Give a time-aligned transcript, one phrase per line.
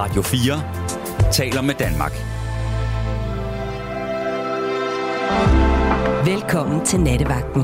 [0.00, 2.12] Radio 4 taler med Danmark.
[6.26, 7.62] Velkommen til Nattevagten.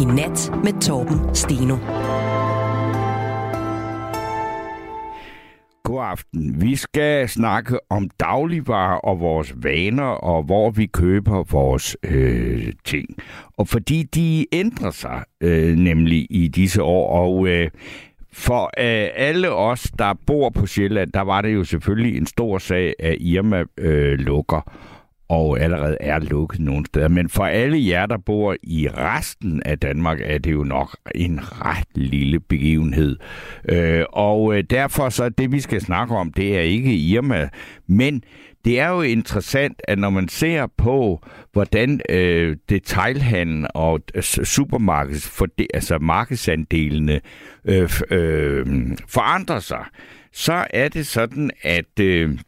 [0.00, 1.76] I nat med Torben Steno.
[5.84, 6.60] God aften.
[6.62, 13.06] Vi skal snakke om dagligvarer og vores vaner, og hvor vi køber vores øh, ting.
[13.58, 17.70] Og fordi de ændrer sig øh, nemlig i disse år, og øh,
[18.32, 22.58] for øh, alle os, der bor på Sjælland, der var det jo selvfølgelig en stor
[22.58, 24.72] sag, at Irma øh, lukker
[25.28, 27.08] og allerede er lukket nogle steder.
[27.08, 31.40] Men for alle jer, der bor i resten af Danmark, er det jo nok en
[31.42, 33.16] ret lille begivenhed.
[33.68, 37.48] Øh, og øh, derfor så det, vi skal snakke om, det er ikke Irma,
[37.86, 38.22] men
[38.68, 45.28] det er jo interessant, at når man ser på, hvordan øh, detailhandlen og øh, supermarkeds,
[45.28, 47.20] for det, altså markedsandelene
[47.64, 48.66] øh, øh,
[49.08, 49.84] forandrer sig,
[50.32, 52.38] så er det sådan, at øh,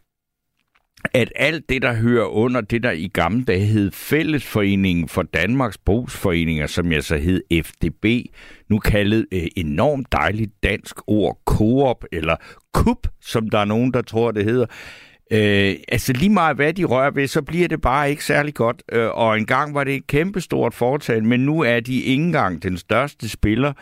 [1.14, 5.78] at alt det, der hører under det, der i gamle dage hed Fællesforeningen for Danmarks
[5.78, 8.34] Brugsforeninger, som jeg så hed FDB,
[8.68, 12.36] nu kaldet øh, enormt dejligt dansk ord, Coop eller
[12.72, 14.66] KUP, som der er nogen, der tror, det hedder.
[14.66, 18.54] Øh, Øh, altså lige meget hvad de rører ved, så bliver det bare ikke særlig
[18.54, 18.82] godt.
[18.92, 22.76] Øh, og engang var det et kæmpestort foretagende, men nu er de ikke engang den
[22.76, 23.72] største spiller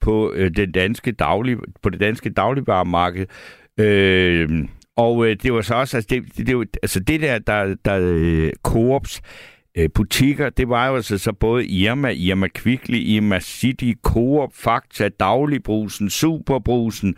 [0.00, 3.26] på, øh, den danske daglig, på det danske dagligvaremarked.
[3.80, 4.64] Øh,
[4.96, 7.98] og øh, det var så også, altså det, det, det, altså det der, der, der
[8.02, 9.22] øh, Coops
[9.78, 15.08] øh, butikker, det var jo altså så både Irma, Irma Kvickly, Irma City, Coop, Fakta,
[15.08, 17.14] Dagligbrusen, Superbrusen, øh,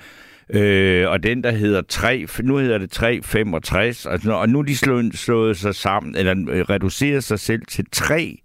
[0.51, 4.77] Øh, og den, der hedder 3, nu hedder det 365, altså, og nu er de
[4.77, 8.39] slået, slået sig sammen, eller øh, reduceret sig selv til tre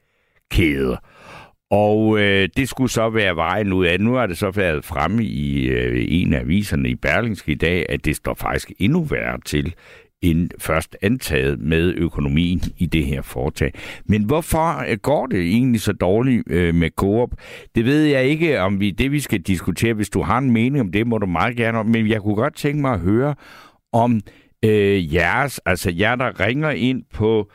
[0.51, 0.97] kæder.
[1.71, 3.99] Og øh, det skulle så være vejen ud af.
[3.99, 7.85] Nu har det så været fremme i øh, en af aviserne i Berlingske i dag,
[7.89, 9.75] at det står faktisk endnu værre til
[10.21, 13.73] end først antaget med økonomien i det her foretag.
[14.05, 17.29] Men hvorfor øh, går det egentlig så dårligt øh, med Coop?
[17.75, 19.93] Det ved jeg ikke, om vi det vi skal diskutere.
[19.93, 21.85] Hvis du har en mening om det, må du meget gerne om.
[21.85, 23.35] Men jeg kunne godt tænke mig at høre
[23.93, 24.21] om
[24.65, 27.51] øh, jeres, altså jer, der ringer ind på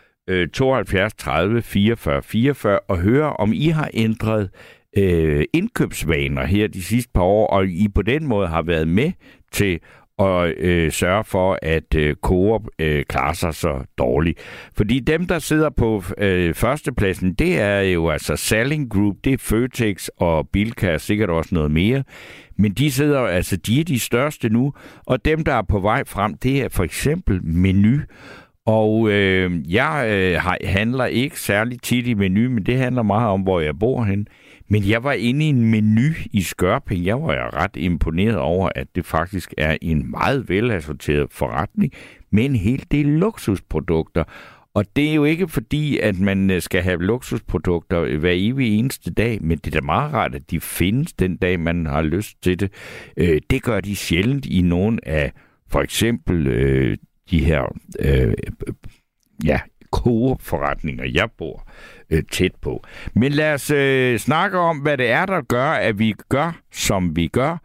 [0.53, 4.51] 72 30 44 44 og høre, om I har ændret
[4.97, 9.13] øh, indkøbsvaner her de sidste par år, og I på den måde har været med
[9.53, 9.81] til
[10.19, 14.39] og øh, sørge for, at øh, Coop øh, klarer sig så dårligt.
[14.75, 19.39] Fordi dem, der sidder på øh, førstepladsen, det er jo altså Selling Group, det er
[19.39, 22.05] Føtex og Bilka, sikkert også noget mere.
[22.59, 24.73] Men de sidder altså, de er de største nu,
[25.07, 27.99] og dem, der er på vej frem, det er for eksempel Menu.
[28.67, 33.41] Og øh, jeg øh, handler ikke særlig tit i menu, men det handler meget om,
[33.41, 34.27] hvor jeg bor hen.
[34.69, 37.05] Men jeg var inde i en menu i Skørping.
[37.05, 41.93] Jeg var ret imponeret over, at det faktisk er en meget velassorteret forretning
[42.31, 44.25] med en hel del luksusprodukter.
[44.75, 48.79] Og det er jo ikke fordi, at man øh, skal have luksusprodukter øh, hver evig
[48.79, 52.03] eneste dag, men det er da meget rart, at de findes den dag, man har
[52.03, 52.73] lyst til det.
[53.17, 55.33] Øh, det gør de sjældent i nogle af
[55.69, 56.97] for eksempel øh,
[57.31, 58.35] de her øh,
[59.45, 59.61] ja,
[59.91, 61.69] Coop-forretninger, jeg bor
[62.11, 62.83] øh, tæt på.
[63.15, 67.17] Men lad os øh, snakke om, hvad det er, der gør, at vi gør, som
[67.17, 67.57] vi gør,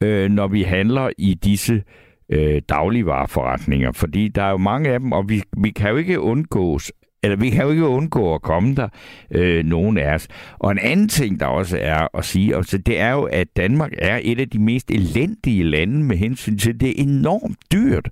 [0.00, 1.82] øh, når vi handler i disse
[2.30, 3.92] øh, dagligvareforretninger.
[3.92, 7.36] Fordi der er jo mange af dem, og vi, vi kan jo ikke undgås eller
[7.36, 8.88] vi kan jo ikke undgå at komme der,
[9.30, 10.28] øh, nogen af os.
[10.58, 13.92] Og en anden ting, der også er at sige, altså, det er jo, at Danmark
[13.98, 18.08] er et af de mest elendige lande med hensyn til, det er enormt dyrt.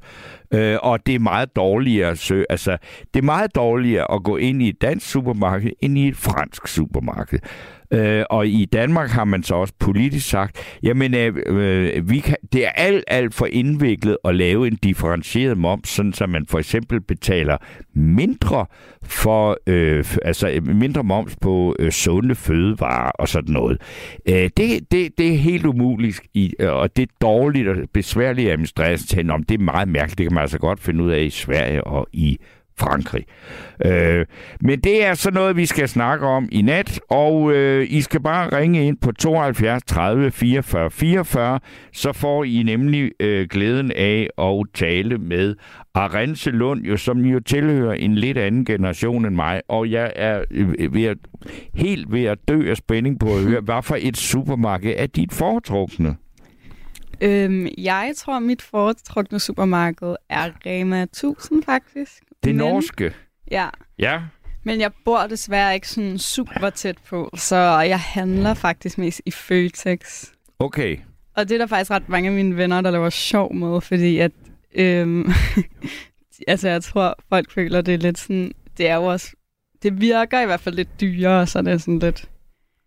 [0.55, 2.77] Øh, og det er meget dårligere at søge, altså,
[3.15, 6.69] det er meget dårligere at gå ind i et dansk supermarked, end i et fransk
[6.69, 7.39] supermarked.
[7.91, 12.37] Øh, og i Danmark har man så også politisk sagt, jamen øh, øh, vi kan,
[12.53, 16.59] det er alt, alt for indviklet at lave en differentieret moms, sådan så man for
[16.59, 17.57] eksempel betaler
[17.95, 18.67] mindre
[19.03, 23.81] for øh, altså mindre moms på øh, sunde fødevarer og sådan noget.
[24.29, 28.47] Øh, det, det, det er helt umuligt, i, øh, og det er dårligt og besværligt
[28.47, 31.11] at administrere til, om det er meget mærkeligt, det kan man altså godt finde ud
[31.11, 32.39] af i Sverige og i
[32.79, 33.25] Frankrig.
[33.87, 34.27] Øh,
[34.61, 38.21] men det er så noget, vi skal snakke om i nat, og øh, I skal
[38.21, 41.61] bare ringe ind på 72 30 44 44,
[41.93, 45.55] så får I nemlig øh, glæden af at tale med
[45.95, 50.45] Arense Lund, jo, som jo tilhører en lidt anden generation end mig, og jeg er
[50.51, 51.19] øh, ved at,
[51.75, 55.33] helt ved at dø af spænding på at høre, hvad for et supermarked er dit
[55.33, 56.17] foretrukne?
[57.21, 62.23] Øhm, jeg tror, mit foretrukne supermarked er Rema 1000, faktisk.
[62.45, 63.15] Det Men, norske?
[63.51, 63.69] Ja.
[63.99, 64.23] Ja.
[64.65, 69.31] Men jeg bor desværre ikke sådan super tæt på, så jeg handler faktisk mest i
[69.31, 70.25] Føtex.
[70.59, 70.99] Okay.
[71.37, 74.19] Og det er der faktisk ret mange af mine venner, der laver sjov med, fordi
[74.19, 74.33] at
[74.75, 75.31] Øhm,
[76.49, 78.53] altså, jeg tror, folk føler, det er lidt sådan...
[78.77, 79.37] Det er jo også...
[79.83, 82.31] Det virker i hvert fald lidt dyrere, så det er sådan lidt...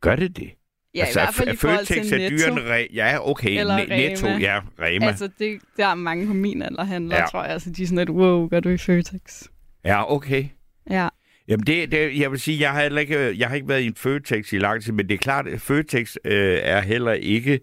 [0.02, 0.52] Gør det det?
[0.96, 2.38] Ja, altså, i hvert fald i forhold Føtex til er Netto.
[2.38, 3.60] dyrere end Re- Ja, okay.
[3.60, 4.38] Eller Ne- Netto, Rema.
[4.40, 5.08] ja, Rema.
[5.08, 7.26] Altså, det, der er mange på min alder handler, Ja.
[7.26, 7.52] tror jeg.
[7.52, 9.44] Altså, de er sådan lidt, wow, gør du i Føtex?
[9.86, 10.46] Ja, okay.
[10.90, 11.08] Ja.
[11.48, 13.86] Jamen, det, det, jeg vil sige, jeg har, heller ikke, jeg har ikke været i
[13.86, 17.60] en Føtex i lang tid, men det er klart, at Føtex øh, er heller ikke...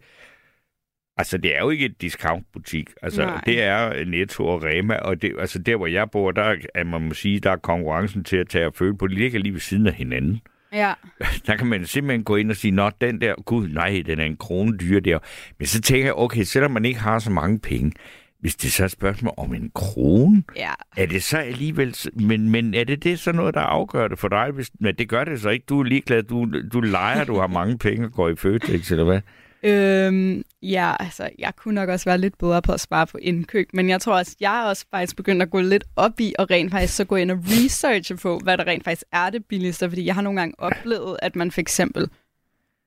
[1.16, 2.90] Altså, det er jo ikke et discountbutik.
[3.02, 3.40] Altså, Nej.
[3.46, 7.00] det er Netto og Rema, og det, altså, der, hvor jeg bor, der er, man
[7.08, 9.06] må sige, der er konkurrencen til at tage og føle på.
[9.06, 10.40] De ligger lige ved siden af hinanden.
[10.72, 10.92] Ja.
[11.46, 14.24] Der kan man simpelthen gå ind og sige, nå, den der, gud, nej, den er
[14.24, 15.18] en krone dyre der.
[15.58, 17.92] Men så tænker jeg, okay, selvom man ikke har så mange penge,
[18.40, 20.70] hvis det så er et spørgsmål om en krone, Ja.
[20.96, 21.96] er det så alligevel...
[22.14, 24.50] Men, men er det det så noget, der afgør det for dig?
[24.50, 25.64] Hvis, men det gør det så ikke.
[25.68, 26.22] Du er ligeglad.
[26.22, 29.20] Du, du leger, du har mange penge og går i Føtex, eller hvad?
[29.62, 33.68] Øhm, ja, altså, jeg kunne nok også være lidt bedre på at spare på indkøb,
[33.72, 36.50] men jeg tror også, jeg er også faktisk begyndt at gå lidt op i, og
[36.50, 39.88] rent faktisk så gå ind og researche på, hvad der rent faktisk er det billigste,
[39.88, 42.08] fordi jeg har nogle gange oplevet, at man for eksempel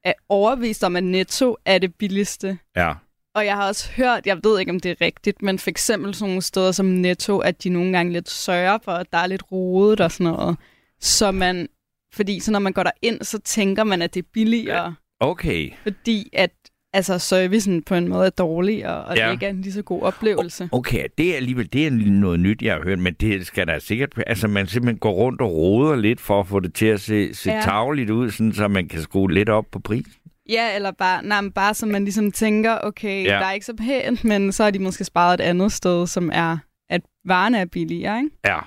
[0.03, 2.57] er overvist om, at Netto er det billigste.
[2.75, 2.93] Ja.
[3.35, 6.15] Og jeg har også hørt, jeg ved ikke, om det er rigtigt, men for eksempel
[6.15, 9.27] sådan nogle steder som Netto, at de nogle gange lidt sørger for, at der er
[9.27, 10.57] lidt rodet og sådan noget.
[10.99, 11.69] Så man,
[12.13, 15.69] fordi så når man går ind, så tænker man, at det er billigere Okay.
[15.83, 16.51] fordi at
[16.93, 19.25] altså, servicen på en måde er dårlig, og, og Ja.
[19.25, 20.69] det ikke er en lige så god oplevelse.
[20.71, 23.79] Okay, det er alligevel det er noget nyt, jeg har hørt, men det skal der
[23.79, 24.09] sikkert...
[24.27, 27.33] Altså, man simpelthen går rundt og roder lidt for at få det til at se,
[27.33, 27.61] se ja.
[27.61, 30.13] Tavligt ud, sådan, så man kan skrue lidt op på prisen.
[30.49, 33.29] Ja, eller bare, nej, men bare så man ligesom tænker, okay, ja.
[33.29, 36.29] der er ikke så pænt, men så har de måske sparet et andet sted, som
[36.33, 36.57] er,
[36.89, 38.35] at varerne er billigere, ikke?
[38.45, 38.59] Ja.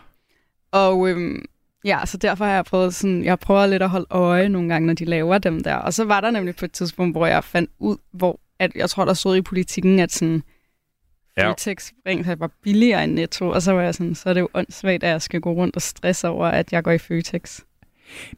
[0.72, 1.44] Og øhm,
[1.84, 4.86] ja, så derfor har jeg prøvet sådan, jeg prøver lidt at holde øje nogle gange,
[4.86, 5.74] når de laver dem der.
[5.74, 8.90] Og så var der nemlig på et tidspunkt, hvor jeg fandt ud, hvor at jeg
[8.90, 10.42] tror, der stod i politikken, at sådan,
[11.36, 11.50] Ja.
[11.50, 14.48] Føtex rent var billigere end Netto, og så var jeg sådan, så er det jo
[14.54, 17.60] åndssvagt, at jeg skal gå rundt og stresse over, at jeg går i Føtex.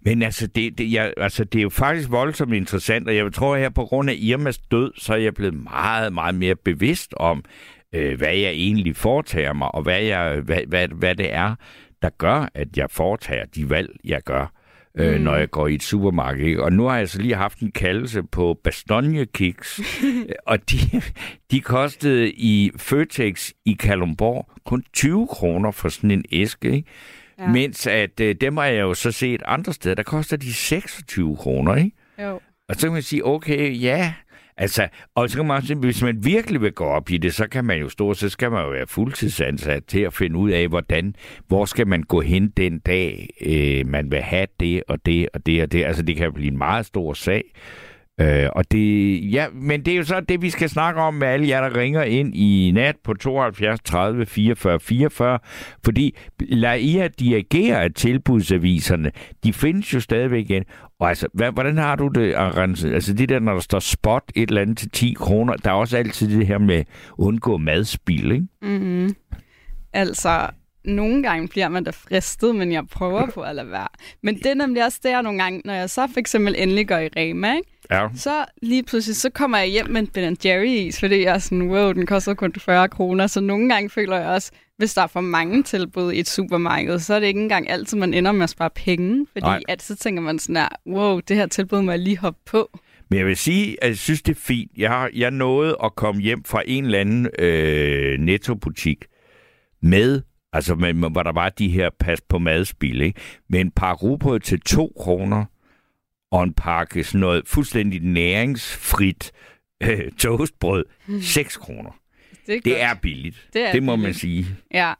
[0.02, 3.54] Men altså det, det, jeg, altså, det er jo faktisk voldsomt interessant, og jeg tror,
[3.54, 7.14] at her på grund af Irmas død, så er jeg blevet meget, meget mere bevidst
[7.16, 7.44] om,
[7.92, 11.54] øh, hvad jeg egentlig foretager mig, og hvad, jeg, hvad, hvad, hvad det er,
[12.02, 14.52] der gør, at jeg foretager de valg, jeg gør,
[14.98, 15.20] øh, Mm.
[15.20, 16.58] når jeg går i et supermarked.
[16.58, 19.80] Og nu har jeg så lige haft en kaldelse på Bastogne Kiks,
[20.46, 20.76] og de,
[21.50, 26.88] de kostede i Føtex i Kalumborg kun 20 kroner for sådan en æske, ikke?
[27.38, 27.48] Ja.
[27.48, 31.36] Mens at øh, dem har jeg jo så set andre steder, der koster de 26
[31.36, 31.96] kroner, ikke?
[32.22, 32.40] Jo.
[32.68, 34.12] Og så kan man sige, okay, ja,
[34.56, 37.48] altså, og så kan man også, hvis man virkelig vil gå op i det, så
[37.48, 40.68] kan man jo stå, så skal man jo være fuldtidsansat til at finde ud af,
[40.68, 41.14] hvordan,
[41.48, 45.46] hvor skal man gå hen den dag, øh, man vil have det og det og
[45.46, 45.84] det og det.
[45.84, 47.44] Altså, det kan blive en meget stor sag.
[48.20, 51.28] Øh, og det, ja, men det er jo så det, vi skal snakke om med
[51.28, 55.38] alle jer, der ringer ind i nat på 72 30 44 44,
[55.84, 59.10] fordi LAIA dirigerer af tilbudsaviserne.
[59.44, 60.64] De findes jo stadigvæk igen.
[61.00, 62.94] Og altså, hvad, hvordan har du det, Arance?
[62.94, 65.74] Altså det der, når der står spot et eller andet til 10 kroner, der er
[65.74, 66.84] også altid det her med
[67.18, 68.46] undgå madspil, ikke?
[68.62, 69.14] Mm-hmm.
[69.92, 70.48] Altså,
[70.86, 73.88] nogle gange bliver man da fristet, men jeg prøver på at lade være.
[74.22, 76.98] Men det er nemlig også der nogle gange, når jeg så for eksempel endelig går
[76.98, 77.70] i Rema, ikke?
[77.90, 78.08] Ja.
[78.16, 81.38] så lige pludselig, så kommer jeg hjem med en Ben Jerry is, fordi jeg er
[81.38, 83.26] sådan, wow, den koster kun 40 kroner.
[83.26, 86.98] Så nogle gange føler jeg også, hvis der er for mange tilbud i et supermarked,
[86.98, 89.26] så er det ikke engang altid, man ender med at spare penge.
[89.32, 89.60] Fordi Nej.
[89.68, 92.78] at så tænker man sådan her, wow, det her tilbud må jeg lige hoppe på.
[93.10, 94.70] Men jeg vil sige, at jeg synes, det er fint.
[94.76, 99.04] Jeg, har, jeg nåede at komme hjem fra en eller anden øh, nettobutik
[99.82, 100.22] med,
[100.56, 103.20] altså med- hvor der var de her pas på madspil, ikke?
[103.48, 105.44] med en par rugbrød til 2 kroner,
[106.30, 109.32] og en pakke sådan noget fuldstændig næringsfrit
[109.82, 110.84] øh, toastbrød,
[111.22, 111.90] 6 kroner.
[112.46, 112.80] Det er, Det godt.
[112.82, 113.48] er billigt.
[113.52, 114.18] Det er det må man billigt.
[114.20, 114.46] sige.
[114.74, 114.92] Ja,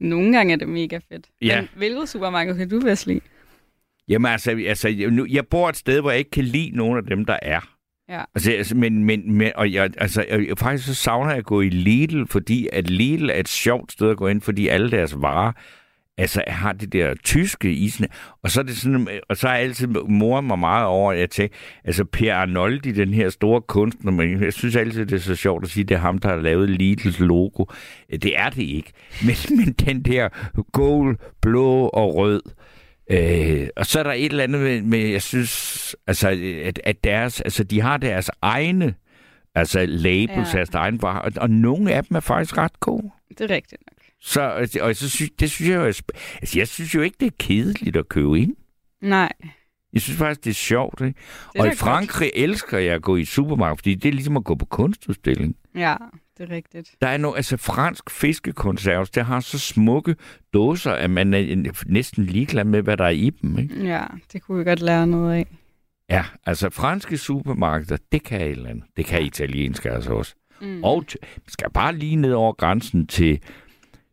[0.00, 1.26] nogle gange er det mega fedt.
[1.42, 1.60] Ja.
[1.60, 3.20] Men hvilket supermarked kan du bedst lide?
[4.08, 6.96] Jamen altså, altså jeg, nu, jeg bor et sted, hvor jeg ikke kan lide nogen
[6.98, 7.60] af dem, der er.
[8.10, 8.22] Ja.
[8.34, 11.60] Altså, altså men, men, men og jeg, altså, jeg, faktisk så savner jeg at gå
[11.60, 15.14] i Lidl, fordi at Lidl er et sjovt sted at gå ind, fordi alle deres
[15.22, 15.52] varer
[16.18, 18.08] altså, har det der tyske isne.
[18.42, 21.18] Og så er det sådan, og så har jeg altid mor mig meget over, at
[21.18, 25.20] jeg tænker, altså Per Arnoldi, den her store kunstner, men jeg synes altid, det er
[25.20, 27.64] så sjovt at sige, at det er ham, der har lavet Lidls logo.
[28.10, 28.92] Det er det ikke.
[29.24, 30.28] Men, men den der
[30.72, 32.56] gul, blå og rød, Øh,
[33.76, 36.28] og så er der et eller andet med, med jeg synes, altså,
[36.64, 38.94] at, at deres, altså, de har deres egne
[39.54, 40.58] altså labels, ja.
[40.58, 43.10] Deres egne varer, og, og nogle af dem er faktisk ret gode.
[43.28, 43.96] Det er rigtigt nok.
[44.22, 46.02] Så, og så synes, det synes jeg jo, altså,
[46.54, 48.56] jeg synes jo ikke, det er kedeligt at købe ind.
[49.02, 49.32] Nej.
[49.92, 51.20] Jeg synes faktisk, det er sjovt, ikke?
[51.52, 52.44] Det Og i Frankrig godt.
[52.44, 55.56] elsker jeg at gå i supermarked, fordi det er ligesom at gå på kunstudstilling.
[55.74, 55.96] Ja,
[56.40, 56.94] det er rigtigt.
[57.00, 60.16] Der er noget, altså fransk fiskekonserves, det har så smukke
[60.54, 63.58] dåser, at man er næsten ligeglad med, hvad der er i dem.
[63.58, 63.86] Ikke?
[63.86, 65.46] Ja, det kunne vi godt lære noget af.
[66.10, 68.84] Ja, altså franske supermarkeder, det kan et eller andet.
[68.96, 70.34] Det kan italienske altså også.
[70.60, 70.84] Mm.
[70.84, 73.40] Og t- skal bare lige ned over grænsen til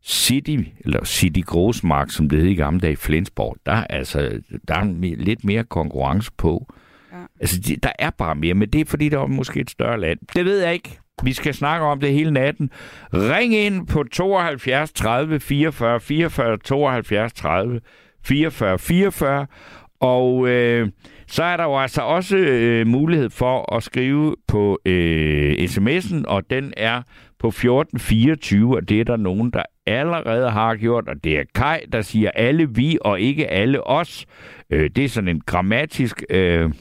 [0.03, 3.57] City, eller City Grossmark, som det hed i gamle dage i Flensborg.
[3.65, 4.83] Der er, altså, der er
[5.15, 6.73] lidt mere konkurrence på.
[7.11, 7.17] Ja.
[7.39, 9.99] Altså, de, der er bare mere, men det er fordi, der er måske et større
[9.99, 10.19] land.
[10.35, 10.99] Det ved jeg ikke.
[11.23, 12.69] Vi skal snakke om det hele natten.
[13.13, 17.81] Ring ind på 72 30 44 44 72 30
[18.23, 19.47] 44 44.
[19.99, 20.89] Og øh,
[21.27, 26.49] så er der jo altså også øh, mulighed for at skrive på øh, sms'en, og
[26.49, 27.01] den er
[27.39, 31.79] på 1424, og det er der nogen, der allerede har gjort, og det er Kai,
[31.91, 34.25] der siger alle vi og ikke alle os.
[34.69, 36.71] Øh, det er sådan en grammatisk, øh,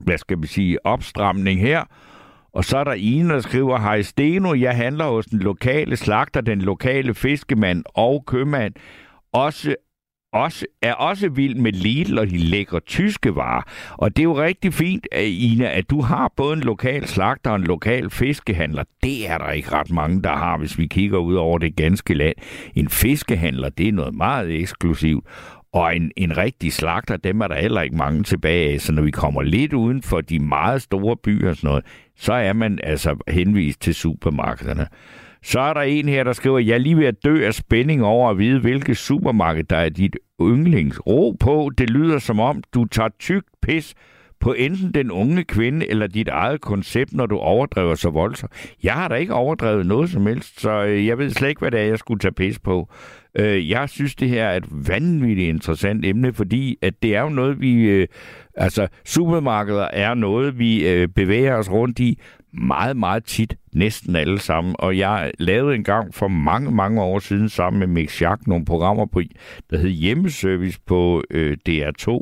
[0.00, 1.84] hvad skal vi sige, opstramning her.
[2.54, 6.40] Og så er der en, der skriver, Hej Steno, jeg handler hos den lokale slagter,
[6.40, 8.74] den lokale fiskemand og købmand.
[9.32, 9.74] Også
[10.34, 13.62] også, er også vild med Lidl og de lækre tyske varer.
[13.90, 17.56] Og det er jo rigtig fint, Ina, at du har både en lokal slagter og
[17.56, 18.84] en lokal fiskehandler.
[19.02, 22.14] Det er der ikke ret mange, der har, hvis vi kigger ud over det ganske
[22.14, 22.34] land.
[22.74, 25.26] En fiskehandler, det er noget meget eksklusivt.
[25.74, 28.80] Og en, en rigtig slagter, dem er der heller ikke mange tilbage af.
[28.80, 31.84] Så når vi kommer lidt uden for de meget store byer og sådan noget,
[32.16, 34.86] så er man altså henvist til supermarkederne.
[35.42, 38.04] Så er der en her, der skriver, jeg er lige ved at dø af spænding
[38.04, 41.06] over at vide, hvilket supermarked, der er dit yndlings.
[41.06, 43.94] Ro på, det lyder som om, du tager tykt pis
[44.40, 48.52] på enten den unge kvinde eller dit eget koncept, når du overdriver så voldsomt.
[48.82, 51.70] Jeg har da ikke overdrevet noget som helst, så øh, jeg ved slet ikke, hvad
[51.70, 52.88] det er, jeg skulle tage pis på.
[53.38, 57.28] Øh, jeg synes, det her er et vanvittigt interessant emne, fordi at det er jo
[57.28, 57.82] noget, vi...
[57.82, 58.06] Øh,
[58.54, 62.18] altså, supermarkeder er noget, vi øh, bevæger os rundt i
[62.52, 64.76] meget, meget tit, næsten alle sammen.
[64.78, 68.64] Og jeg lavede en gang for mange, mange år siden sammen med Mick Schack nogle
[68.64, 69.22] programmer, på,
[69.70, 72.20] der hed Hjemmeservice på øh, DR2.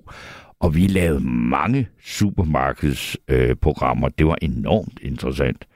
[0.60, 4.06] Og vi lavede mange supermarkedsprogrammer.
[4.06, 5.66] Øh, det var enormt interessant.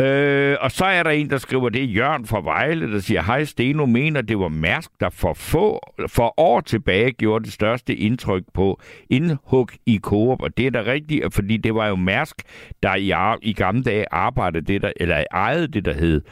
[0.00, 3.22] Øh, og så er der en, der skriver, det er Jørgen fra Vejle, der siger,
[3.22, 7.96] hej Steno mener, det var Mærsk, der for få for år tilbage gjorde det største
[7.96, 8.80] indtryk på
[9.10, 10.42] indhug i Coop.
[10.42, 12.36] Og det er da rigtigt, fordi det var jo Mærsk,
[12.82, 13.12] der i,
[13.48, 16.22] i gamle dage arbejdede det der, eller ejede det, der hed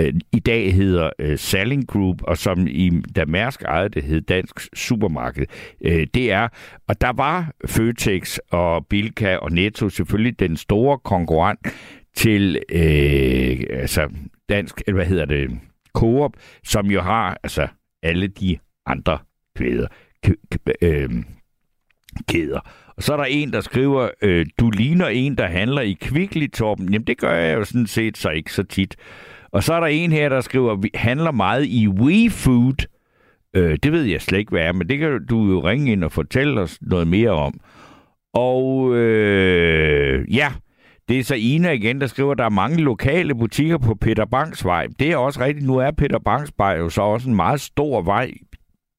[0.00, 4.20] øh, i dag hedder uh, Salling Group, og som i, da Mærsk ejede det, hed
[4.20, 5.46] Dansk Supermarked.
[5.84, 6.48] Uh, det er,
[6.88, 11.60] og der var Føtex og Bilka og Netto selvfølgelig den store konkurrent
[12.14, 14.08] til øh, altså
[14.48, 15.50] dansk, eller hvad hedder det,
[15.94, 16.32] Coop,
[16.64, 17.68] som jo har altså
[18.02, 19.18] alle de andre
[19.56, 19.86] kæder.
[20.82, 21.10] Øh,
[22.28, 22.60] kæder.
[22.96, 26.50] Og så er der en, der skriver, øh, du ligner en, der handler i Kvickly,
[26.50, 26.92] Torben.
[26.92, 28.96] Jamen, det gør jeg jo sådan set så ikke så tit.
[29.52, 32.86] Og så er der en her, der skriver, vi handler meget i WeFood.
[33.56, 36.04] Øh, det ved jeg slet ikke, hvad er, men det kan du jo ringe ind
[36.04, 37.60] og fortælle os noget mere om.
[38.34, 40.52] Og øh, ja,
[41.10, 44.24] det er så Ina igen, der skriver, at der er mange lokale butikker på Peter
[44.24, 44.86] Banks vej.
[44.98, 45.66] Det er også rigtigt.
[45.66, 48.32] Nu er Peter Banks vej jo så også en meget stor vej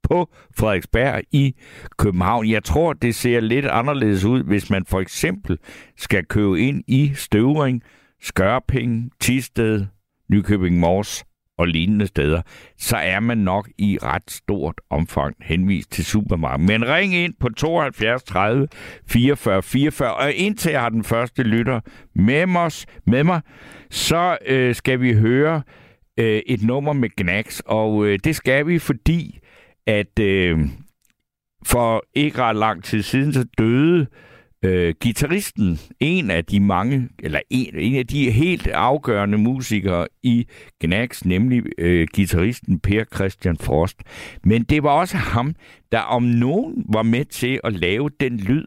[0.03, 1.55] på Frederiksberg i
[1.97, 2.49] København.
[2.49, 5.57] Jeg tror, det ser lidt anderledes ud, hvis man for eksempel
[5.97, 7.81] skal købe ind i Støvring,
[8.21, 9.85] Skørping, Tisted,
[10.29, 11.23] Nykøbing Mors
[11.57, 12.41] og lignende steder,
[12.77, 16.67] så er man nok i ret stort omfang henvist til supermarkedet.
[16.67, 18.67] Men ring ind på 72 30
[19.07, 21.79] 44 44, og indtil jeg har den første lytter
[22.15, 23.41] med, os, med mig,
[23.89, 25.61] så øh, skal vi høre
[26.19, 29.39] øh, et nummer med Gnax, og øh, det skal vi, fordi
[29.87, 30.59] at øh,
[31.65, 34.07] for ikke ret lang tid siden, så døde øh,
[34.65, 40.47] Øh, gitarristen, en af de mange, eller en, en af de helt afgørende musikere i
[40.79, 43.97] Gnax, nemlig øh, gitarristen Per Christian Frost.
[44.43, 45.55] Men det var også ham,
[45.91, 48.65] der om nogen var med til at lave den lyd,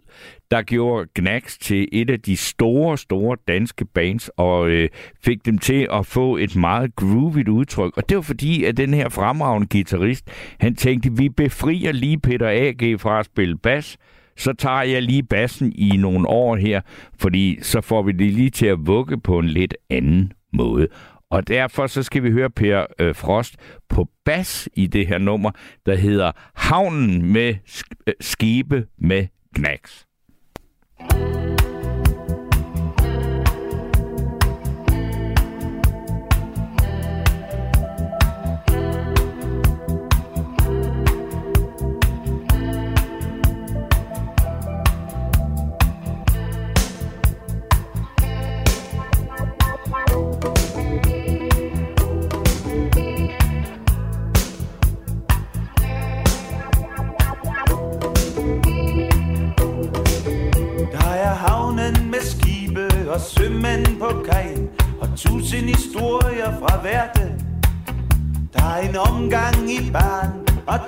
[0.51, 4.89] der gjorde Gnax til et af de store, store danske bands, og øh,
[5.25, 7.97] fik dem til at få et meget groovigt udtryk.
[7.97, 12.49] Og det var fordi, at den her fremragende guitarist, han tænkte, vi befrier lige Peter
[12.49, 13.01] A.G.
[13.01, 13.99] fra at spille bas,
[14.37, 16.81] så tager jeg lige bassen i nogle år her,
[17.19, 20.88] fordi så får vi det lige til at vugge på en lidt anden måde.
[21.31, 23.57] Og derfor så skal vi høre Per øh, Frost
[23.88, 25.50] på bas i det her nummer,
[25.87, 27.55] der hedder Havnen med
[28.07, 30.07] øh, skibe med knacks.
[31.11, 31.34] thank you
[69.75, 70.31] omgang i barn
[70.66, 70.78] Og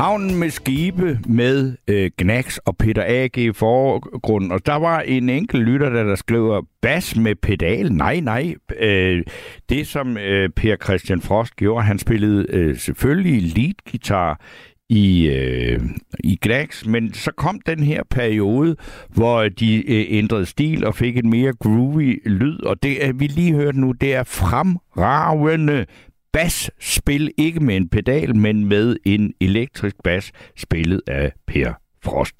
[0.00, 3.38] Havnen med skibe med øh, Gnax og Peter A.G.
[3.38, 4.52] i forgrunden.
[4.52, 7.92] Og der var en enkelt lytter, der, der skrev bas med pedal.
[7.92, 8.54] Nej, nej.
[8.78, 9.22] Øh,
[9.68, 14.40] det, som øh, Per Christian Frost gjorde, han spillede øh, selvfølgelig leadgitar
[14.88, 15.80] i, øh,
[16.24, 16.86] i Gnags.
[16.86, 18.76] men så kom den her periode,
[19.08, 23.26] hvor de øh, ændrede stil og fik en mere groovy lyd, og det øh, vi
[23.26, 25.86] lige hørte nu, det er fremragende
[26.32, 31.72] basspil, ikke med en pedal, men med en elektrisk bas, spillet af Per
[32.04, 32.34] Frost.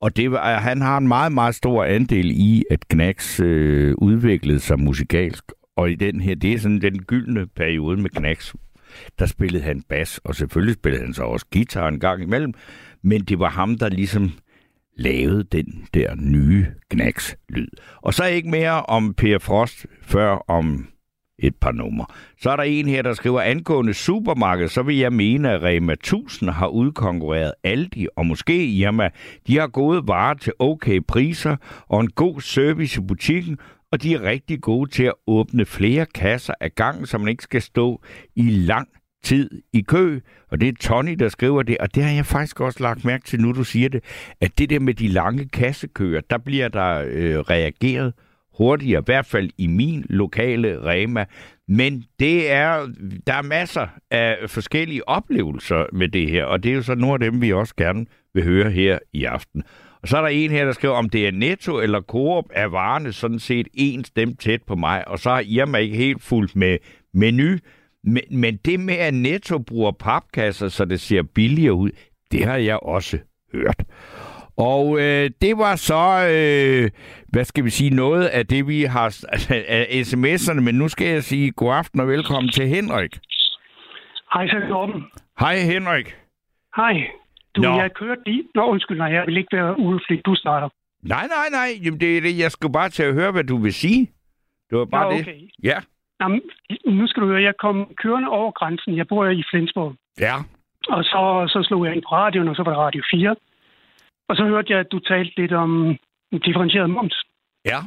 [0.00, 4.60] Og det var, han har en meget, meget stor andel i, at Knacks øh, udviklede
[4.60, 5.44] sig musikalsk.
[5.76, 8.54] Og i den her, det er sådan den gyldne periode med Knacks,
[9.18, 12.54] der spillede han bas, og selvfølgelig spillede han så også guitar en gang imellem,
[13.02, 14.32] men det var ham, der ligesom
[14.96, 17.68] lavede den der nye Knacks-lyd.
[17.96, 20.86] Og så ikke mere om Per Frost, før om
[21.40, 22.06] et par numre.
[22.40, 25.92] Så er der en her, der skriver, angående supermarked, så vil jeg mene, at Rema
[25.92, 29.10] 1000 har udkonkurreret Aldi og måske Irma.
[29.46, 31.56] De har gode varer til okay priser
[31.88, 33.58] og en god service i butikken,
[33.92, 37.42] og de er rigtig gode til at åbne flere kasser ad gangen, så man ikke
[37.42, 38.02] skal stå
[38.36, 38.88] i lang
[39.22, 40.20] tid i kø.
[40.50, 43.24] Og det er Tony, der skriver det, og det har jeg faktisk også lagt mærke
[43.24, 44.04] til, nu du siger det,
[44.40, 48.12] at det der med de lange kassekøer, der bliver der øh, reageret
[48.60, 51.24] hurtigere, i hvert fald i min lokale Rema.
[51.68, 52.86] Men det er,
[53.26, 57.14] der er masser af forskellige oplevelser med det her, og det er jo så nogle
[57.14, 59.62] af dem, vi også gerne vil høre her i aften.
[60.02, 62.66] Og så er der en her, der skriver, om det er Netto eller Coop, er
[62.66, 66.56] varerne sådan set en dem tæt på mig, og så har Irma ikke helt fuldt
[66.56, 66.78] med
[67.14, 67.56] menu.
[68.04, 71.90] Men, men det med, at Netto bruger papkasser, så det ser billigere ud,
[72.32, 73.18] det har jeg også
[73.52, 73.84] hørt.
[74.60, 76.04] Og øh, det var så,
[76.36, 76.90] øh,
[77.32, 79.06] hvad skal vi sige, noget af det, vi har
[79.68, 83.18] af sms'erne, men nu skal jeg sige god aften og velkommen til Henrik.
[84.34, 85.04] Hej, så Torben.
[85.40, 86.16] Hej Henrik.
[86.76, 86.94] Hej.
[87.56, 87.68] Du, Nå.
[87.68, 88.42] Jeg kørte lige...
[88.54, 90.26] Nå, undskyld, nej, jeg vil ikke være uleflik.
[90.26, 90.68] Du starter.
[91.02, 91.68] Nej, nej, nej.
[91.84, 92.38] Jamen, det er det.
[92.38, 94.00] Jeg skulle bare til at høre, hvad du vil sige.
[94.70, 95.20] Det var bare Nå, det.
[95.20, 95.40] okay.
[95.62, 95.78] Ja.
[96.20, 96.40] Jamen,
[96.86, 98.96] nu skal du høre, jeg kom kørende over grænsen.
[98.96, 99.94] Jeg bor i Flensborg.
[100.20, 100.34] Ja.
[100.88, 103.36] Og så, så slog jeg ind på radioen, og så var det Radio 4.
[104.30, 105.96] Og så hørte jeg, at du talte lidt om
[106.46, 107.16] differentieret moms.
[107.64, 107.78] Ja.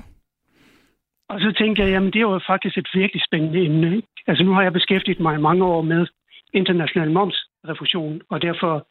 [1.30, 3.96] Og så tænkte jeg, jamen det er jo faktisk et virkelig spændende emne.
[3.96, 4.08] Ikke?
[4.28, 6.08] Altså nu har jeg beskæftiget mig i mange år med
[6.54, 8.88] international momsrefusion, og derfor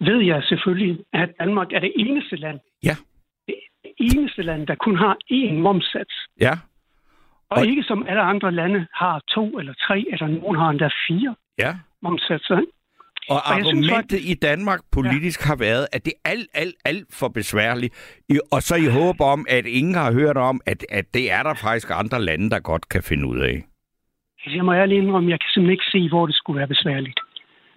[0.00, 2.96] ved jeg selvfølgelig, at Danmark er det eneste land, Ja.
[3.46, 3.56] det
[3.98, 6.14] eneste land, der kun har én momssats.
[6.40, 6.52] Ja.
[7.50, 10.88] Og, Og- ikke som alle andre lande har to eller tre, eller nogen har endda
[11.08, 11.72] fire Ja.
[12.02, 12.58] momssatser.
[12.60, 12.72] ikke?
[13.30, 15.46] Og Og jeg synes argumentet i Danmark politisk ja.
[15.50, 17.92] har været, at det er alt, alt, alt for besværligt.
[18.52, 21.54] Og så i håb om, at ingen har hørt om, at, at det er der
[21.54, 23.56] faktisk andre lande, der godt kan finde ud af.
[24.56, 27.20] Jeg må ærligt indrømme, jeg kan simpelthen ikke se, hvor det skulle være besværligt.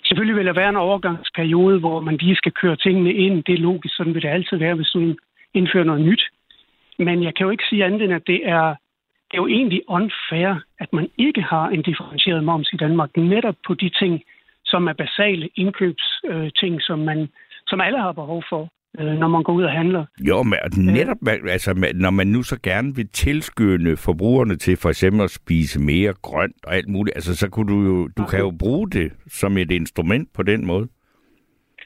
[0.06, 3.44] Selvfølgelig vil der være en overgangsperiode, hvor man lige skal køre tingene ind.
[3.44, 5.16] Det er logisk, sådan vil det altid være, hvis du
[5.54, 6.24] indfører noget nyt.
[7.00, 8.66] Men jeg kan jo ikke sige andet end, at det er,
[9.28, 13.56] det er jo egentlig unfair, at man ikke har en differentieret moms i Danmark, netop
[13.68, 14.24] på de ting,
[14.74, 17.20] som er basale indkøbsting, øh, ting, som, man,
[17.68, 18.64] som alle har behov for,
[19.00, 20.06] øh, når man går ud og handler.
[20.30, 21.18] Jo, men netop,
[21.56, 26.14] altså, når man nu så gerne vil tilskynde forbrugerne til for eksempel at spise mere
[26.22, 29.58] grønt og alt muligt, altså, så kunne du jo, du kan jo bruge det som
[29.58, 30.86] et instrument på den måde.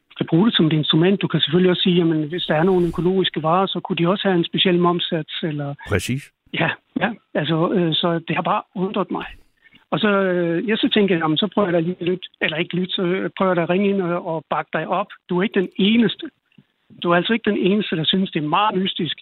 [0.09, 1.21] Du kan bruge det som et instrument.
[1.21, 4.07] Du kan selvfølgelig også sige, at hvis der er nogle økologiske varer, så kunne de
[4.07, 6.31] også have en speciel momsats, eller Præcis.
[6.53, 6.69] Ja,
[7.01, 7.09] ja.
[7.33, 9.25] Altså, øh, så det har bare undret mig.
[9.91, 12.27] Og så, øh, jeg så tænker jeg, jamen, så prøver jeg da lige at lytte,
[12.41, 14.87] eller ikke lytte, så øh, prøver jeg da at ringe ind og, og bakke dig
[14.87, 15.07] op.
[15.29, 16.25] Du er ikke den eneste.
[17.03, 19.17] Du er altså ikke den eneste, der synes, det er meget mystisk.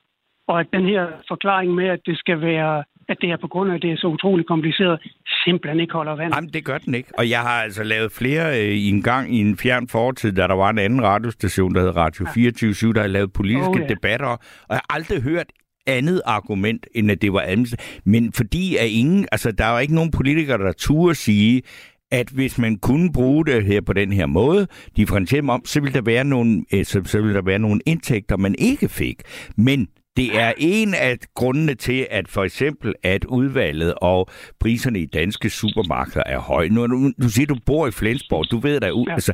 [0.47, 3.71] Og at den her forklaring med, at det skal være, at det er på grund
[3.71, 4.99] af, at det er så utroligt kompliceret,
[5.45, 6.33] simpelthen ikke holder vand.
[6.35, 7.09] Jamen, det gør den ikke.
[7.17, 10.47] Og jeg har altså lavet flere øh, i en gang i en fjern fortid, da
[10.47, 13.83] der var en anden radiostation, der hed Radio 24 der har lavet politiske Oh, ja.
[13.83, 13.87] ja.
[13.93, 14.27] debatter.
[14.27, 15.49] Og jeg har aldrig hørt
[15.87, 18.01] andet argument, end at det var administrativt.
[18.05, 21.61] Men fordi at ingen, altså der var ikke nogen politikere, der turde sige,
[22.11, 24.67] at hvis man kunne bruge det her på den her måde,
[24.97, 28.37] differentieret om, så ville der være nogle, øh, så, så ville der være nogle indtægter,
[28.37, 29.21] man ikke fik.
[29.57, 34.27] Men det er en af grundene til, at for eksempel, at udvalget og
[34.59, 36.69] priserne i danske supermarkeder er høje.
[36.69, 38.45] Nu, nu, du siger, du bor i Flensborg.
[38.51, 38.93] Du ved da, ja.
[39.07, 39.13] Ja.
[39.13, 39.33] altså,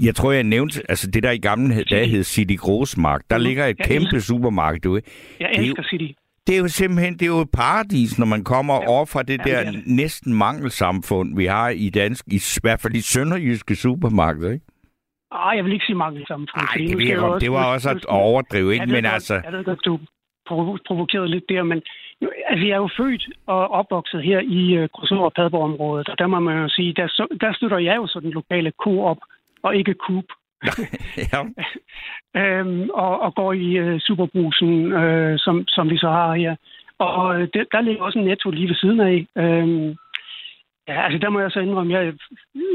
[0.00, 3.20] jeg tror, jeg nævnte, altså det der i gamle dage hed City Grossmark.
[3.30, 3.46] Der Mhm.
[3.46, 5.02] ligger et Jeg kæmpe elsker- supermarked, du ved.
[5.40, 6.12] jeg det er jo- elsker City.
[6.46, 8.88] Det er jo simpelthen det er jo et paradis, når man kommer ja.
[8.88, 9.82] over fra det Ja, der det det.
[9.86, 14.64] næsten mangelsamfund, vi har i dansk, i, s- hvert fald i sønderjyske supermarkeder, ikke?
[15.32, 16.48] Ah, jeg vil ikke sige mange samfund.
[16.56, 17.42] Nej, det, godt.
[17.42, 18.86] det var også at overdrive, ikke?
[18.86, 19.98] Ved Men godt- altså, Jeg ved godt, du
[20.86, 21.82] provokerede lidt der, men
[22.50, 26.26] altså, jeg er jo født og opvokset her i uh, Grosor og Padborg-området, og der
[26.26, 29.18] må man jo sige, der, der støtter jeg jo så den lokale Coop
[29.62, 30.24] og ikke Coop.
[31.32, 31.40] ja,
[32.40, 36.56] øhm, og, og går i øh, Superbrusen, øh, som, som vi så har her.
[36.98, 39.26] Og øh, det, der ligger også en netto lige ved siden af.
[39.36, 39.96] Øhm,
[40.88, 42.14] ja, altså der må jeg så indrømme, jeg,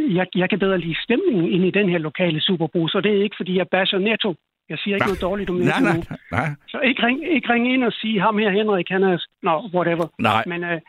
[0.10, 3.24] jeg, jeg kan bedre lide stemningen ind i den her lokale Superbrus, og det er
[3.24, 4.36] ikke, fordi jeg basher netto.
[4.69, 5.12] Jeg siger ikke Nej.
[5.12, 6.04] noget dårligt om nej, nej, nu.
[6.32, 9.17] nej, Så ikke ring, ikke ring ind og sige, ham her Henrik, han er...
[9.43, 10.06] Nå, whatever.
[10.19, 10.43] nej.
[10.47, 10.80] Men, øh,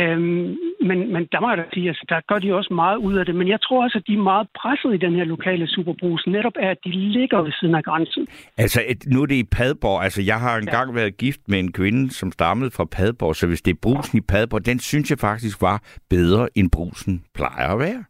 [0.00, 0.56] øhm,
[0.88, 3.26] men, men der må jeg da sige, altså, der gør de også meget ud af
[3.26, 3.34] det.
[3.34, 6.56] Men jeg tror også, at de er meget presset i den her lokale superbrus, netop
[6.56, 8.26] af, at de ligger ved siden af grænsen.
[8.56, 10.02] Altså, et, nu er det i Padborg.
[10.04, 10.94] Altså, jeg har engang ja.
[10.94, 14.20] været gift med en kvinde, som stammede fra Padborg, så hvis det er brusen i
[14.20, 18.04] Padborg, den synes jeg faktisk var bedre, end brusen plejer at være.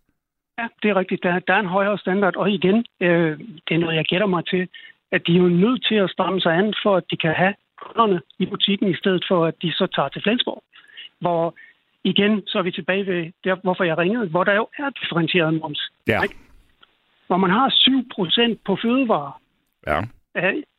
[0.58, 1.22] Ja, det er rigtigt.
[1.22, 2.36] Der, der er en højere standard.
[2.36, 3.38] Og igen, øh,
[3.68, 4.68] det er noget, jeg gætter mig til,
[5.12, 7.54] at de er jo nødt til at stramme sig an, for at de kan have
[7.82, 10.62] kunderne i butikken, i stedet for, at de så tager til Flensborg.
[11.20, 11.54] Hvor
[12.04, 15.54] igen, så er vi tilbage ved, der, hvorfor jeg ringede, hvor der jo er differentieret
[15.54, 15.90] moms.
[16.06, 16.22] Ja.
[16.22, 16.36] Ikke?
[17.26, 17.68] Hvor man har
[18.54, 19.40] 7% på fødevarer.
[19.86, 20.00] Ja.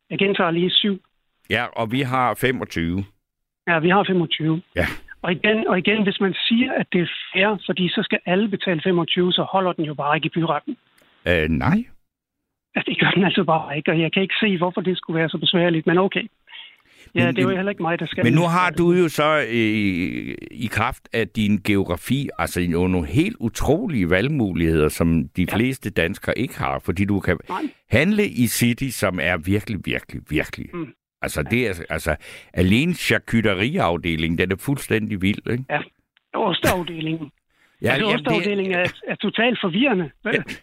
[0.09, 1.01] Jeg gentager lige 7.
[1.49, 3.05] Ja, og vi har 25.
[3.67, 4.61] Ja, vi har 25.
[4.75, 4.85] Ja.
[5.25, 8.47] Og igen, og igen, hvis man siger, at det er fair, fordi så skal alle
[8.55, 10.73] betale 25, så holder den jo bare ikke i byretten.
[11.27, 11.77] Øh, nej.
[12.75, 15.19] Altså, det gør den altså bare ikke, og jeg kan ikke se, hvorfor det skulle
[15.19, 16.25] være så besværligt, men okay.
[17.15, 18.23] Ja, Men- det er jo heller ikke mig, der skal...
[18.23, 23.07] Men nu har du jo så øh, i kraft af din geografi, altså jo nogle
[23.07, 25.55] helt utrolige valgmuligheder, som de Ja.
[25.57, 27.61] fleste danskere ikke har, fordi du kan Nej.
[27.89, 30.65] handle i City, som er virkelig, virkelig, virkelig.
[30.73, 30.93] Mm.
[31.25, 32.15] Altså, det er, altså,
[32.53, 35.63] alene charcuterieafdelingen, den er fuldstændig vild, ikke?
[36.33, 37.31] Osteafdelingen.
[37.81, 40.07] Ja, Ja, altså, jamen, osteafdelingen er, er totalt forvirrende.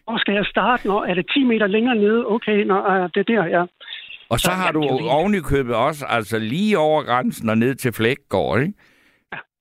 [0.04, 0.88] Hvor skal jeg starte?
[0.88, 2.26] Når er det 10 meter længere nede?
[2.26, 3.62] Okay, nå, er det der, ja.
[4.28, 6.78] Og så Så, har ja, du det er jo oven i købet også, altså lige
[6.78, 8.74] over grænsen og ned til Flækgård, ikke?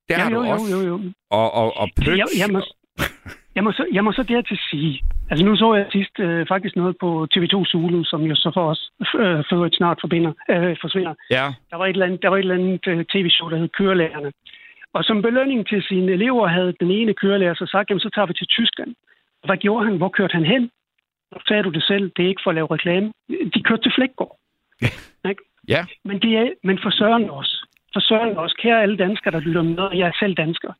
[0.08, 0.76] Der ja har jo, du jo, også.
[0.76, 1.00] jo, jo.
[1.30, 2.08] Og, og, og pøts.
[2.08, 2.60] Jeg, jeg, må,
[3.54, 6.76] Jeg må så, jeg må så dertil sige, altså nu så jeg sidst øh, faktisk
[6.76, 10.76] noget på TV2 Zulu, som jo så for os øh, for øvrigt snart forbinder, øh,
[10.80, 11.14] forsvinder.
[11.30, 11.46] Ja.
[11.70, 14.32] Der var et eller andet, der var et eller andet øh, tv-show, der hed Kørelærerne.
[14.92, 18.26] Og som belønning til sine elever havde den ene kørelærer så sagt, jamen så tager
[18.26, 18.94] vi til Tyskland.
[19.44, 19.96] Hvad gjorde han?
[19.96, 20.70] Hvor kørte han hen?
[21.32, 23.12] Nu sagde du det selv, det er ikke for at lave reklame.
[23.54, 24.36] De kørte til Flækgaard.
[25.30, 25.42] Ikke?
[25.68, 25.84] Ja.
[26.04, 27.66] Men, det er, men for søren også.
[27.92, 28.56] For søren også.
[28.62, 30.72] Kære alle danskere, der lytter med, og jeg er selv dansker.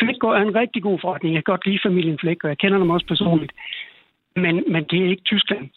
[0.00, 1.34] Flækgaard er en rigtig god forretning.
[1.34, 2.50] Jeg kan godt lide familien Flækgaard.
[2.50, 3.52] Jeg kender dem også personligt.
[4.36, 5.70] Men, men det er ikke Tyskland.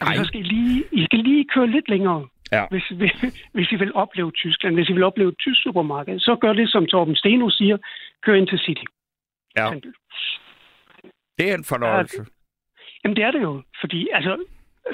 [0.00, 0.14] Nej.
[0.16, 2.66] Så skal I, lige, I skal lige køre lidt længere, Ja.
[2.70, 2.84] hvis,
[3.52, 4.74] hvis I vil opleve Tyskland.
[4.74, 7.76] Hvis I vil opleve et tysk supermarked, så gør det, som Torben Steno siger.
[8.22, 8.84] Kør ind til City.
[9.56, 9.70] Ja.
[11.38, 12.26] Det er en fornøjelse.
[13.04, 14.44] Jamen det er det jo, fordi altså,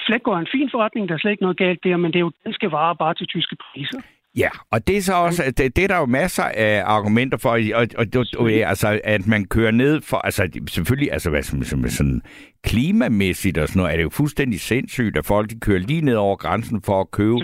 [0.07, 2.21] Flækgaard er en fin forretning, der er slet ikke noget galt der, men det er
[2.21, 4.01] jo danske varer bare til tyske priser.
[4.37, 7.51] Ja, og det er så også, det, det er der jo masser af argumenter for,
[7.51, 8.07] og, og,
[8.39, 12.23] og, altså, at man kører ned for, altså selvfølgelig, altså hvad som, som sådan
[12.65, 16.15] klimamæssigt og sådan noget, er det jo fuldstændig sindssygt, at folk de kører lige ned
[16.15, 17.37] over grænsen for at købe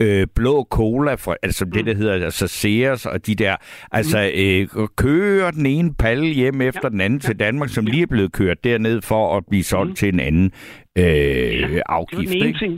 [0.00, 3.56] øh, blå cola, for, altså det der hedder altså Sears og de der,
[3.92, 6.88] altså øh, kører den ene palle hjem efter ja.
[6.88, 9.94] den anden til Danmark, som lige er blevet kørt derned for at blive solgt mm.
[9.94, 10.52] til en anden
[10.98, 12.22] øh, Det er jo afgift.
[12.22, 12.58] den ene Ikke?
[12.58, 12.72] ting.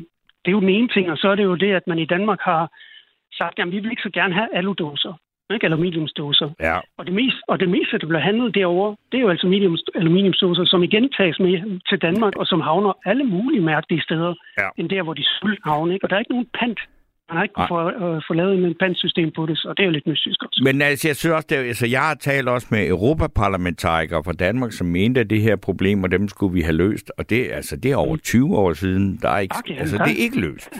[0.44, 2.06] Det er jo den ene ting, og så er det jo det, at man i
[2.06, 2.72] Danmark har
[3.32, 5.12] sagt, at vi vil ikke så gerne have aludåser,
[5.54, 6.48] ikke aluminiumsdåser.
[6.60, 6.78] Ja.
[6.98, 9.76] Og det, mest, og det meste, der bliver handlet derovre, det er jo altså aluminium,
[9.94, 14.68] aluminiumsdåser, som igen tages med til Danmark, og som havner alle mulige mærkelige steder, Ja.
[14.78, 15.94] end der, hvor de skulle havne.
[15.94, 16.04] Ikke?
[16.04, 16.80] Og der er ikke nogen pant.
[17.28, 19.86] Man har ikke kunnet få, øh, få lavet en pantsystem på det, så det er
[19.86, 20.60] jo lidt mystisk også.
[20.64, 24.72] Men altså, jeg synes også, det, altså, jeg har talt også med europaparlamentarikere fra Danmark,
[24.72, 27.12] som mente, at det her problem, og dem skulle vi have løst.
[27.18, 29.18] Og det, altså, det er over 20 år siden.
[29.22, 30.04] Der er ikke, Okay, altså, ja.
[30.04, 30.72] det er ikke løst.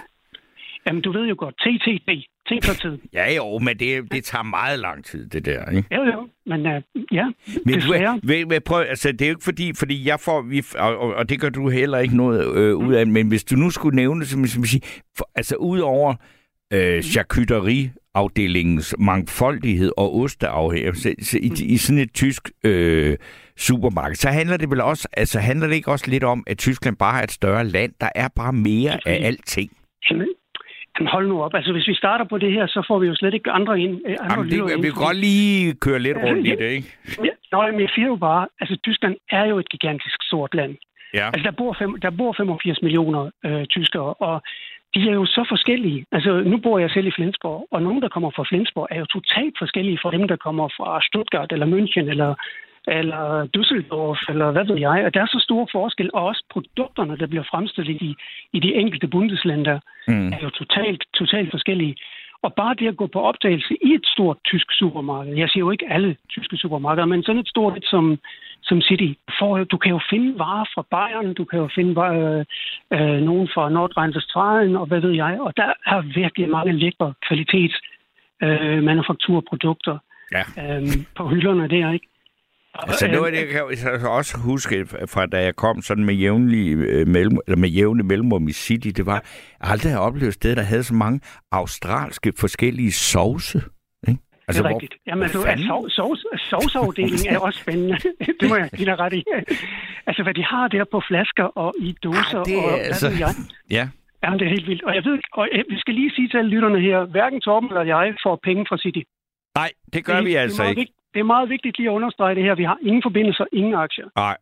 [0.86, 2.10] Jamen, du ved jo godt, TTT,
[2.50, 2.98] ting for tid.
[3.12, 5.94] Ja, jo, men det, det tager meget lang tid, det der, ikke?
[5.96, 7.26] Jo, jo, men uh, ja,
[7.64, 8.20] Men desværre.
[8.22, 11.14] du, ved, prøv, altså, det er jo ikke fordi, fordi jeg får, vi, og, og,
[11.14, 13.96] og det gør du heller ikke noget øh, ud af, men hvis du nu skulle
[13.96, 14.82] nævne, som, som sige,
[15.16, 16.14] for, altså ud over
[16.72, 23.16] øh, charcuterieafdelingens mangfoldighed og osteafhængighed så, så i, i sådan et tysk øh,
[23.56, 26.96] supermarked, så handler det vel også, altså handler det ikke også lidt om, at Tyskland
[26.96, 29.70] bare er et større land, der er bare mere af alting.
[30.98, 31.54] Jamen, hold nu op.
[31.54, 34.00] Altså, hvis vi starter på det her, så får vi jo slet ikke andre ind.
[34.06, 36.88] øh, Andre Jamen, det, vi kan godt lige køre lidt rundt i det, ikke?
[37.24, 40.76] Ja, Nå, men jeg siger jo bare, altså Tyskland er jo et gigantisk stort land.
[41.14, 41.26] Ja.
[41.26, 44.42] Altså der bor, fem, der bor 85 millioner øh, tyskere, og
[44.94, 46.06] de er jo så forskellige.
[46.12, 49.06] Altså nu bor jeg selv i Flensborg, og nogen, der kommer fra Flensborg, er jo
[49.06, 52.34] totalt forskellige fra dem, der kommer fra Stuttgart eller München eller,
[52.98, 55.04] eller Düsseldorf, eller hvad ved jeg.
[55.06, 58.14] Og der er så store forskel, og også produkterne, der bliver fremstillet i,
[58.52, 60.28] i de enkelte bundeslænder, Mm.
[60.32, 61.96] er jo totalt, totalt forskellige.
[62.42, 65.70] Og bare det at gå på opdagelse i et stort tysk supermarked, jeg siger jo
[65.70, 68.18] ikke alle tyske supermarkeder, men sådan et stort et som,
[68.62, 72.44] som City, for, du kan jo finde varer fra Bayern, du kan jo finde varer,
[72.92, 77.12] øh, øh, nogen fra Nordrhein-Westfalen, og hvad ved jeg, og der er virkelig mange lækre
[77.28, 77.76] kvalitets
[78.42, 79.98] øh, manufakturprodukter
[80.32, 80.42] Ja.
[80.76, 80.82] øh,
[81.16, 82.06] på hylderne der, ikke?
[82.74, 86.76] Altså noget af det, jeg kan også huske fra da jeg kom sådan med jævnlig
[86.76, 90.34] øh, mellem, eller med jævne mellemrum i City, det var, jeg aldrig har oplevet et
[90.34, 91.20] sted, der havde så mange
[91.52, 93.62] australske forskellige sovse.
[94.08, 94.20] Ikke?
[94.48, 94.94] Altså, det er rigtigt.
[95.06, 95.66] Jamen, altså, fanden?
[95.66, 96.16] sov, sov,
[96.50, 97.96] sovsafdelingen er også spændende.
[98.40, 99.24] det må jeg give dig ret i.
[100.06, 103.08] altså, hvad de har der på flasker og i dåser Ah, det er og altså-
[103.18, 103.30] jeg.
[103.70, 103.88] Ja.
[104.24, 104.82] Jamen, det er helt vildt.
[104.84, 107.68] Og jeg ved, og jeg- vi skal lige sige til alle lytterne her, hverken Torben
[107.68, 109.02] eller jeg får penge fra City.
[109.60, 110.92] Nej, det gør det, vi det altså meget ikke.
[111.14, 112.54] Det er meget vigtigt lige at understrege det her.
[112.54, 114.08] Vi har ingen forbindelser, ingen aktier.
[114.16, 114.36] Nej,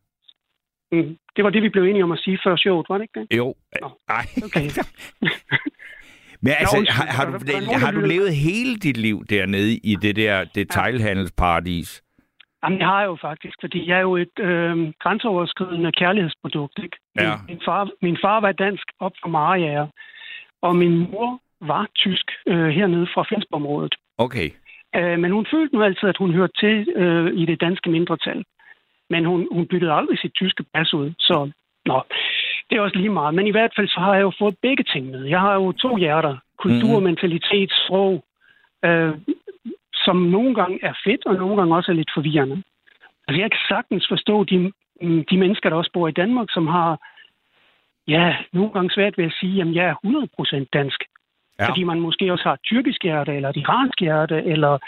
[0.93, 1.17] Mm.
[1.37, 3.37] Det var det, vi blev enige om at sige før showet, var det ikke det?
[3.37, 3.55] jo.
[4.09, 4.25] Nej.
[4.47, 4.67] Okay.
[6.43, 7.39] Men altså, har, har, du,
[7.85, 12.03] har du levet hele dit liv dernede i det der detailhandelsparadis?
[12.65, 16.79] Jamen, jeg har jo faktisk, fordi jeg er jo et øh, grænseoverskridende kærlighedsprodukt.
[16.83, 16.97] Ikke?
[17.21, 17.31] Ja.
[17.37, 19.87] Min, min, far, min far var dansk op fra Mariager,
[20.63, 23.95] og min mor var tysk øh, hernede fra Flensborg-området.
[24.19, 24.51] Okay.
[24.97, 28.45] Øh, men hun følte nu altid, at hun hørte til øh, i det danske mindretal.
[29.11, 31.51] Men hun, hun byttede aldrig sit tyske pas ud, så
[31.87, 32.03] nå,
[32.71, 33.35] det er også lige meget.
[33.35, 35.25] Men i hvert fald så har jeg jo fået begge ting med.
[35.25, 36.37] Jeg har jo to hjerter.
[36.59, 37.03] Kultur, Mhm.
[37.05, 38.25] mentalitet, sprog,
[38.85, 39.13] øh,
[39.95, 42.63] som nogle gange er fedt, og nogle gange også er lidt forvirrende.
[43.29, 44.73] Altså jeg kan sagtens forstå de,
[45.03, 46.99] mm, de mennesker, der også bor i Danmark, som har
[48.09, 51.05] ja, nogle gange svært ved at sige, at jeg er 100% dansk.
[51.59, 51.69] Ja.
[51.69, 54.79] Fordi man måske også har et tyrkisk hjerte, eller et iransk hjerte, eller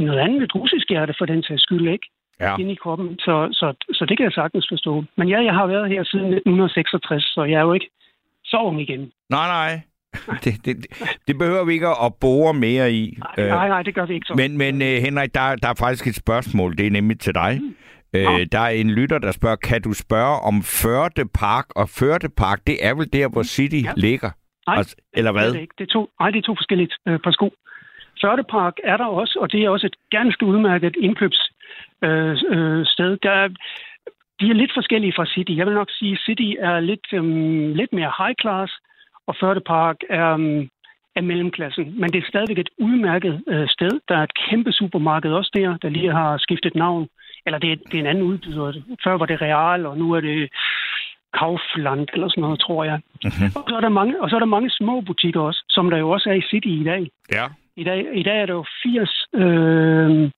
[0.00, 2.06] noget andet, et russisk hjerte for den sags skyld, ikke?
[2.40, 2.56] Ja.
[2.56, 3.18] Inde i kroppen.
[3.18, 5.04] Så, så, så det kan jeg sagtens forstå.
[5.16, 7.90] Men ja, jeg har været her siden 1966, så jeg er jo ikke
[8.44, 9.12] så ung igen.
[9.30, 9.80] Nej, nej.
[10.44, 10.76] Det, det,
[11.28, 13.18] det behøver vi ikke at bore mere i.
[13.36, 14.34] Nej, nej, nej, det gør vi ikke så.
[14.34, 16.76] Men, men uh, Henrik, der, der er faktisk et spørgsmål.
[16.78, 17.60] Det er nemlig til dig.
[18.16, 18.38] Øh, Nå.
[18.52, 21.64] der er en lytter, der spørger, kan du spørge om Førde Park?
[21.76, 23.80] Og Førde Park, det er vel der, hvor City ja.
[23.80, 23.92] Ja.
[23.96, 24.30] ligger?
[24.66, 25.52] Nej, Altså, eller Det er hvad?
[25.54, 25.74] det ikke.
[25.78, 27.52] Det er to, nej, det er to forskellige øh, par sko.
[28.20, 31.54] Førdepark er der også, og det er også et ganske udmærket indkøbssted.
[32.04, 33.16] Øh, øh, sted.
[33.22, 33.48] der er,
[34.40, 35.52] de er lidt forskellige fra City.
[35.56, 38.72] Jeg vil nok sige, at City er lidt, øhm, lidt mere high class,
[39.26, 40.68] og Førdepark er, øhm,
[41.16, 42.00] er mellemklassen.
[42.00, 43.90] Men det er stadigvæk et udmærket øh, sted.
[44.08, 47.08] Der er et kæmpe supermarked også der, der lige har skiftet navn.
[47.46, 48.72] Eller det er, det er en anden udbyder.
[49.04, 50.50] Før var det Real, og nu er det
[51.38, 52.98] Kaufland eller sådan noget, tror jeg.
[53.24, 53.48] Mhm.
[53.56, 55.98] Og så er der mange, og så er der mange små butikker også, som der
[55.98, 57.02] jo også er i City i dag.
[57.32, 57.46] Ja.
[57.76, 60.30] I dag, i dag er der jo 80, øh,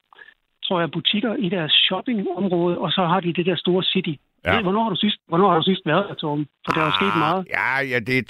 [0.67, 4.15] tror jeg, butikker i deres shoppingområde, og så har de det der store City.
[4.45, 4.63] Ja.
[4.63, 6.47] Hvornår har du sidst, hvornår har du sidst været der, Torben?
[6.67, 7.47] For der er jo sket meget.
[7.57, 8.25] Ja, ja, det er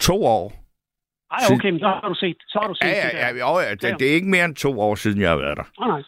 [0.00, 0.52] to år.
[1.32, 3.26] Ej, okay, men så har du set, så har du set Ja, det ja, der.
[3.26, 5.56] ja, jo, ja det, det er ikke mere end to år siden, jeg har været
[5.56, 5.62] der.
[5.80, 6.02] Nej, nej, nej.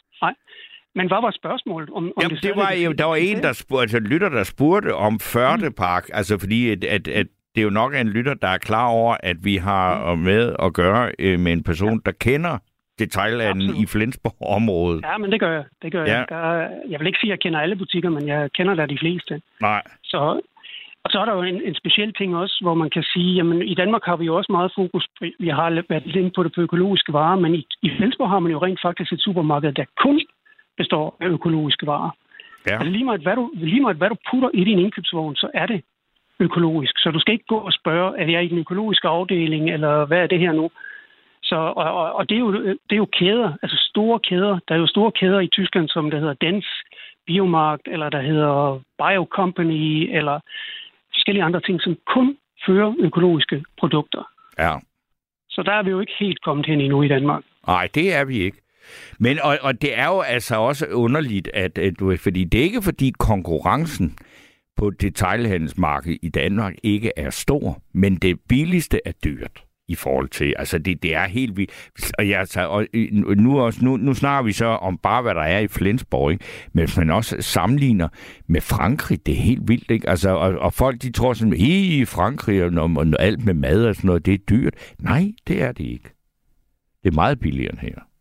[0.94, 1.90] Men hvad var spørgsmålet?
[1.90, 4.44] Om, om Jamen, det stadig var jo, der var en, der spurgte, altså lytter, der
[4.44, 8.34] spurgte om Førde Park, altså fordi, at, at, at det er jo nok en lytter,
[8.34, 12.12] der er klar over, at vi har med at gøre øh, med en person, der
[12.12, 12.58] kender
[12.98, 13.82] detaljhandlen Absolut.
[13.82, 15.00] i Flensborg-området.
[15.04, 15.64] Ja, men det gør jeg.
[15.82, 16.16] Det gør Ja.
[16.18, 16.26] jeg.
[16.28, 18.98] Der, jeg vil ikke sige, at jeg kender alle butikker, men jeg kender da de
[18.98, 19.40] fleste.
[19.60, 19.82] Nej.
[20.04, 20.40] Så,
[21.04, 23.62] og så er der jo en, en speciel ting også, hvor man kan sige, jamen
[23.62, 26.42] i Danmark har vi jo også meget fokus på, vi har været lidt inde på
[26.42, 29.72] det på økologiske varer, men i, i Flensborg har man jo rent faktisk et supermarked,
[29.72, 30.20] der kun
[30.76, 32.10] består af økologiske varer.
[32.66, 32.72] Ja.
[32.72, 35.66] Altså lige meget, hvad du, lige meget, hvad du putter i din indkøbsvogn, så er
[35.66, 35.82] det
[36.40, 36.94] økologisk.
[36.98, 40.18] Så du skal ikke gå og spørge, er jeg i den økologiske afdeling, eller hvad
[40.18, 40.70] er det her nu?
[41.42, 44.58] Så, og, og, og det, er jo, det er jo kæder, altså store kæder.
[44.68, 46.66] Der er jo store kæder i Tyskland, som der hedder Dens
[47.26, 50.40] Biomarkt, eller der hedder Bio Company, eller
[51.14, 54.28] forskellige andre ting, som kun fører økologiske produkter.
[54.58, 54.74] Ja.
[55.50, 57.42] Så der er vi jo ikke helt kommet hen endnu i Danmark.
[57.66, 58.58] Nej, det er vi ikke.
[59.18, 62.64] Men, og, og det er jo altså også underligt, at, at du, fordi det er
[62.64, 64.18] ikke fordi konkurrencen
[64.76, 70.54] på detailhandelsmarkedet i Danmark ikke er stor, men det billigste er dyrt i forhold til,
[70.58, 71.70] altså det, det er helt vildt.
[72.18, 75.34] Og, ja, altså, og øh, nu, også, nu, nu snakker vi så om bare, hvad
[75.34, 76.44] der er i Flensborg, ikke?
[76.72, 78.08] men hvis man også sammenligner
[78.46, 80.08] med Frankrig, det er helt vildt, ikke?
[80.08, 83.84] Altså, og, og folk de tror sådan, i Frankrig, og, og, og alt med mad
[83.84, 84.74] og sådan noget, det er dyrt.
[84.98, 86.10] Nej, det er det ikke.
[87.02, 88.11] Det er meget billigere end her.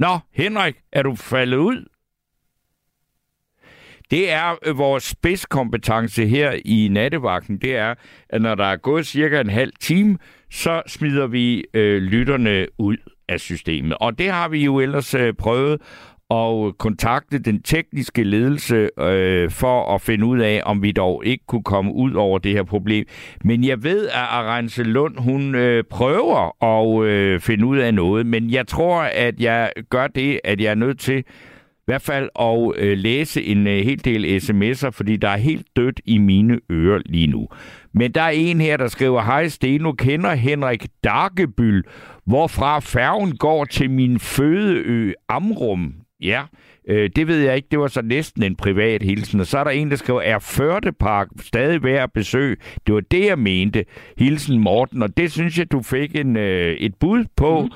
[0.00, 1.84] Nå, Henrik, er du faldet ud?
[4.10, 7.58] Det er øh, vores spidskompetence her i nattevagten.
[7.58, 7.94] Det er,
[8.28, 10.18] at når der er gået cirka en halv time,
[10.50, 12.96] så smider vi øh, lytterne ud
[13.28, 13.96] af systemet.
[14.00, 15.82] Og det har vi jo ellers øh, prøvet
[16.30, 21.44] og kontakte den tekniske ledelse øh, for at finde ud af, om vi dog ikke
[21.46, 23.06] kunne komme ud over det her problem.
[23.44, 28.26] Men jeg ved, at Arance Lund, hun øh, prøver at øh, finde ud af noget,
[28.26, 31.24] men jeg tror, at jeg gør det, at jeg er nødt til
[31.80, 35.66] i hvert fald at øh, læse en øh, hel del sms'er, fordi der er helt
[35.76, 37.48] dødt i mine ører lige nu.
[37.94, 41.82] Men der er en her, der skriver, Hej Steno, kender Henrik Darkebyl,
[42.24, 45.94] hvorfra færgen går til min fødeø Amrum.
[46.22, 46.42] Ja,
[46.88, 47.68] øh, det ved jeg ikke.
[47.70, 49.40] Det var så næsten en privat hilsen.
[49.40, 52.56] Og så er der en, der skriver, er Førdepark stadig værd at besøge?
[52.86, 53.84] Det var det, jeg mente.
[54.18, 55.02] Hilsen Morten.
[55.02, 57.68] Og det synes jeg, du fik en, øh, et bud på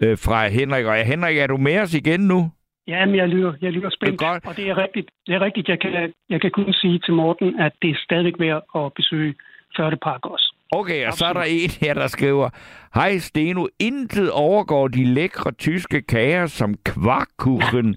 [0.00, 0.86] øh, fra Henrik.
[0.86, 2.50] Og Henrik, er du med os igen nu?
[2.86, 4.46] Ja, men jeg lytter, jeg lytter spændt, Det er godt.
[4.46, 5.10] og det er rigtigt.
[5.26, 5.68] Det er rigtigt.
[5.68, 9.34] Jeg kan, jeg kan kun sige til Morten, at det er stadigvæk værd at besøge
[9.76, 10.49] Førde Park også.
[10.72, 12.50] Okay, og så er der en her, der skriver,
[12.94, 17.96] Hej Steno, intet overgår de lækre tyske kager som kvarkuchen,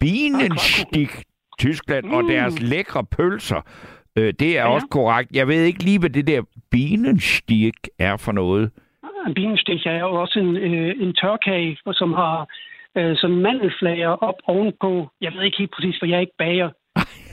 [0.00, 1.22] Bienenstik,
[1.58, 2.28] Tyskland og Mm.
[2.28, 3.60] deres lækre pølser.
[4.18, 4.68] Øh, det er Ja.
[4.74, 5.30] også korrekt.
[5.32, 8.70] Jeg ved ikke lige, hvad det der Bienenstik er for noget.
[9.26, 12.46] En binestik er jo også en, øh, en tørkage, som har
[12.96, 15.08] øh, sådan mandelflager op ovenpå.
[15.20, 16.70] Jeg ved ikke helt præcis, for jeg er ikke bager.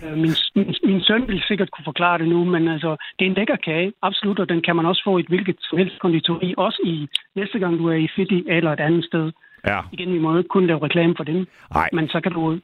[0.04, 3.30] Øh, min, min, min søn vil sikkert kunne forklare det nu, men altså, det er
[3.30, 6.00] en lækker kage, absolut, og den kan man også få i et hvilket som helst
[6.00, 9.32] konditori, også i næste gang du er i City eller et andet sted.
[9.68, 9.80] Ja.
[9.92, 12.60] Igen, vi må jo ikke kun lave reklame for dem, Nej, men så kan du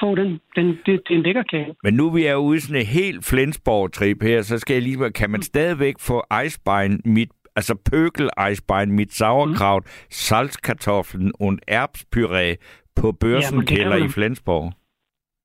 [0.00, 0.40] få den.
[0.56, 1.74] den det, det er en lækker kage.
[1.82, 5.10] men nu vi er ude i sådan en helt Flensborg-trip her, så skal jeg lige
[5.10, 9.90] kan man stadigvæk få Eisbein mit altså pøkel Eisbein mit sauerkraut, mm.
[10.10, 12.56] salzkartoffeln und Erbspüree
[12.96, 14.08] på det kan i.
[14.08, 14.72] Flensborg.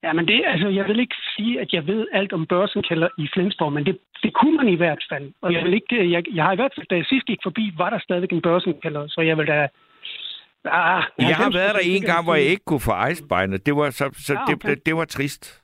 [0.03, 3.27] Ja, men det, altså, jeg vil ikke sige, at jeg ved alt om børsenkælder i
[3.33, 5.31] Flensborg, men det, det kunne man i hvert fald.
[5.41, 7.71] Og jeg vil ikke, jeg, jeg har i hvert fald, da jeg sidst gik forbi,
[7.77, 9.67] var der stadigvæk en børsenkælder, så jeg vil da...
[10.65, 13.65] Ah, Jeg har 90% været der en gang, hvor jeg ikke kunne få Eisbein, og
[13.65, 14.69] det var, så, så Ah, det, okay.
[14.69, 15.63] det, det var trist.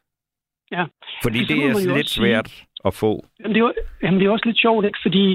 [0.71, 0.83] Ja.
[1.23, 2.49] Fordi Altså, så det er lidt også svært
[2.85, 3.25] at få.
[3.39, 3.73] Jamen, det er, jo-
[4.03, 4.99] jamen, det er også lidt sjovt, ikke?
[5.01, 5.25] Fordi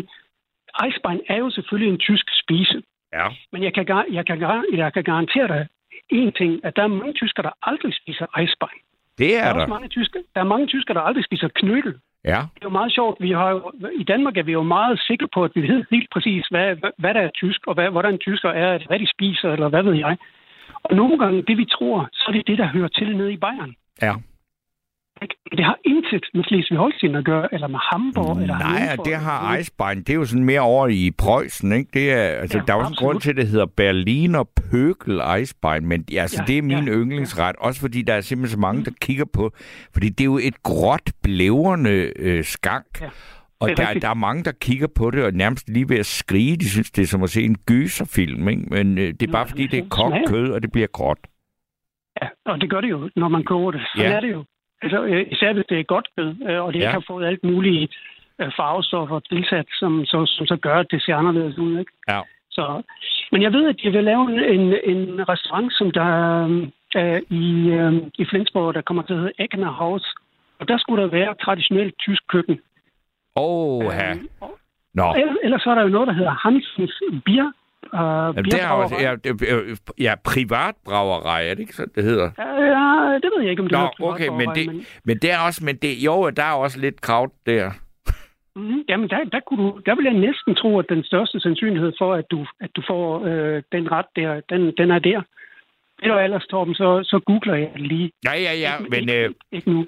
[0.84, 2.82] Eisbein er jo selvfølgelig en tysk spise.
[3.12, 3.26] Ja.
[3.52, 4.40] Men jeg kan, jeg kan,
[4.72, 5.66] jeg kan garantere dig,
[6.14, 8.80] én ting, at der er mange tyskere, der aldrig spiser Eisbein.
[9.20, 9.74] Det Der er er, også der.
[9.76, 11.94] mange tyskere, der er mange tyskere, der aldrig spiser knødel.
[12.24, 12.40] Ja.
[12.54, 13.16] Det er jo meget sjovt.
[13.26, 13.58] Vi har jo,
[14.02, 16.90] I Danmark er vi jo meget sikre på, at vi ved helt præcis, hvad, hvad,
[17.02, 19.94] hvad der er tysk, og hvad, hvordan tysker er, hvad de spiser, eller hvad ved
[19.94, 20.16] jeg.
[20.82, 23.36] Og nogle gange, det vi tror, så er det det, der hører til nede i
[23.36, 23.74] Bayern.
[24.02, 24.14] Ja.
[25.56, 29.54] Det har intet med Slesvig-Holstein at gøre, eller med Hamburg, eller Nej, og det har
[29.56, 29.98] Eisbein.
[29.98, 31.90] Det er jo sådan mere over i Preussen, ikke?
[31.94, 35.20] Det er, altså, Ja, der er jo en grund til, at det hedder Berliner Pøkel
[35.38, 37.56] Eisbein, men altså, Ja, det er min ja, yndlingsret.
[37.58, 39.52] Også fordi der er simpelthen så mange, der kigger på,
[39.94, 43.00] fordi det er jo et gråt, blæverne øh, skank.
[43.00, 43.08] Ja,
[43.60, 44.02] Og er der, rigtigt.
[44.02, 46.56] der er mange, der kigger på det og nærmest lige ved at skrige.
[46.56, 48.62] De synes, det er som at se en gyserfilm, ikke?
[48.70, 51.18] Men øh, det er bare fordi, det er kogt kød, og det bliver gråt.
[52.22, 53.80] Ja, og det gør det jo, når man koger det.
[53.96, 54.16] Sådan Ja.
[54.16, 54.44] er det jo.
[54.82, 56.84] Altså, øh, især hvis det er godt kød, øh, og det Ja.
[56.84, 57.94] ikke har fået alt muligt
[58.40, 61.78] øh, farvestoffer tilsat, som så, som så gør, at det ser anderledes ud.
[61.78, 61.92] Ikke?
[62.08, 62.20] Ja.
[62.50, 62.82] Så,
[63.32, 64.60] men jeg ved, at de vil lave en,
[64.92, 66.10] en restaurant, som der
[66.96, 70.06] øh, i, øh, i Flensborg, der kommer til at hedde Egner House.
[70.60, 72.60] Og der skulle der være traditionelt tysk køkken.
[73.36, 74.10] Åh, ja.
[74.10, 74.56] Øhm, og-
[74.94, 75.14] Nå.
[75.20, 77.52] Ellers, ellers så er der jo noget, der hedder Hansens Bier.
[77.94, 82.30] Jamen, det er også, ja, det, øh, ja, privatbragerij, er det ikke sådan, det hedder?
[82.38, 85.38] Ja, det ved jeg ikke, om det Nå, hedder okay, men det, men det er
[85.46, 87.70] også, men det, jo, der er også lidt kraut der.
[88.56, 91.92] Mm, jamen, der, der, kunne du, der vil jeg næsten tro, at den største sandsynlighed
[91.98, 95.22] for, at du, at du får øh, den ret der, den, den er der.
[96.02, 98.10] Ved du ellers, Torben, så, så googler jeg lige.
[98.24, 99.86] Ja, ja, ja, Ikke- men, ikke, øh, ikke nu.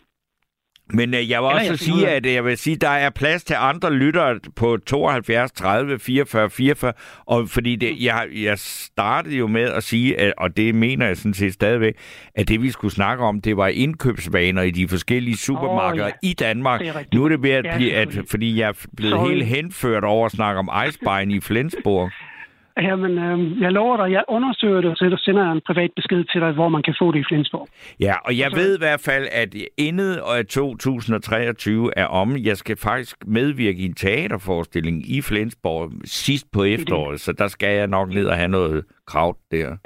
[0.94, 3.10] Men øh, jeg vil Ja, også jeg sige, at øh, jeg vil sige, der er
[3.10, 6.92] plads til andre lyttere på 72, 30, 44, 44,
[7.26, 11.16] og fordi det, jeg, jeg startede jo med at sige, at, og det mener jeg
[11.16, 11.94] sådan set stadigvæk,
[12.34, 16.12] at det vi skulle snakke om, det var indkøbsvaner i de forskellige supermarkeder ja.
[16.28, 16.80] i Danmark.
[16.80, 16.92] Er.
[17.14, 19.30] Nu er det ved at Ja, blive, at, fordi jeg er blevet Sorry.
[19.30, 22.10] helt henført over at snakke om Eisbein i Flensborg.
[22.76, 26.24] Jamen, øh, jeg lover dig, jeg undersøger det, og så sender jeg en privat besked
[26.24, 27.68] til dig, hvor man kan få det i Flensborg.
[28.00, 32.76] Ja, og jeg ved i hvert fald, at inden år 2023 er om, jeg skal
[32.76, 38.08] faktisk medvirke i en teaterforestilling i Flensborg sidst på efteråret, så der skal jeg nok
[38.08, 39.76] ned og have noget kraut der.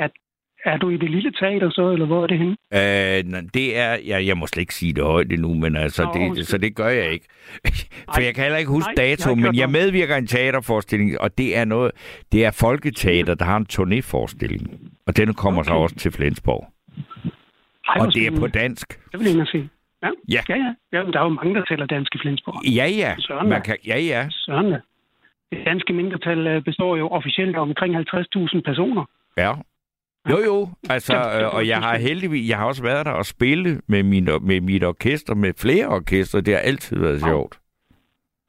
[0.66, 2.56] Er du i det lille teater så, eller hvor er det henne?
[2.74, 6.34] Øh, det er, ja, jeg må slet ikke sige det højt endnu, men altså, Nå,
[6.34, 7.26] det, så det gør jeg ikke.
[8.14, 11.38] For jeg kan heller ikke huske Nej, dato, men jeg medvirker i en teaterforestilling, og
[11.38, 11.90] det er noget,
[12.32, 14.64] det er Folketeater, der har en turnéforestilling,
[15.06, 15.82] og den kommer så Okay.
[15.82, 16.66] også til Flensborg.
[17.88, 18.88] Ej, Og det er på dansk.
[19.12, 19.68] Det vil jeg se.
[20.02, 20.40] Ja, Ja.
[20.48, 20.54] ja.
[20.64, 20.74] ja.
[20.92, 22.64] Jamen, der er jo mange, der taler dansk i Flensborg.
[22.78, 23.14] Ja, ja.
[23.18, 24.28] Søren Man kan, ja, ja.
[24.46, 24.80] Da.
[25.52, 29.04] Det danske mindretal øh, består jo officielt af omkring 50.000 personer.
[29.36, 29.52] Ja.
[30.30, 30.68] Jo, jo.
[30.90, 34.02] Altså, Ja, øh, og jeg har heldigvis, jeg har også været der og spille med,
[34.02, 36.40] min, med mit orkester, med flere orkester.
[36.40, 37.58] Det har altid været sjovt.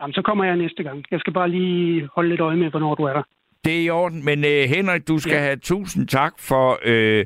[0.01, 1.03] Jamen, så kommer jeg næste gang.
[1.11, 3.23] Jeg skal bare lige holde lidt øje med, hvornår du er der.
[3.65, 5.39] Det er i orden, men øh, Henrik, du skal ja.
[5.39, 5.43] Ja.
[5.45, 7.25] have tusind tak for øh,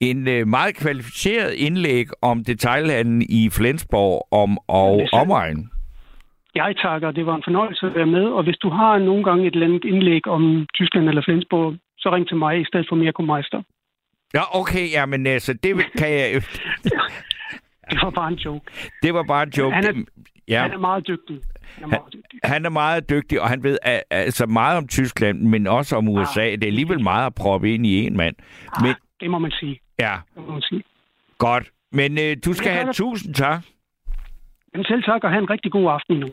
[0.00, 5.12] en øh, meget kvalificeret indlæg om detailhandlen i Flensborg om, og sandt.
[5.22, 5.70] omegn.
[6.54, 9.46] Jeg takker, det var en fornøjelse at være med, og hvis du har nogle gange
[9.46, 12.96] et eller andet indlæg om Tyskland eller Flensborg, så ring til mig i stedet for
[12.96, 13.62] Mirko Meister.
[14.34, 16.42] Ja, okay, ja, men altså, det kan jeg...
[17.90, 18.64] Det var bare en joke.
[19.02, 19.74] Det var bare en joke.
[19.74, 20.04] Han er-
[20.48, 20.62] ja.
[20.62, 21.40] Han er meget dygtig.
[21.74, 22.40] Han er meget dygtig.
[22.44, 23.78] Han er meget dygtig, og han ved
[24.10, 26.44] altså meget om Tyskland, men også om USA.
[26.50, 28.36] Det er alligevel meget at proppe ind i en mand.
[28.80, 29.80] Men Ah, det må man sige.
[29.98, 30.82] ja, Det må man sige.
[31.38, 31.70] godt.
[31.92, 33.62] Men øh, du skal have tusind tak.
[34.74, 36.26] Men selv tak, og have en rigtig god aften nu.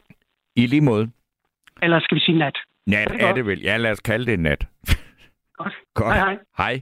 [0.55, 1.11] I lige måde.
[1.81, 2.57] Eller skal vi sige nat?
[2.87, 3.59] Nat Er det er det vel.
[3.61, 4.67] Ja, lad os kalde det nat.
[5.57, 5.73] Godt.
[5.93, 6.15] Godt.
[6.15, 6.37] Hej, hej.
[6.57, 6.81] Hej.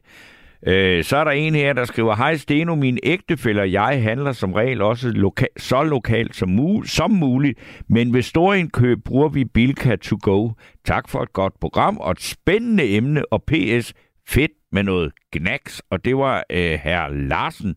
[0.67, 4.31] Øh, så er der en her, der skriver, Hej Steno, min ægtefælle og jeg handler
[4.31, 7.59] som regel også loka- så lokalt som, mu- som muligt,
[7.89, 10.49] men ved store indkøb bruger vi Bilka to go.
[10.85, 13.93] Tak for et godt program og et spændende emne, og PS
[14.27, 17.75] fedt med noget gnaks, og det var øh, herr Larsen,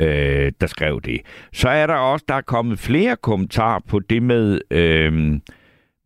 [0.00, 1.20] øh, der skrev det.
[1.52, 4.60] Så er der også, der er kommet flere kommentarer på det med...
[4.70, 5.38] Øh,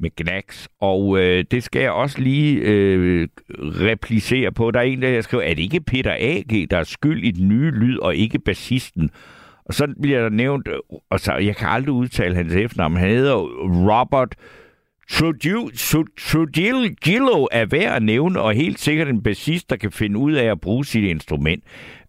[0.01, 3.29] med Gnax, og øh, det skal jeg også lige øh,
[3.59, 4.71] replicere på.
[4.71, 7.49] Der er en, der skriver, er det ikke Peter A.G., der er skyld i den
[7.49, 9.11] nye lyd, og ikke bassisten?
[9.65, 10.79] Og så bliver der nævnt, øh,
[11.11, 13.35] og så, jeg kan aldrig udtale hans efternavn, han hedder
[13.91, 14.35] Robert
[15.11, 15.69] Trujillo,
[16.19, 20.45] Trujillo er værd at nævne, og helt sikkert en bassist, der kan finde ud af
[20.45, 21.65] at bruge sit instrument.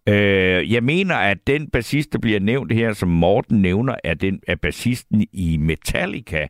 [0.09, 4.39] Øh, jeg mener, at den bassist, der bliver nævnt her, som Morten nævner, er, den,
[4.47, 6.47] er bassisten i Metallica.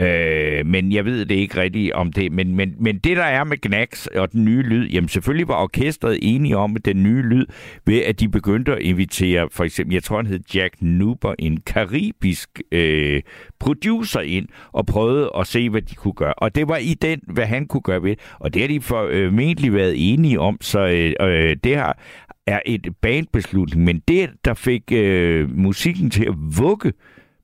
[0.00, 2.32] Øh, men jeg ved det ikke rigtigt om det.
[2.32, 5.62] Men, men, men det, der er med Gnax og den nye lyd, jamen selvfølgelig var
[5.62, 7.46] orkestret enige om at den nye lyd,
[7.86, 11.60] ved at de begyndte at invitere, for eksempel, jeg tror han hed Jack Nuber, en
[11.66, 13.22] karibisk øh,
[13.60, 16.34] producer ind, og prøvede at se, hvad de kunne gøre.
[16.34, 18.16] Og det var i den, hvad han kunne gøre ved.
[18.38, 21.98] Og det har de øh, formentlig været enige om, så øh, øh, det har,
[22.46, 26.92] er et bandbeslutning, men det, der fik øh, musikken til at vugge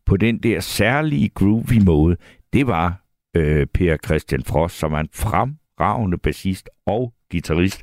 [0.06, 2.16] på den der særlige groovy måde,
[2.52, 3.02] det var
[3.36, 7.82] øh, Per Christian Frost, som er en fremragende bassist og guitarist,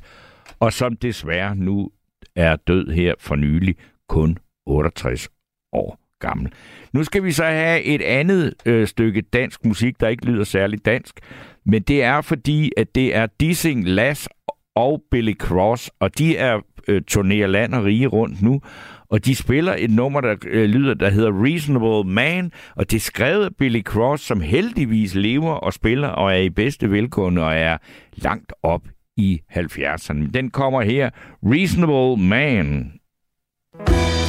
[0.60, 1.90] og som desværre nu
[2.36, 3.76] er død her for nylig,
[4.08, 5.28] kun 68
[5.72, 6.52] år gammel.
[6.92, 10.86] Nu skal vi så have et andet øh, stykke dansk musik, der ikke lyder særlig
[10.86, 11.20] dansk,
[11.66, 14.28] men det er fordi, at det er Dissing, Lass
[14.74, 18.60] og Billy Cross, og de er øh, turnerer land og rige rundt nu,
[19.14, 23.00] og de spiller et nummer, der øh, lyder, der hedder Reasonable Man, og det er
[23.00, 27.54] skrevet af Billy Cross, som heldigvis lever og spiller og er i bedste velgående og
[27.54, 27.78] er
[28.12, 28.82] langt op
[29.16, 30.30] i 70'erne.
[30.30, 31.10] Den kommer her,
[31.42, 32.92] Reasonable Man.
[33.86, 34.23] Blood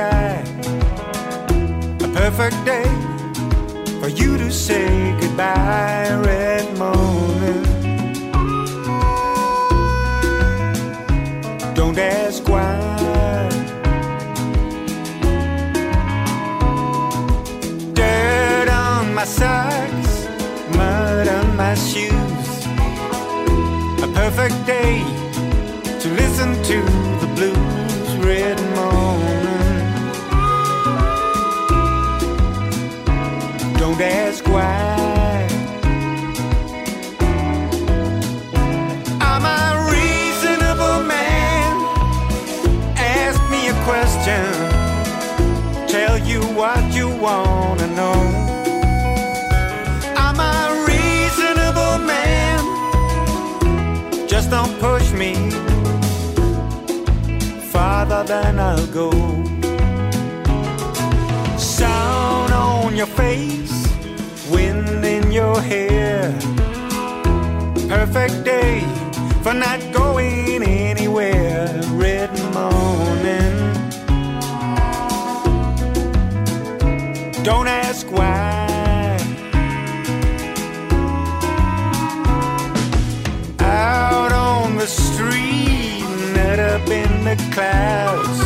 [0.00, 0.42] sky.
[2.06, 2.90] A perfect day
[4.00, 4.88] for you to say
[5.20, 7.62] goodbye, red morning.
[11.74, 12.78] Don't ask why.
[17.98, 20.12] Dirt on my socks,
[20.78, 22.48] mud on my shoes.
[24.06, 24.94] A perfect day
[26.02, 27.09] to listen to
[48.00, 48.20] know.
[50.24, 50.58] I'm a
[50.90, 52.60] reasonable man.
[54.32, 55.32] Just don't push me
[57.72, 59.10] farther than I'll go.
[61.58, 63.76] Sun on your face,
[64.54, 66.22] wind in your hair.
[67.96, 68.74] Perfect day
[69.44, 71.66] for not going anywhere.
[72.04, 73.60] Red morning.
[77.42, 77.89] Don't ask
[86.90, 88.38] in the clouds.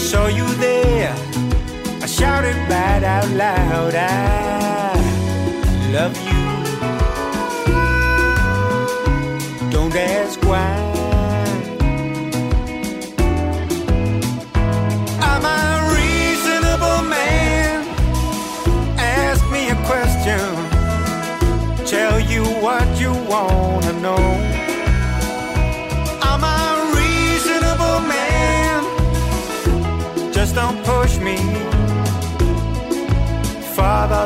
[0.00, 1.14] Saw you there.
[2.02, 3.94] I shouted right out loud.
[3.94, 4.94] I
[5.92, 6.46] love you.
[9.70, 10.75] Don't ask why.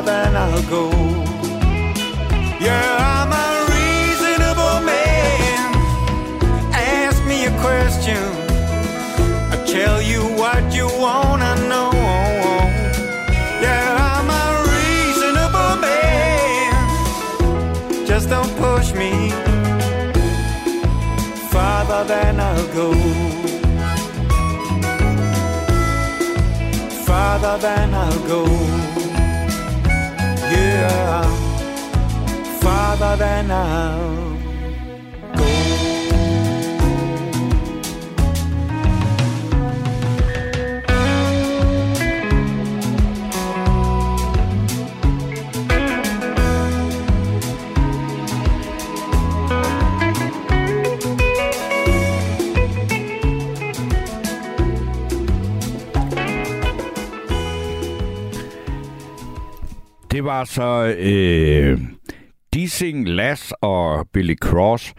[0.01, 0.89] Farther than I'll go.
[2.59, 5.75] Yeah, I'm a reasonable man.
[6.73, 8.21] Ask me a question.
[9.51, 11.91] I tell you what you wanna know.
[13.61, 16.73] Yeah, I'm a reasonable man.
[18.05, 19.31] Just don't push me
[21.51, 22.93] farther than I'll go.
[27.05, 28.80] Farther than I'll go.
[30.51, 31.23] Yeah,
[32.59, 34.20] farther than I'll
[60.11, 61.79] Det var så øh,
[62.53, 64.93] Dissing, Lass og Billy Cross.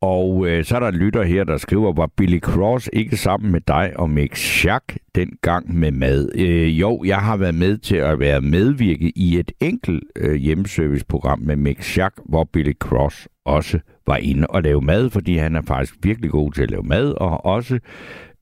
[0.00, 3.52] Og øh, så er der en lytter her, der skriver, var Billy Cross ikke sammen
[3.52, 6.30] med dig og Mick Schack dengang med mad?
[6.34, 11.38] Øh, jo, jeg har været med til at være medvirke i et enkelt øh, hjemmeserviceprogram
[11.38, 15.62] med Mick Schack, hvor Billy Cross også var inde og lave mad, fordi han er
[15.62, 17.78] faktisk virkelig god til at lave mad, og også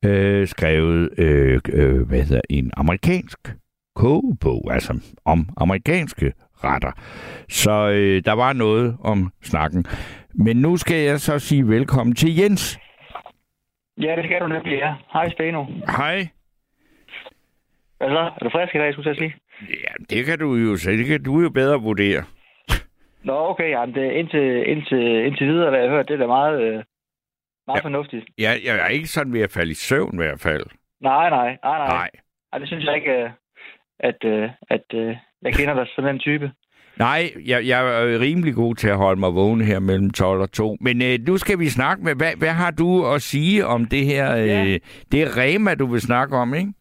[0.04, 3.38] øh, skrevet øh, øh, hvad hedder, en amerikansk
[3.94, 6.32] kogebog, altså om amerikanske
[6.64, 6.92] retter.
[7.48, 9.84] Så øh, der var noget om snakken.
[10.34, 12.78] Men nu skal jeg så sige velkommen til Jens.
[14.00, 14.94] Ja, det skal du nemlig, ja.
[15.12, 15.64] Hej, Steno.
[15.96, 16.28] Hej.
[17.98, 18.30] Hvad så?
[18.36, 19.34] Er du frisk i dag, skulle jeg sige?
[19.68, 20.98] Ja, det kan du jo sige.
[20.98, 22.24] Det kan du jo bedre vurdere.
[23.24, 26.26] Nå, okay, ja, det indtil, indtil, indtil videre, hvad jeg har hørt, det er da
[26.26, 26.82] meget, øh,
[27.66, 27.80] Meget Ja.
[27.80, 27.84] ja.
[27.84, 28.24] fornuftigt.
[28.38, 30.66] Jeg, jeg er ikke sådan ved at falde i søvn i hvert fald.
[31.00, 31.88] Nej, nej, nej, nej.
[31.88, 32.10] Nej.
[32.52, 33.30] Ej, det synes jeg ikke, øh,
[34.00, 36.50] at, øh, at øh, jeg kender dig som den type.
[36.98, 40.52] Nej, jeg, jeg er rimelig god til at holde mig vågen her mellem 12 og
[40.52, 40.76] 2.
[40.80, 44.04] Men øh, nu skal vi snakke med, hvad, hvad har du at sige om det
[44.06, 44.36] her?
[44.36, 44.78] Øh, Ja.
[45.12, 46.72] Det Rema, du vil snakke om, ikke?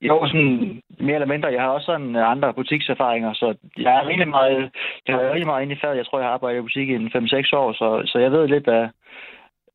[0.00, 1.48] Jo, sådan mere eller mindre.
[1.48, 4.70] Jeg har også sådan øh, andre butikserfaringer, så jeg er rigtig meget,
[5.06, 5.96] jeg er rigtig meget inde i faget.
[5.96, 8.48] Jeg tror, jeg har arbejdet i butik i en 5-6 år, så, så jeg ved
[8.48, 8.86] lidt, hvad,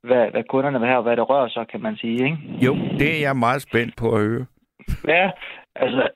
[0.04, 2.38] hvad, hvad kunderne vil have, og hvad det rører sig, kan man sige, ikke?
[2.66, 4.46] Jo, det er jeg meget spændt på at høre.
[5.08, 5.30] Ja,
[5.76, 6.10] altså,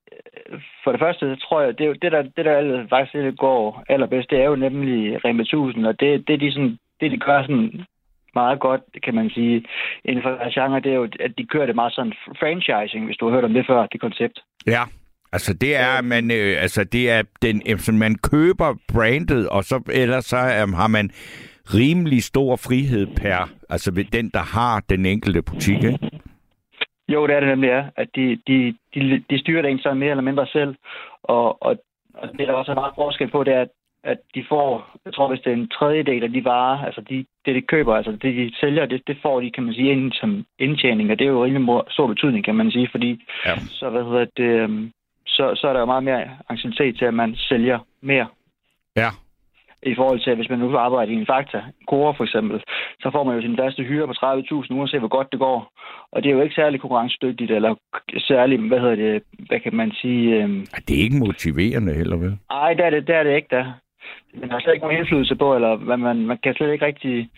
[0.50, 3.84] øh, for det første så tror jeg, det, er det der, det der faktisk går
[3.90, 7.42] allerbedst, det er jo nemlig Rema 1000, og det, det, de sådan, det de gør
[7.42, 7.86] sådan
[8.42, 9.66] meget godt, kan man sige,
[10.06, 13.18] inden for deres genre, det er jo, at de kører det meget sådan franchising, hvis
[13.18, 14.40] du har hørt om det før, det koncept.
[14.68, 14.84] Ja,
[15.32, 19.78] altså det er, man, øh, altså det er den, altså man køber brandet, og så
[20.04, 21.10] ellers så um, har man
[21.74, 26.17] rimelig stor frihed per, altså ved den, der har den enkelte butik, ikke?
[27.10, 27.84] Jo, det er det nemlig, ja.
[27.96, 30.76] At de, de, de, de styrer det sådan mere eller mindre selv.
[31.24, 31.78] Og, og,
[32.14, 33.70] og det, der også er meget forskel på, det er, at,
[34.04, 37.26] at de får, jeg tror, hvis det er en tredjedel af de varer, altså de,
[37.46, 40.12] det, de køber, altså det, de sælger, det, det får de, kan man sige, ind
[40.12, 41.12] som indtjening.
[41.12, 43.56] Og det er jo rimelig stor betydning, kan man sige, fordi Ja.
[43.60, 44.92] så, hvad hedder det, øhm,
[45.26, 48.28] så, så er der jo meget mere anciennitet til, at man sælger mere.
[48.96, 49.10] Ja.
[49.88, 51.60] I forhold til, hvis man nu arbejder i en fakta,
[51.90, 52.64] Core for eksempel,
[53.00, 55.72] så får man jo sin faste hyre på 30.000, uanset hvor godt det går.
[56.12, 57.76] Og det er jo ikke særlig konkurrencedygtigt, eller
[58.18, 60.36] særlig, hvad hedder det, hvad kan man sige...
[60.36, 62.38] Øhm, Det er ikke motiverende heller, vel?
[62.50, 63.66] ej, det er det, det er det ikke, da.
[64.34, 67.30] Man har slet ikke nogen indflydelse på, eller hvad man, man kan slet ikke rigtig...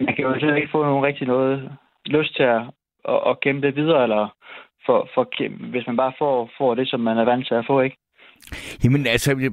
[0.00, 1.72] Man kan jo slet ikke få nogen rigtig noget
[2.06, 2.62] lyst til at,
[3.08, 4.28] at, at kæmpe videre, eller
[4.86, 5.22] for, for,
[5.70, 7.96] hvis man bare får, får det, som man er vant til at få, ikke?
[8.84, 9.50] Jamen altså,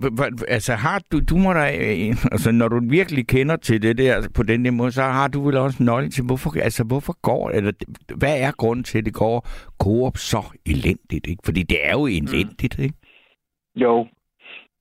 [0.47, 4.15] altså har du, du må da, øh, altså når du virkelig kender til det der
[4.15, 7.17] altså, på den der måde, så har du vel også nøgle til, hvorfor, altså hvorfor
[7.21, 7.71] går, eller
[8.15, 9.47] hvad er grunden til, at det går
[9.79, 11.41] Coop så elendigt, ikke?
[11.45, 12.95] Fordi det er jo elendigt, ikke?
[13.75, 14.07] Jo.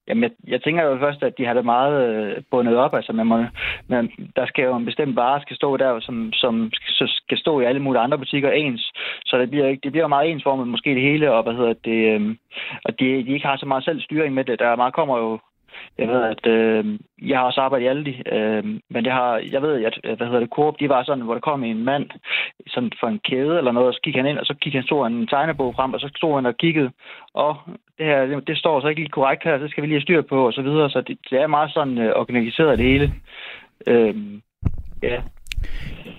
[0.09, 2.95] Jamen, jeg, jeg tænker jo først, at de har det meget øh, bundet op.
[2.95, 3.45] Altså, man må,
[3.89, 7.61] man, der skal jo en bestemt vare skal stå der, som, som skal, skal stå
[7.61, 8.93] i alle mulige andre butikker ens.
[9.25, 12.21] Så det bliver, ikke, det bliver meget ensformet, måske det hele, og hvad hedder det,
[12.21, 12.37] øh,
[12.85, 14.59] og de, de ikke har så meget selv styring med det.
[14.59, 15.39] Der meget kommer jo
[15.99, 19.63] jeg ved, at øh, jeg har også arbejdet i Aldi, øh, men det har, jeg
[19.63, 22.11] ved, at hvad hedder det, Coop, de var sådan, hvor der kom en mand
[22.67, 24.83] sådan for en kæde eller noget, og så gik han ind, og så gik han
[24.83, 26.91] stod en tegnebog frem, og så stod han og kiggede,
[27.35, 27.57] og
[27.99, 30.03] det her, det, det står så ikke lige korrekt her, så skal vi lige have
[30.03, 33.13] styr på, og så videre, så det, det er meget sådan øh, organiseret det hele.
[33.87, 34.15] Øh,
[35.03, 35.23] ja,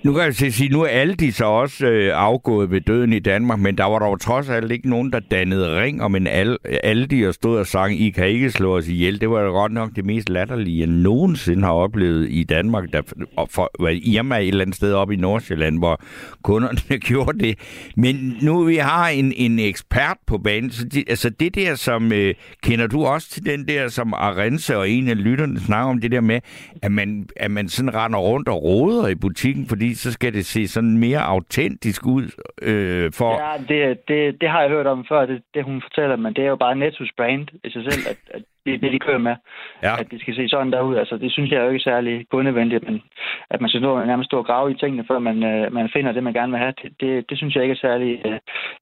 [0.04, 3.20] nu kan jeg så sige, nu er Aldi så også øh, afgået ved døden i
[3.20, 6.58] Danmark, men der var dog trods alt ikke nogen, der dannede ring om en Al-
[6.84, 9.22] Aldi og stod og sang, I kan ikke slå os ihjel.
[9.22, 12.84] Det var jo godt nok det mest latterlige, jeg nogensinde har oplevet i Danmark.
[12.94, 13.02] Der,
[13.50, 16.02] for, var Irma et eller andet sted op i Nordsjælland, hvor
[16.42, 17.60] kunderne gjorde det.
[17.98, 22.14] Men nu vi har en, en ekspert på banen, så det, altså det der som,
[22.14, 22.34] øh,
[22.64, 26.12] kender du også til den der, som Arense og en af lytterne snakker om det
[26.12, 26.40] der med,
[26.82, 29.33] at man, at man sådan render rundt og roder i butikken,
[29.70, 32.26] fordi så skal det se sådan mere autentisk ud
[32.62, 33.32] øh, for...
[33.46, 36.44] ja det, det, det har jeg hørt om før, det, det hun fortæller, men det
[36.44, 39.18] er jo bare Nettos brand i sig selv, at, at det er det, de kører
[39.18, 39.36] med.
[39.84, 40.00] Ja.
[40.00, 40.96] at det skal se sådan der ud.
[40.96, 43.02] Altså, det synes jeg jo ikke er særlig kundevenligt, men
[43.50, 46.12] at man skal stå, nærmest stå og grave i tingene, før man, øh, man finder
[46.12, 46.74] det, man gerne vil have.
[46.82, 48.40] Det, det, det synes jeg ikke er særlig øh,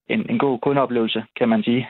[0.09, 1.87] en, en god kundeoplevelse, kan man sige.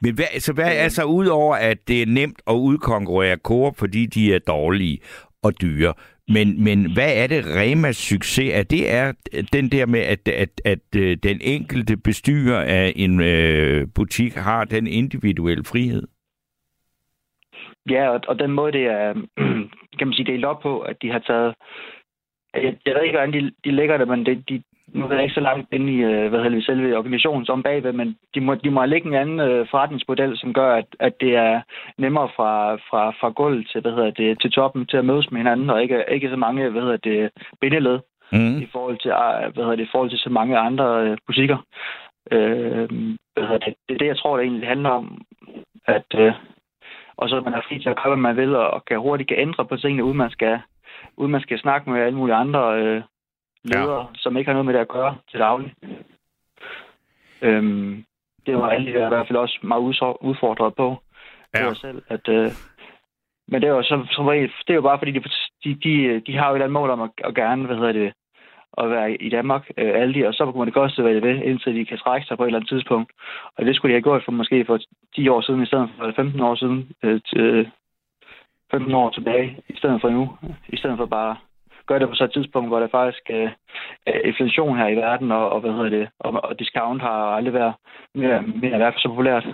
[0.00, 4.06] Men hvad, altså, hvad er så udover, at det er nemt at udkonkurrere Coop, fordi
[4.06, 4.98] de er dårlige
[5.42, 5.92] og dyre,
[6.28, 8.54] men, men hvad er det Remas succes?
[8.54, 9.12] Er det er
[9.52, 14.64] den der med, at, at, at øh, den enkelte bestyrer af en øh, butik har
[14.64, 16.02] den individuelle frihed?
[17.90, 19.14] Ja, og, og den måde, det er,
[19.98, 21.54] kan man sige, delt op på, at de har taget...
[22.54, 25.22] Jeg, jeg ved ikke, hvordan de, de lægger det, men det, de, nu er jeg
[25.22, 28.40] ikke så langt inde i øh, hvad hedder det, selve organisationen som bagved, men de
[28.40, 31.60] må, de må lægge en anden øh, forretningsmodel, som gør, at, at det er
[31.98, 35.40] nemmere fra, fra, fra gulv til, hvad hedder det, til toppen til at mødes med
[35.40, 37.30] hinanden, og ikke, ikke så mange hvad hedder det,
[37.60, 37.98] bindeled
[38.32, 38.58] Mm.
[38.58, 41.58] i forhold til, øh, hvad hedder det, i forhold til så mange andre øh, butikker.
[42.30, 42.88] Øh,
[43.32, 45.22] hvad hedder det, det er det, jeg tror, det egentlig handler om.
[45.86, 46.32] At, øh,
[47.16, 49.28] og så man er fri til at gøre, hvad man vil, og, og kan hurtigt
[49.28, 50.58] kan ændre på tingene, uden man skal,
[51.16, 53.02] uden man skal snakke med alle mulige andre øh,
[53.66, 54.06] ledere, ja.
[54.14, 55.74] som ikke har noget med det at gøre til daglig.
[57.42, 58.04] Øhm,
[58.46, 59.82] det var alle i hvert fald også meget
[60.20, 61.02] udfordret på.
[61.54, 61.58] Ja.
[61.58, 62.50] Det var selv, at, øh,
[63.48, 65.22] men det er jo så, som regel, det er jo bare fordi, de,
[65.64, 67.92] de, de, de har jo et eller andet mål om at, at gerne, hvad hedder
[67.92, 68.12] det,
[68.78, 71.42] at være i Danmark, øh, alle de, og så kommer det koste, hvad det vil,
[71.48, 73.12] indtil de kan trække sig på et eller andet tidspunkt.
[73.56, 74.78] Og det skulle de have gjort for måske for
[75.14, 77.70] 10 år siden, i stedet for 15 år siden, øh, til,
[78.70, 80.36] 15 år tilbage, i stedet for nu,
[80.68, 81.36] i stedet for bare
[81.86, 83.50] gør det på så et tidspunkt, hvor der faktisk øh,
[84.06, 87.54] er inflation her i verden, og, og hvad hedder det, og, og discount har aldrig
[87.54, 87.74] været
[88.14, 89.46] mere, mere været så populært.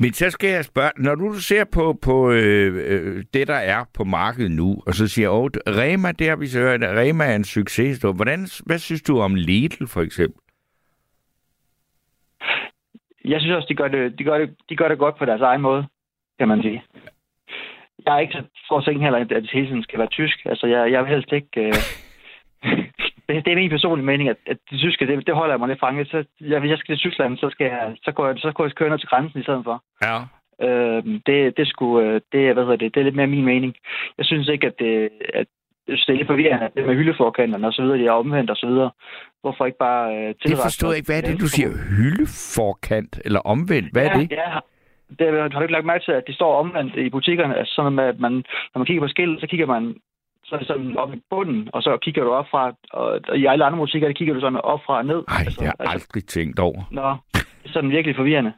[0.00, 3.84] Men så skal jeg spørge, når du ser på, på øh, øh, det, der er
[3.94, 7.36] på markedet nu, og så siger, åh, Rema, det har vi så hørt, Rema er
[7.36, 7.98] en succes.
[7.98, 10.40] Hvordan, hvad synes du om Lidl, for eksempel?
[13.24, 15.40] Jeg synes også, de gør det, de gør det, de gør det godt på deres
[15.40, 15.86] egen måde,
[16.38, 16.82] kan man sige.
[18.06, 20.38] Jeg er ikke så stor ting heller, at det hele tiden skal være tysk.
[20.44, 21.60] Altså, jeg, jeg vil helst ikke...
[21.66, 21.74] Øh,
[23.28, 25.68] det, det er min personlige mening, at, at det tyske, det, det holder jeg mig
[25.68, 26.08] lidt fanget.
[26.10, 28.64] Så jeg, hvis jeg skal til Tyskland, så, skal jeg, så, går jeg, så går
[28.64, 29.82] jeg køre ned til grænsen i stedet for.
[30.02, 30.16] Ja.
[30.66, 33.74] Øh, det, det, skulle, øh, det, hvad hedder det, det er lidt mere min mening.
[34.18, 35.46] Jeg synes ikke, at det, at
[35.88, 38.10] jeg synes, det er lidt forvirrende, at det med hyldeforkanterne og så videre, de er
[38.10, 38.90] omvendt og så videre.
[39.40, 41.06] Hvorfor ikke bare øh, Det forstår jeg ikke.
[41.06, 41.70] Hvad er det, du siger?
[41.96, 43.92] Hyldeforkant eller omvendt?
[43.92, 44.30] Hvad ja, er det?
[44.30, 44.58] Ja,
[45.18, 47.58] det har du ikke lagt mærke til, at de står omvendt i butikkerne.
[47.58, 49.96] Altså sådan at man, når man kigger på skilt, så kigger man
[50.48, 53.46] så er det sådan op i bunden, og så kigger du op fra, og, i
[53.46, 55.22] alle andre butikker, der kigger du sådan op fra og ned.
[55.28, 56.82] Nej, altså, det har jeg aldrig tænkt over.
[56.90, 58.52] Nå, det er sådan virkelig forvirrende.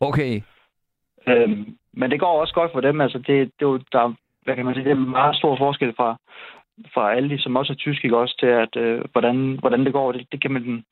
[0.00, 0.40] Okay.
[1.26, 3.00] Øhm, men det går også godt for dem.
[3.00, 5.56] Altså, det, det er jo, der, hvad kan man sige, det er en meget stor
[5.56, 6.16] forskel fra,
[6.94, 10.12] fra alle de, som også er tyske, også til, at, øh, hvordan, hvordan det går.
[10.12, 10.84] Det, det, kan man,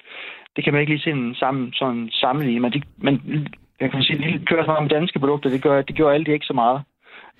[0.57, 2.61] det kan man ikke lige se en sammen, sådan sammenligne.
[2.61, 3.47] Men, de, men
[3.83, 6.33] jeg kan sige, de kører sådan med danske produkter, det gør, det gør alle de
[6.33, 6.83] ikke så meget.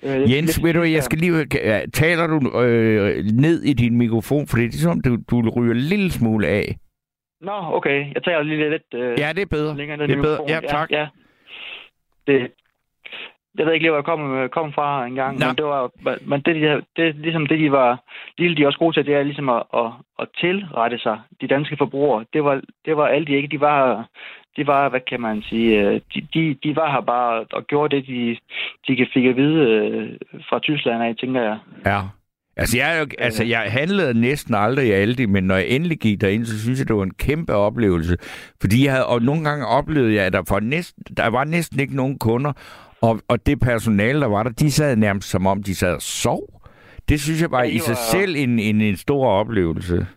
[0.03, 1.45] Øh, Jens, ved du, jeg skal lige...
[1.93, 5.79] Taler du øh, ned i din mikrofon, for det er ligesom, du, du ryger en
[5.79, 6.75] lille smule af.
[7.41, 8.13] Nå, okay.
[8.15, 8.89] Jeg tager lige lidt...
[8.93, 9.77] Øh, ja, det er bedre.
[9.77, 10.39] Længere ned det er bedre.
[10.47, 10.91] Ja, tak.
[10.91, 11.07] Ja, ja.
[12.27, 12.51] Det,
[13.57, 15.45] jeg ved ikke lige, hvor jeg kom, kom fra engang, Nå.
[15.45, 15.91] men det var,
[16.25, 18.03] men det, de, det, ligesom det, de var,
[18.37, 19.89] det, de også gode til, det er ligesom at, at,
[20.19, 22.25] at tilrette sig, de danske forbrugere.
[22.33, 23.47] Det var, det var alle de ikke.
[23.47, 24.07] De var,
[24.57, 27.95] de var, hvad kan man sige, øh, de, de, de var her bare og gjorde
[27.95, 28.37] det, de,
[28.87, 30.09] de fik at vide øh,
[30.49, 31.57] fra Tyskland af, tænker jeg.
[31.85, 32.01] Ja.
[32.57, 36.45] Altså jeg, altså, jeg handlede næsten aldrig i Aldi, men når jeg endelig gik derind,
[36.45, 38.17] så synes jeg, det var en kæmpe oplevelse.
[38.61, 41.79] Fordi jeg havde, og nogle gange oplevede jeg, at der, for næsten, der var næsten
[41.79, 42.53] ikke nogen kunder,
[43.01, 46.01] og, og det personale, der var der, de sad nærmest som om, de sad og
[46.01, 46.61] sov.
[47.09, 48.19] Det synes jeg var ja, i sig var...
[48.19, 50.07] selv en, en, en stor oplevelse.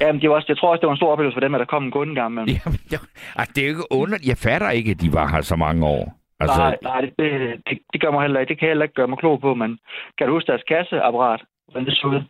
[0.00, 1.58] Jamen, det var også, jeg tror også, det var en stor oplevelse for dem, at
[1.58, 2.34] der kom en kunde gang.
[2.34, 2.48] Men...
[2.48, 3.00] Jamen, det,
[3.36, 4.18] altså, det er jo ikke under...
[4.26, 6.04] Jeg fatter ikke, at de var her så mange år.
[6.40, 6.58] Altså...
[6.58, 8.50] Nej, nej det, det, det, gør mig heller ikke.
[8.50, 9.78] Det kan jeg heller ikke gøre mig klog på, men
[10.18, 11.42] kan du huske deres kasseapparat?
[11.66, 12.22] Hvordan det så ud?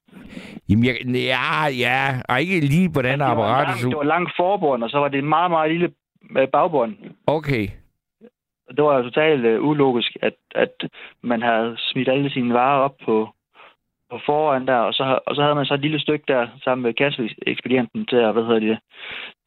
[0.69, 1.99] Jamen, jeg, ja, ja.
[2.29, 5.19] Og ikke lige, hvordan ja, apparatet så Det var langt forbund, og så var det
[5.19, 5.91] en meget, meget lille
[6.39, 6.97] øh, bagbånd.
[7.27, 7.69] Okay.
[8.77, 10.91] Det var totalt uh, ulogisk, at, at
[11.23, 13.29] man havde smidt alle sine varer op på,
[14.11, 16.83] på foran der, og så, og så havde man så et lille stykke der sammen
[16.83, 18.79] med kasseekspedienten til at, hvad hedder det,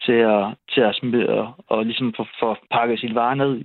[0.05, 0.43] til at,
[0.73, 3.63] til at smide og, og ligesom få, få pakket sine varer ned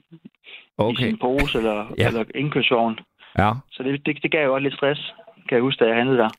[0.78, 0.92] okay.
[0.92, 2.07] i sin pose eller, ja.
[2.07, 2.99] eller indkøbsvogn.
[3.38, 3.51] Ja.
[3.72, 5.14] Så det, det, det gav jo også lidt stress,
[5.49, 6.30] kan jeg huske, da jeg handlede der.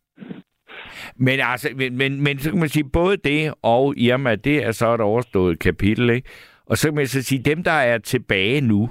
[1.15, 4.71] Men altså, men, men, men så kan man sige, både det og Irma, det er
[4.71, 6.29] så et overstået kapitel, ikke?
[6.65, 8.89] Og så kan man så sige, dem, der er tilbage nu,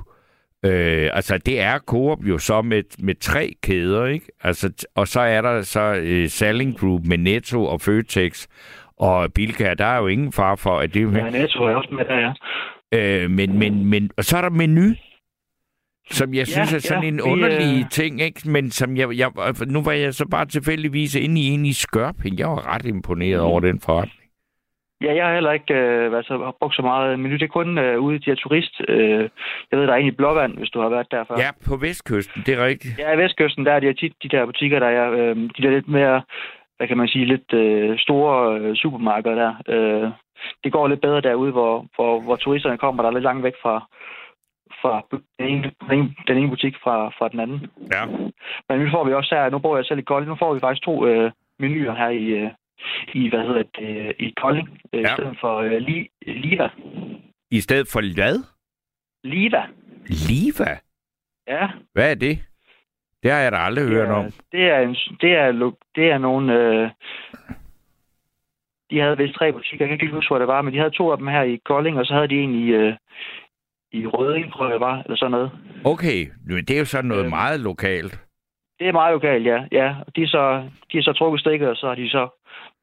[0.65, 4.27] Øh, altså, det er Coop jo så med, med tre kæder, ikke?
[4.41, 8.47] Altså, og så er der så øh, Selling Group med Netto og Føtex
[8.99, 9.75] og Bilka.
[9.75, 11.01] Der er jo ingen far for, at det...
[11.17, 12.33] Ja, Netto er også med der, ja.
[12.93, 14.95] Øh, men, men, men, og så er der menu,
[16.11, 17.91] som jeg synes ja, er sådan ja, en underlig øh...
[17.91, 18.51] ting, ikke?
[18.51, 19.31] Men som jeg, jeg,
[19.67, 22.39] nu var jeg så bare tilfældigvis inde i en i Skørping.
[22.39, 23.47] Jeg var ret imponeret mm.
[23.47, 24.24] over den forretning.
[25.01, 27.35] Ja, jeg har heller ikke øh, altså, har brugt så meget menu.
[27.35, 28.81] Det er kun øh, ude til turist.
[28.89, 29.29] Øh,
[29.71, 31.35] jeg ved, der er en i Blåvand, hvis du har været der før.
[31.39, 32.99] Ja, på Vestkysten, det er rigtigt.
[32.99, 35.71] Ja, i Vestkysten, der er de tit de der butikker, der er øh, de der
[35.71, 36.23] lidt mere,
[36.77, 39.53] hvad kan man sige, lidt øh, store øh, supermarkeder der.
[39.69, 40.11] Øh,
[40.65, 43.55] det går lidt bedre derude, hvor, hvor, hvor turisterne kommer, der er lidt langt væk
[43.63, 43.89] fra,
[44.83, 47.61] fra den ene, den ene, den ene butik fra, fra den anden.
[47.93, 48.07] Ja.
[48.69, 50.61] Men nu får vi også her, nu bor jeg selv i Kolding, nu får vi
[50.61, 52.51] faktisk to øh, menuer her i, øh,
[53.15, 55.13] i, hvad hedder det, i Kolding, øh, ja.
[55.13, 56.69] i stedet for uh, li, Liva.
[57.51, 58.45] I stedet for hvad?
[59.25, 59.63] Liva.
[60.07, 60.79] Liva?
[61.49, 61.69] Ja.
[61.93, 62.39] Hvad er det?
[63.23, 64.25] Det har jeg da aldrig hørt om.
[64.53, 66.53] Det er, en, det er, det er nogle...
[66.55, 66.91] Øh,
[68.91, 70.91] de havde vist tre butikker, jeg kan ikke huske, hvor det var, men de havde
[70.91, 72.95] to af dem her i Kolding, og så havde de en i, øh,
[73.93, 75.51] i Røding, tror jeg det var, eller sådan noget.
[75.85, 76.27] Okay,
[76.69, 78.21] det er jo sådan noget øh, meget lokalt.
[78.79, 79.59] Det er meget lokalt, ja.
[79.73, 79.95] ja.
[80.17, 82.29] De, er så, de er så trukket stikket, og så har de så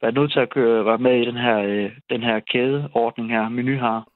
[0.01, 3.49] været nødt til at køre, være med i den her, øh, den her kædeordning her,
[3.49, 4.07] menu har.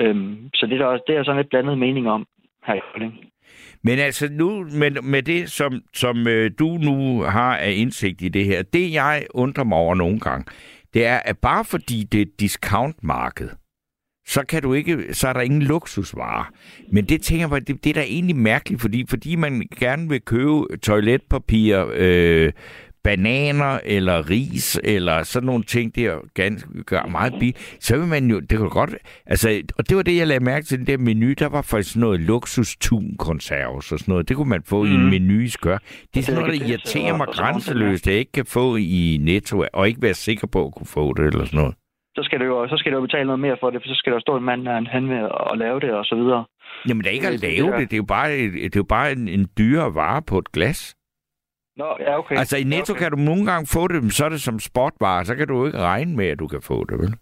[0.00, 2.26] Øhm, så det er, der, det er sådan lidt blandet mening om
[2.66, 3.14] her i Kolding.
[3.82, 8.28] Men altså nu, med, med det, som, som øh, du nu har af indsigt i
[8.28, 10.44] det her, det jeg undrer mig over nogle gange,
[10.94, 13.48] det er, at bare fordi det er discountmarked,
[14.28, 16.52] så kan du ikke, så er der ingen luksusvarer.
[16.92, 20.20] Men det tænker jeg, det, det er da egentlig mærkeligt, fordi, fordi man gerne vil
[20.20, 22.52] købe toiletpapir, øh,
[23.04, 28.30] bananer eller ris eller sådan nogle ting, der ganske, gør meget billigt, så vil man
[28.30, 28.94] jo, det kan godt,
[29.26, 31.96] altså, og det var det, jeg lagde mærke til, den der menu, der var faktisk
[31.96, 32.76] noget luksus
[33.18, 34.28] konserves og sådan noget.
[34.28, 34.90] Det kunne man få mm.
[34.90, 35.78] i en menu i skør.
[36.14, 39.64] Det er sådan noget, der irriterer mig grænseløst, at jeg ikke kan få i Netto,
[39.72, 41.74] og ikke være sikker på at kunne få det eller sådan noget
[42.18, 43.94] så skal, det jo, så skal du jo betale noget mere for det, for så
[43.94, 46.44] skal der stå en mand, der han med og lave det, og så videre.
[46.88, 47.90] Jamen, det er ikke at lave det.
[47.90, 48.30] Det er jo bare,
[48.64, 50.80] det er jo bare en, en dyre vare på et glas.
[51.76, 52.36] Nå, ja, okay.
[52.36, 53.02] Altså, i Netto okay.
[53.02, 55.66] kan du nogle gange få det, så er det som spotvarer, så kan du jo
[55.66, 57.14] ikke regne med, at du kan få det, vel?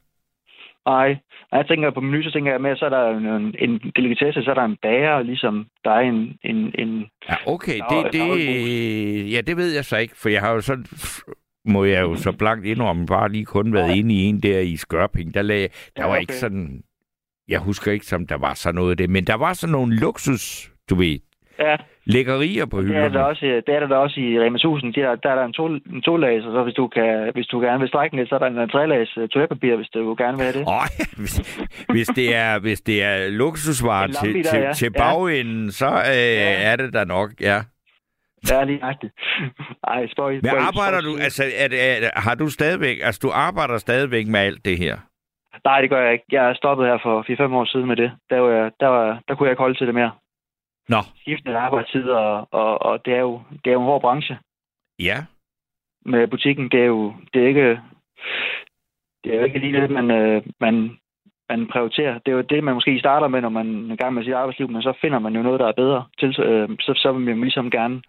[0.86, 1.16] Nej,
[1.52, 4.50] jeg tænker på menu, så tænker jeg med, så er der en, en delikatesse, så
[4.50, 6.38] er der en bager, ligesom der er en...
[6.44, 8.22] en, en ja, okay, det, det,
[9.32, 10.74] ja, det ved jeg så ikke, for jeg har jo så
[11.66, 14.76] må jeg jo så blankt indrømme, bare lige kun været inde i en der i
[14.76, 15.34] Skørping.
[15.34, 16.20] Der, lag, der ja, var okay.
[16.20, 16.82] ikke sådan...
[17.48, 19.96] Jeg husker ikke, som der var sådan noget af det, men der var sådan nogle
[19.96, 21.18] luksus, du ved,
[21.58, 21.76] ja.
[22.04, 23.04] lækkerier på hylderne.
[23.04, 24.94] Det er der også, det er der også i Rema 1000.
[24.94, 27.60] Der, der er der en, to, en to-lags, og så hvis du, kan, hvis du
[27.60, 30.44] gerne vil strække lidt, så er der en tre-lags uh, toiletpapir, hvis du gerne vil
[30.46, 30.64] have det.
[30.66, 31.34] Oh, ja, hvis,
[31.88, 34.72] hvis, det er, hvis det er luksusvarer til, der, til, ja.
[34.72, 35.70] til bagenden, ja.
[35.70, 36.70] så øh, ja.
[36.70, 37.58] er det der nok, ja.
[38.50, 39.12] Ja, lige nøjagtigt.
[39.92, 43.78] Ej, spøj, Men arbejder spøj, du, altså, er, er, har du stadigvæk, altså du arbejder
[43.78, 44.96] stadigvæk med alt det her?
[45.64, 46.24] Nej, det gør jeg ikke.
[46.32, 48.12] Jeg er stoppet her for 4-5 år siden med det.
[48.30, 50.12] Der, var jeg, der, var, der kunne jeg ikke holde til det mere.
[50.88, 51.00] Nå.
[51.20, 54.38] Skiftende arbejdstid, og, og, og det, er jo, det er jo en hård branche.
[54.98, 55.24] Ja.
[56.04, 57.80] Med butikken, det er jo det er ikke,
[59.24, 60.98] det er jo ikke lige det, man, øh, man,
[61.50, 62.14] man prioriterer.
[62.18, 64.68] Det er jo det, man måske starter med, når man er gang med sit arbejdsliv,
[64.70, 66.04] men så finder man jo noget, der er bedre.
[66.18, 68.02] Til, øh, så, så vil man ligesom gerne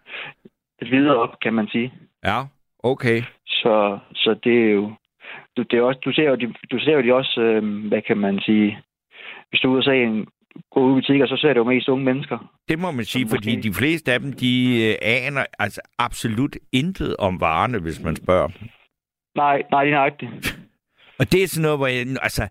[0.82, 1.92] et videre op, kan man sige.
[2.24, 2.38] Ja,
[2.78, 3.22] okay.
[3.46, 4.92] Så, så det er jo...
[5.56, 8.02] Du, det er også, du, ser jo de, du ser jo de også, øh, hvad
[8.02, 8.78] kan man sige...
[9.50, 10.26] Hvis du er ude og se en
[10.70, 12.38] gå ud i butikker, så ser det jo mest unge mennesker.
[12.68, 14.52] Det må man sige, fordi de fleste af dem, de
[14.86, 18.48] øh, aner altså absolut intet om varerne, hvis man spørger
[19.34, 20.30] Nej, nej, det er nøjagtigt.
[21.18, 22.48] Og det er sådan noget, hvor jeg, altså,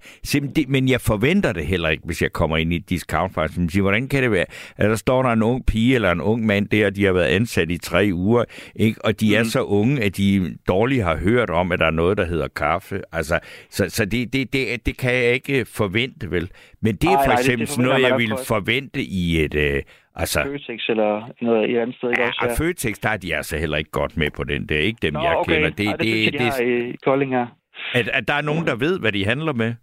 [0.68, 3.60] men jeg forventer det heller ikke, hvis jeg kommer ind i et discount faktisk.
[3.70, 4.46] Siger, hvordan kan det være,
[4.78, 7.14] at der står der en ung pige eller en ung mand der, og de har
[7.14, 8.44] været ansat i tre uger,
[8.76, 9.06] ikke?
[9.06, 9.40] og de mm.
[9.40, 12.48] er så unge, at de dårligt har hørt om, at der er noget, der hedder
[12.48, 13.02] kaffe.
[13.12, 13.40] Altså,
[13.70, 16.50] så så det, det, det, det kan jeg ikke forvente, vel?
[16.82, 19.56] Men det er Ej, for eksempel nej, det, det noget, jeg ville forvente i et...
[19.56, 19.82] Øh,
[20.20, 22.10] Altså, Føtex eller noget i andet sted.
[22.18, 22.66] Ja, også, ja.
[22.66, 24.70] Føtex, der er de altså heller ikke godt med på den.
[24.70, 25.54] Det er ikke dem, Nå, jeg okay.
[25.54, 25.70] kender.
[25.70, 27.48] Det, Ej, det, det, det, det, i Kolding her.
[27.94, 29.74] At, at der er nogen, der ved, hvad de handler med?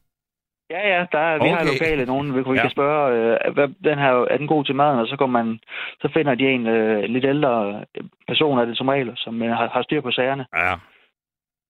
[0.71, 1.45] Ja, ja, der er, okay.
[1.45, 2.61] vi har lokale nogen, vi, vi ja.
[2.61, 5.59] kan spørge, øh, hvad, den her, er den god til maden, og så, går man,
[6.01, 7.85] så finder de en øh, lidt ældre
[8.29, 10.47] person af det som regel, som øh, har, har styr på sagerne.
[10.55, 10.75] Ja.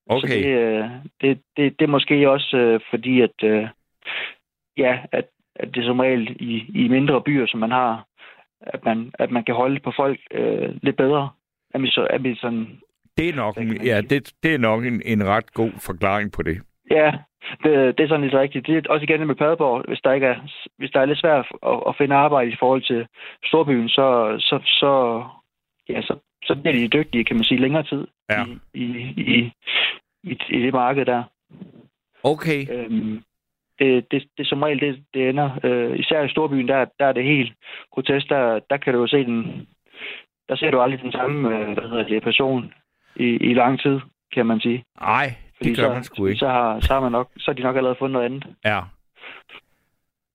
[0.06, 0.28] Okay.
[0.28, 0.84] Så det, øh,
[1.20, 3.68] det, det, det er måske også øh, fordi, at, øh,
[4.76, 5.24] ja, at,
[5.56, 8.04] at det som regel i, i mindre byer, som man har,
[8.60, 11.30] at man, at man kan holde på folk øh, lidt bedre.
[11.74, 11.80] At
[13.18, 16.42] det er nok, en, ja, det, det er nok en, en ret god forklaring på
[16.42, 16.62] det.
[16.90, 17.12] Ja,
[17.62, 18.66] det, det er sådan lidt rigtigt.
[18.66, 20.36] Det er også igen med Padborg, hvis der, ikke er,
[20.78, 23.06] hvis der er lidt svært at, at finde arbejde i forhold til
[23.44, 25.24] storbyen, så, så, så,
[25.88, 28.44] ja, så, så bliver de dygtige, kan man sige, længere tid ja.
[28.74, 29.52] i, i, i,
[30.22, 31.22] i, i det marked der.
[32.22, 32.66] Okay.
[32.72, 33.22] Øhm,
[33.78, 35.50] det, det, det som regel, det, det ender.
[35.64, 37.52] Øh, især i storbyen, der, der er det helt
[37.92, 38.28] grotesk.
[38.28, 39.68] Der, der kan du jo se den...
[40.48, 42.72] Der ser du aldrig den samme øh, hvad hedder det, person
[43.16, 44.00] i, i lang tid,
[44.34, 44.84] kan man sige.
[45.00, 46.38] Nej, det gør så, man sgu ikke.
[46.38, 48.46] Så har, så har man nok, så har de nok allerede fundet noget andet.
[48.64, 48.80] Ja.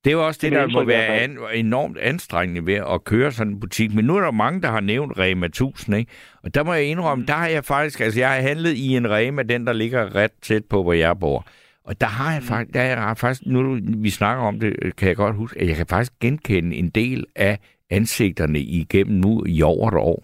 [0.03, 3.32] Det er jo også det, det der må være an, enormt anstrengende ved at køre
[3.32, 3.93] sådan en butik.
[3.93, 6.11] Men nu er der mange, der har nævnt Rema 1000, ikke?
[6.43, 7.27] Og der må jeg indrømme, mm.
[7.27, 7.99] der har jeg faktisk...
[7.99, 11.19] Altså, jeg har handlet i en Rema, den der ligger ret tæt på, hvor jeg
[11.19, 11.47] bor.
[11.84, 12.47] Og der har jeg mm.
[12.47, 12.73] faktisk...
[12.73, 15.86] Der er faktisk nu vi snakker om det, kan jeg godt huske, at jeg kan
[15.89, 17.59] faktisk genkende en del af
[17.89, 20.23] ansigterne igennem nu i over et år.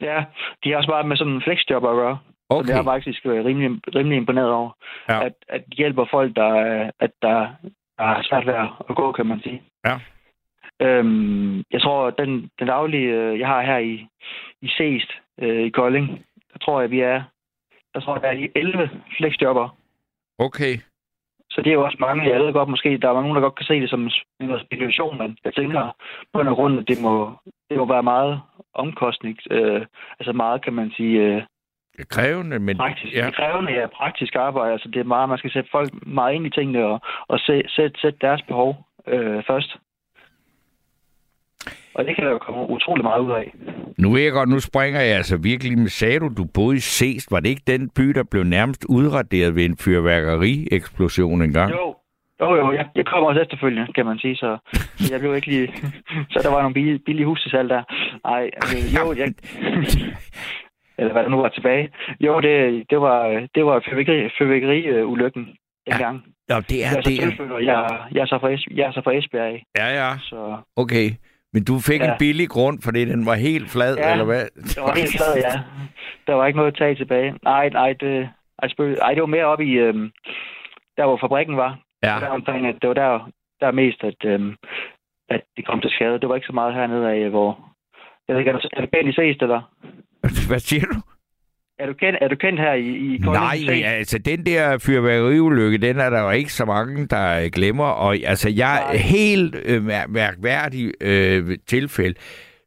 [0.00, 0.24] Ja,
[0.64, 2.18] de har også bare med sådan en flexjob at gøre.
[2.48, 2.66] Okay.
[2.66, 4.70] Så det er faktisk rimelig, rimelig imponeret over.
[5.08, 5.26] Ja.
[5.26, 6.50] At, at hjælper folk, der,
[7.00, 7.38] at der,
[7.98, 8.54] der har svært ved
[8.90, 9.62] at gå, kan man sige.
[9.86, 9.96] Ja.
[10.80, 14.06] Øhm, jeg tror, den, den daglige, øh, jeg har her i,
[14.62, 17.22] i Seest øh, i Kolding, der tror jeg, vi er,
[17.94, 19.76] der tror jeg, der er 11 flexjobber.
[20.38, 20.78] Okay.
[21.54, 23.54] Så det er jo også mange, jeg ved godt måske, der er nogen, der godt
[23.54, 24.02] kan se det som
[24.40, 25.96] en spekulation, men jeg tænker
[26.32, 27.32] på en grund, at det må,
[27.70, 28.40] det må være meget
[28.74, 29.86] omkostning, øh,
[30.20, 31.20] altså meget, kan man sige...
[31.20, 31.42] Øh,
[32.10, 32.76] krævende, men...
[32.76, 33.30] Praktisk, ja.
[33.30, 34.72] Krævende, ja, praktisk arbejde.
[34.72, 37.70] Altså det er meget, man skal sætte folk meget ind i tingene og, og sætte,
[37.70, 38.76] sæt, sæt deres behov
[39.06, 39.76] øh, først.
[41.94, 43.54] Og det kan der jo komme utrolig meget ud af.
[43.98, 45.78] Nu ved jeg godt, nu springer jeg altså virkelig.
[45.78, 47.30] Men sagde du, du boede i Seest.
[47.32, 51.70] Var det ikke den by, der blev nærmest udraderet ved en fyrværkeri-eksplosion engang?
[51.72, 51.94] Jo,
[52.40, 52.72] jo, jo.
[52.72, 54.36] Jeg, jeg kommer også efterfølgende, kan man sige.
[54.36, 54.58] Så
[55.10, 55.68] jeg blev ikke lige...
[56.32, 57.82] så der var nogle billige, billige hus til salg der.
[58.24, 59.28] Nej, altså, jo, jeg...
[60.98, 61.88] eller hvad der nu var tilbage.
[62.20, 65.48] Jo, det, det var, det var fyrværkeri, fyrværkeri-ulykken
[65.90, 66.22] dengang.
[66.48, 67.20] Nå, det Jeg er er så det.
[67.20, 67.58] tilflytter.
[67.58, 68.48] Jeg, jeg, er så fra
[68.78, 70.18] jeg er så fra Esbjerg Ja, ja.
[70.18, 71.10] så Okay.
[71.54, 72.12] Men du fik ja.
[72.12, 74.44] En billig grund, fordi den var helt flad, Ja, eller hvad?
[74.54, 75.54] det var helt flad, ja.
[76.26, 77.34] Der var ikke noget at tage tilbage.
[77.42, 78.28] Nej, nej, det,
[79.02, 80.10] ej, det var mere oppe i, øhm,
[80.96, 81.78] der hvor fabrikken var.
[82.02, 82.16] Ja.
[82.20, 83.30] Der omkring, at det var der,
[83.60, 84.54] der mest, at, øhm,
[85.28, 86.20] at det kom til skade.
[86.20, 87.50] Det var ikke så meget hernede af, hvor...
[88.28, 89.60] Jeg ved ikke, er kendt i Seest, eller?
[90.50, 91.00] Hvad siger du?
[91.78, 93.66] Er du kendt, er du kendt her i, i Kolding?
[93.66, 97.84] Nej, altså den der fyrværkeriulykke, den er der jo ikke så mange, der glemmer.
[97.84, 102.14] Og altså, jeg er helt øh, mær- mærkværdig øh, tilfælde.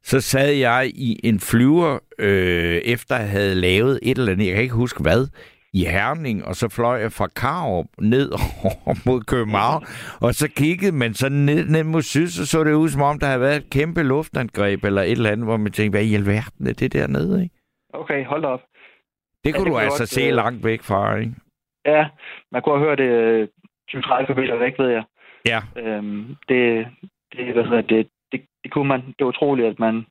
[0.02, 4.54] Så sad jeg i en flyver, øh, efter jeg havde lavet et eller andet, jeg
[4.54, 5.26] kan ikke huske hvad,
[5.72, 9.84] i Herning, og så fløj jeg fra Karup ned over mod København,
[10.20, 13.18] og så kiggede man så ned, ned mod syd, så så det ud som om,
[13.18, 16.14] der havde været et kæmpe luftangreb, eller et eller andet, hvor man tænkte, hvad i
[16.14, 17.54] alverden er det dernede, ikke?
[17.94, 18.60] Okay, hold op.
[19.44, 21.32] Det kunne det du altså godt, se øh, langt væk fra, ikke?
[21.84, 22.06] Ja,
[22.52, 23.48] man kunne have hørt det øh,
[23.90, 25.04] 20-30 meter væk, ved jeg.
[25.46, 25.60] Ja.
[25.76, 26.86] Øhm, det,
[27.32, 29.00] det, hvad hedder det, det, det kunne man.
[29.00, 30.06] Det er utroligt, at man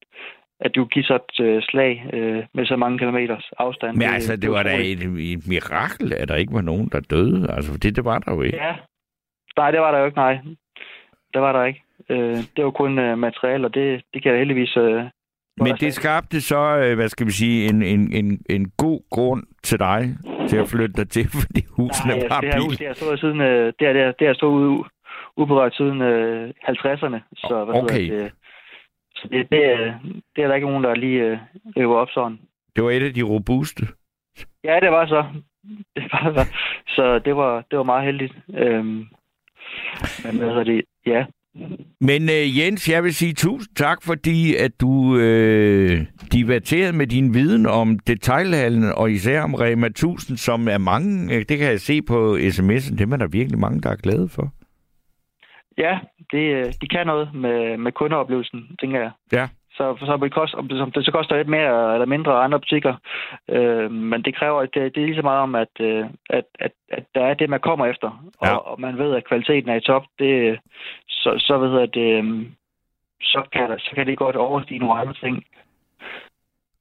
[0.59, 3.97] at du giver så et øh, slag øh, med så mange kilometers afstand.
[3.97, 5.03] Men altså, det var da utroligt.
[5.03, 7.51] et, et mirakel, at der ikke var nogen, der døde.
[7.51, 8.57] Altså, det, det var der jo ikke.
[8.57, 8.75] Ja.
[9.57, 10.38] Nej, det var der jo ikke, nej.
[11.34, 11.84] Det var der ikke.
[12.09, 14.78] Øh, det var kun øh, materiale, og det, det kan jeg heldigvis...
[14.78, 15.03] Øh,
[15.58, 19.43] Men det skabte så, øh, hvad skal vi sige, en, en, en, en god grund
[19.64, 20.18] til dig
[20.49, 22.80] til at flytte dig til, fordi husene Nej, var altså, det her hus, billige.
[22.80, 24.84] det har stået siden, øh, det, har, det, har, det har stået ude,
[25.38, 27.20] uberørt siden øh, 50'erne.
[27.36, 28.01] Så, hvad Okay.
[28.05, 28.32] hedder det,
[29.16, 29.93] så det, det, er-
[30.36, 31.38] det er der ikke nogen, der lige øh,
[31.78, 32.39] river op sådan.
[32.76, 33.88] Det var et af de robuste.
[34.64, 35.26] Ja, det var så.
[35.95, 36.53] Det var så.
[36.88, 38.34] Så det var, det var meget heldigt.
[38.58, 39.05] Øhm,
[40.24, 40.82] men hvad hedder det?
[41.05, 41.26] Ja.
[42.01, 47.34] Men øh, Jens, jeg vil sige tusind tak, fordi at du øh, diverterede med din
[47.34, 51.80] viden om detailhandlen, og især om Rema 1000, som er mange, øh, det kan jeg
[51.80, 54.53] se på sms'en, dem er der virkelig mange, der er glade for.
[55.78, 55.99] Ja,
[56.32, 59.12] det, øh, de kan noget med, med kundeoplevelsen, tænker jeg.
[59.32, 59.47] Ja.
[59.78, 60.61] Så, så det koster,
[60.95, 62.95] det, så koster lidt mere eller mindre andre butikker.
[63.49, 66.45] Øh, men det kræver, at det, det er lige så meget om, at, øh, at,
[66.59, 68.09] at, at der er det, man kommer efter.
[68.43, 68.55] Ja.
[68.55, 70.03] Og, og man ved, at kvaliteten er i top.
[70.19, 70.59] Det,
[71.09, 72.45] så, så ved jeg, det, øh,
[73.21, 75.43] så kan, så kan det godt overstige nogle andre ting.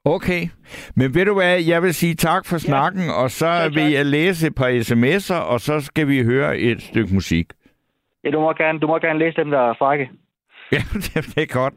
[0.05, 0.43] Okay,
[0.97, 3.75] men ved du hvad, jeg vil sige tak for snakken, og så tak.
[3.75, 7.47] vil jeg læse et par sms'er, og så skal vi høre et stykke musik.
[8.25, 10.11] Ja, du må gerne, du må gerne læse dem, der er frække.
[10.73, 10.79] Ja,
[11.35, 11.75] det er godt.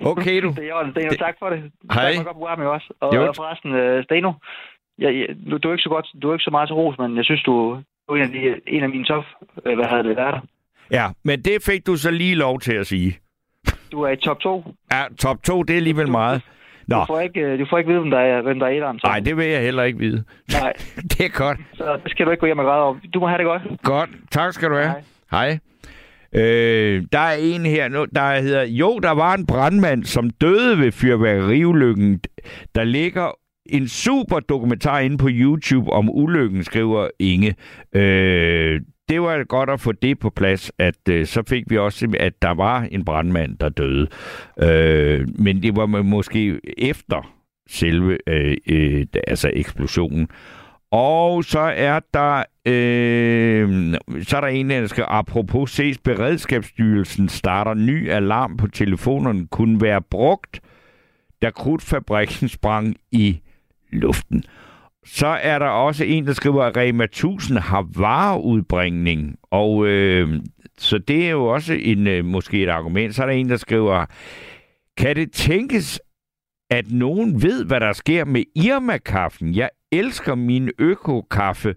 [0.00, 0.48] Okay, du.
[0.56, 0.90] Det er i orden.
[0.92, 1.60] Steno, tak for det.
[1.92, 2.14] Hej.
[2.14, 2.88] Tak for program jo også.
[3.00, 4.32] Og, og forresten, øh, Steno,
[4.98, 6.98] ja, ja, du, du, er ikke så godt, du er ikke så meget til ros,
[6.98, 7.52] men jeg synes, du,
[8.08, 9.24] du er en af, de, en af mine top,
[9.66, 10.40] øh, hvad hedder det, værter.
[10.90, 13.18] Ja, men det fik du så lige lov til at sige.
[13.92, 14.74] Du er i top 2.
[14.92, 16.42] Ja, top 2, det er alligevel meget.
[16.88, 18.70] Nå, Du får ikke, øh, du får ikke vide, hvem der er, hvem der er
[18.70, 19.00] etteren.
[19.04, 20.24] nej, det vil jeg heller ikke vide.
[20.60, 20.72] Nej,
[21.10, 21.58] Det er godt.
[21.74, 22.96] så det skal du ikke gå hjem og græde over.
[23.14, 23.62] Du må have det godt.
[23.82, 24.10] Godt.
[24.30, 24.88] Tak skal du have.
[25.30, 25.48] Hej.
[25.48, 25.58] Hej.
[26.34, 30.92] Øh, der er en her, der hedder, jo, der var en brandmand, som døde ved
[30.92, 32.20] fyrværkeriulykken.
[32.74, 33.30] Der ligger
[33.66, 37.54] en super dokumentar inde på YouTube om ulykken, skriver Inge.
[37.94, 42.14] Øh, det var godt at få det på plads, at øh, så fik vi også,
[42.20, 44.06] at der var en brandmand, der døde.
[44.62, 47.34] Øh, men det var måske efter
[47.68, 50.28] selve øh, øh, altså eksplosionen.
[50.92, 57.74] Og så er der øh, så er der en, der skal apropos ses Beredskabsstyrelsen starter
[57.74, 60.60] ny alarm på telefonerne kunne være brugt,
[61.42, 63.40] da krudtfabrikken sprang i
[63.92, 64.44] luften.
[65.06, 70.40] Så er der også en, der skriver, at Rema 1000 har vareudbringning, og øh,
[70.78, 73.14] så det er jo også en, øh, måske et argument.
[73.14, 74.04] Så er der en, der skriver,
[74.96, 76.00] kan det tænkes,
[76.70, 79.54] at nogen ved, hvad der sker med Irma-kaffen?
[79.54, 81.74] Jeg elsker min økokaffe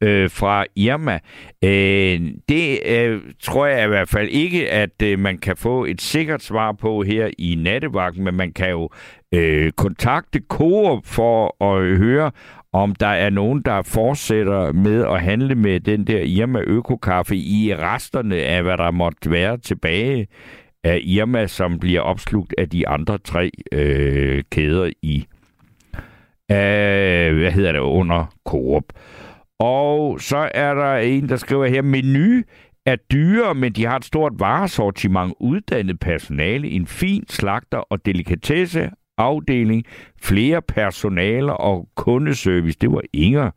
[0.00, 1.18] øh, fra Irma.
[1.64, 6.00] Øh, det øh, tror jeg i hvert fald ikke, at øh, man kan få et
[6.00, 8.88] sikkert svar på her i nattevagten, men man kan jo
[9.34, 12.30] øh, kontakte Coop for at øh, høre,
[12.72, 17.74] om der er nogen, der fortsætter med at handle med den der Irma økokaffe i
[17.74, 20.26] resterne af, hvad der måtte være tilbage
[20.84, 25.26] af Irma, som bliver opslugt af de andre tre øh, kæder i,
[26.50, 28.84] øh, hvad hedder det, under Coop.
[29.60, 32.42] Og så er der en, der skriver her, menu
[32.86, 38.90] er dyre, men de har et stort varesortiment, uddannet personale, en fin slagter og delikatesse
[39.18, 39.84] afdeling,
[40.22, 42.78] flere personaler og kundeservice.
[42.80, 43.50] Det var Inger,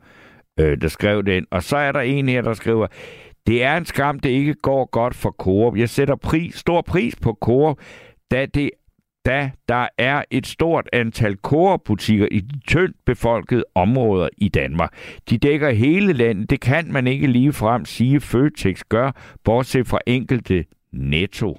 [0.60, 1.45] øh, der skrev den.
[1.51, 2.88] Og så er der en her, der skriver,
[3.47, 5.78] det er en skam, det ikke går godt for Coop.
[5.78, 7.78] Jeg sætter pris, stor pris på Coop,
[8.32, 8.70] da det
[9.26, 14.94] da der er et stort antal Coop-butikker i de tyndt befolkede områder i Danmark.
[15.30, 16.50] De dækker hele landet.
[16.50, 19.12] Det kan man ikke lige frem sige, Føtex gør,
[19.44, 21.58] bortset fra enkelte netto.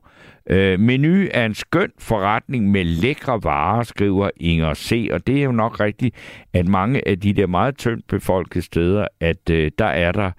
[0.51, 5.09] Øh, menu er en skøn forretning med lækre varer, skriver Inger C.
[5.13, 6.17] Og det er jo nok rigtigt,
[6.53, 10.31] at mange af de der meget tyndt befolkede steder, at øh, der er der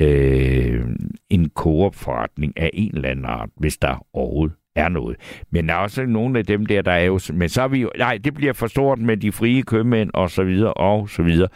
[0.00, 0.84] øh,
[1.30, 5.16] en koopforretning af en eller anden art, hvis der overhovedet er noget.
[5.50, 7.20] Men der er også nogle af dem der, der er jo...
[7.34, 7.90] Men så er vi jo...
[7.98, 11.48] Nej, det bliver for stort med de frie købmænd og så videre og så videre.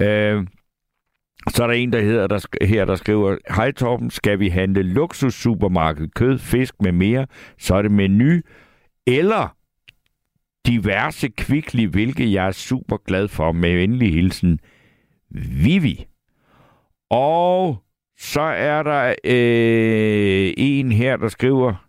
[0.00, 0.46] Øh,
[1.48, 4.82] så er der en, der hedder der, her, der skriver, Hej Torben, skal vi handle
[4.82, 7.26] luksus supermarked, kød, fisk med mere,
[7.58, 8.40] så er det menu,
[9.06, 9.56] eller
[10.66, 13.52] diverse kvikli, hvilket jeg er super glad for.
[13.52, 14.58] Med venlig hilsen,
[15.62, 16.06] Vivi.
[17.10, 17.82] Og
[18.18, 21.87] så er der øh, en her, der skriver,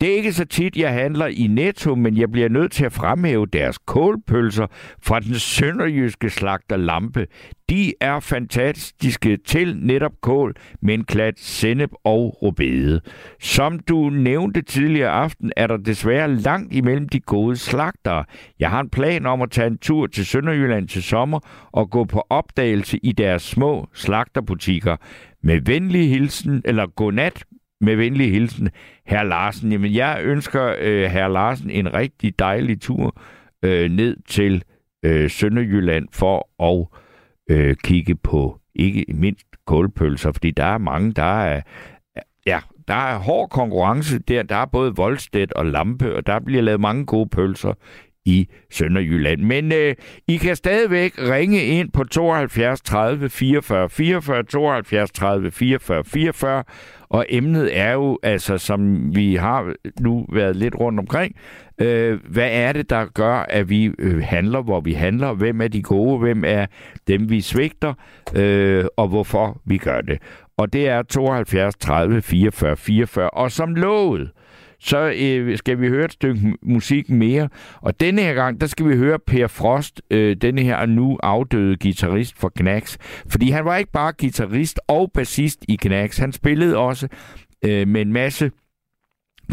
[0.00, 2.92] det er ikke så tit, jeg handler i Netto, men jeg bliver nødt til at
[2.92, 4.66] fremhæve deres kålpølser
[5.02, 7.26] fra den sønderjyske slagter Lampe.
[7.70, 13.00] De er fantastiske til netop kål med en klat sennep og rubede.
[13.40, 18.24] Som du nævnte tidligere aften, er der desværre langt imellem de gode slagtere.
[18.60, 21.40] Jeg har en plan om at tage en tur til Sønderjylland til sommer
[21.72, 24.96] og gå på opdagelse i deres små slagterbutikker.
[25.42, 27.44] Med venlig hilsen, eller godnat
[27.80, 28.68] med venlig hilsen,
[29.06, 29.72] herr Larsen.
[29.72, 33.20] Jamen, jeg ønsker øh, herr Larsen en rigtig dejlig tur
[33.64, 34.64] øh, ned til
[35.04, 36.86] øh, Sønderjylland for at
[37.50, 41.60] øh, kigge på ikke mindst kålpølser, fordi der er mange, der er,
[42.46, 44.42] ja, der er hård konkurrence der.
[44.42, 47.74] Der er både Voldstedt og Lampe, og der bliver lavet mange gode pølser
[48.24, 49.40] i Sønderjylland.
[49.40, 49.94] Men øh,
[50.28, 56.64] I kan stadigvæk ringe ind på 72 30 44 44, 72 30 44 44,
[57.10, 61.36] og emnet er jo, altså som vi har nu været lidt rundt omkring,
[61.78, 65.32] øh, hvad er det, der gør, at vi øh, handler, hvor vi handler?
[65.32, 66.18] Hvem er de gode?
[66.18, 66.66] Hvem er
[67.08, 67.94] dem, vi svigter?
[68.36, 70.18] Øh, og hvorfor vi gør det?
[70.56, 73.30] Og det er 72 30 44 44.
[73.30, 74.30] Og som lovet,
[74.80, 77.48] så øh, skal vi høre et stykke musik mere.
[77.80, 81.76] Og denne her gang, der skal vi høre Per Frost, øh, denne her nu afdøde
[81.76, 82.98] guitarist for Knacks.
[83.26, 86.18] Fordi han var ikke bare guitarist og bassist i Knacks.
[86.18, 87.08] Han spillede også
[87.64, 88.50] øh, med en masse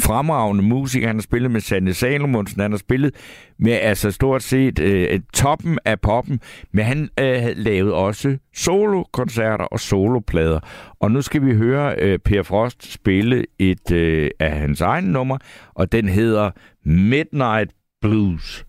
[0.01, 1.07] fremragende musiker.
[1.07, 3.15] Han har spillet med Sanne Salomonsen, han har spillet
[3.59, 6.39] med altså stort set øh, toppen af poppen,
[6.71, 10.59] men han øh, lavede også solokoncerter og soloplader.
[10.99, 15.37] Og nu skal vi høre øh, Per Frost spille et øh, af hans egne nummer,
[15.75, 16.51] og den hedder
[16.85, 17.71] Midnight
[18.01, 18.66] Blues.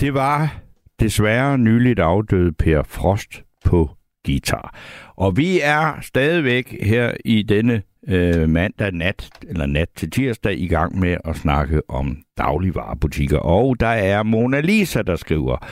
[0.00, 0.60] Det var
[1.00, 3.90] desværre nyligt afdøde Per Frost på
[4.26, 4.74] guitar.
[5.16, 10.66] Og vi er stadigvæk her i denne øh, mandag nat, eller nat til tirsdag, i
[10.66, 13.38] gang med at snakke om dagligvarerbutikker.
[13.38, 15.66] Og der er Mona Lisa, der skriver,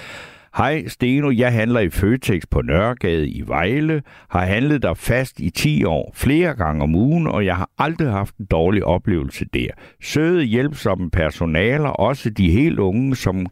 [0.56, 5.50] Hej Steno, jeg handler i Føtex på Nørregade i Vejle, har handlet der fast i
[5.50, 9.68] 10 år, flere gange om ugen, og jeg har aldrig haft en dårlig oplevelse der.
[10.02, 13.46] Søde, hjælpsomme personaler, også de helt unge, som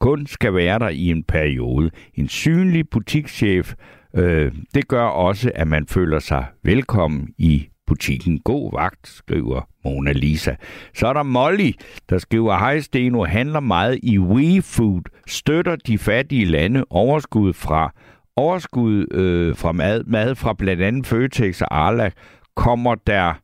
[0.00, 1.90] kun skal være der i en periode.
[2.14, 3.74] En synlig butikschef,
[4.14, 8.40] øh, det gør også, at man føler sig velkommen i butikken.
[8.40, 10.54] God vagt, skriver Mona Lisa.
[10.94, 11.72] Så er der Molly,
[12.08, 17.92] der skriver, Hej Steno, handler meget i WeFood, støtter de fattige lande overskud fra
[18.36, 22.10] overskud øh, fra mad, mad fra blandt andet Føtex og Arla,
[22.56, 23.34] kommer der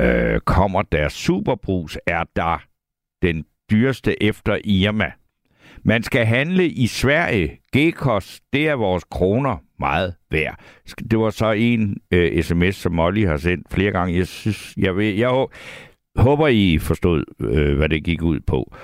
[0.00, 2.62] øh, kommer der superbrus, er der
[3.22, 5.12] den dyreste efter Irma.
[5.84, 7.60] Man skal handle i Sverige.
[7.72, 10.58] Gekos, det er vores kroner meget værd.
[11.10, 14.16] Det var så en øh, sms, som Molly har sendt flere gange.
[14.16, 15.46] Jeg, synes, jeg, ved, jeg
[16.16, 18.74] håber, I forstod, øh, hvad det gik ud på.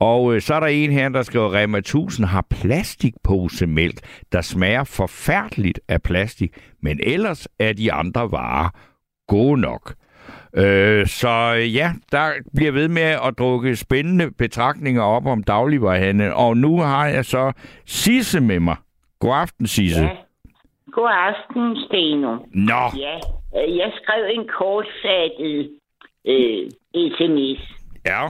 [0.00, 3.98] Og øh, så er der en her, der skriver, Rema 1000 har plastikposemælk,
[4.32, 6.52] der smager forfærdeligt af plastik,
[6.82, 8.70] men ellers er de andre varer
[9.28, 9.94] gode nok.
[10.56, 11.28] Øh, så
[11.74, 16.32] ja, der bliver ved med at drukke spændende betragtninger op om dagligvarerhandel.
[16.32, 17.52] Og nu har jeg så
[17.86, 18.76] Sisse med mig.
[19.18, 20.02] God aften, Sisse.
[20.02, 20.08] Ja.
[20.92, 22.36] God aften, Steno.
[22.54, 23.16] Nå, Ja,
[23.60, 25.70] øh, jeg skrev en kortfattet
[26.24, 27.60] øh, sms,
[28.06, 28.22] ja.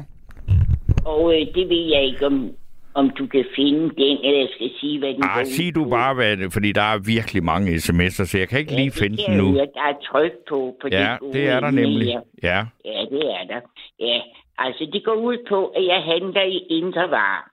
[1.05, 2.51] og øh, det ved jeg ikke, om,
[3.01, 5.91] om du kan finde den, eller jeg skal sige, hvad den ud sig du på.
[5.91, 8.91] bare, hvad det, fordi der er virkelig mange sms'er, så jeg kan ikke Ja, lige
[8.91, 9.47] det finde den nu.
[9.53, 12.07] høre, Der er tryk på, på Ja, gode det er der nemlig.
[12.43, 13.61] Ja, Ja, det er der.
[14.01, 14.21] Ja,
[14.59, 17.45] altså det går ud på, at jeg handler i indre varer.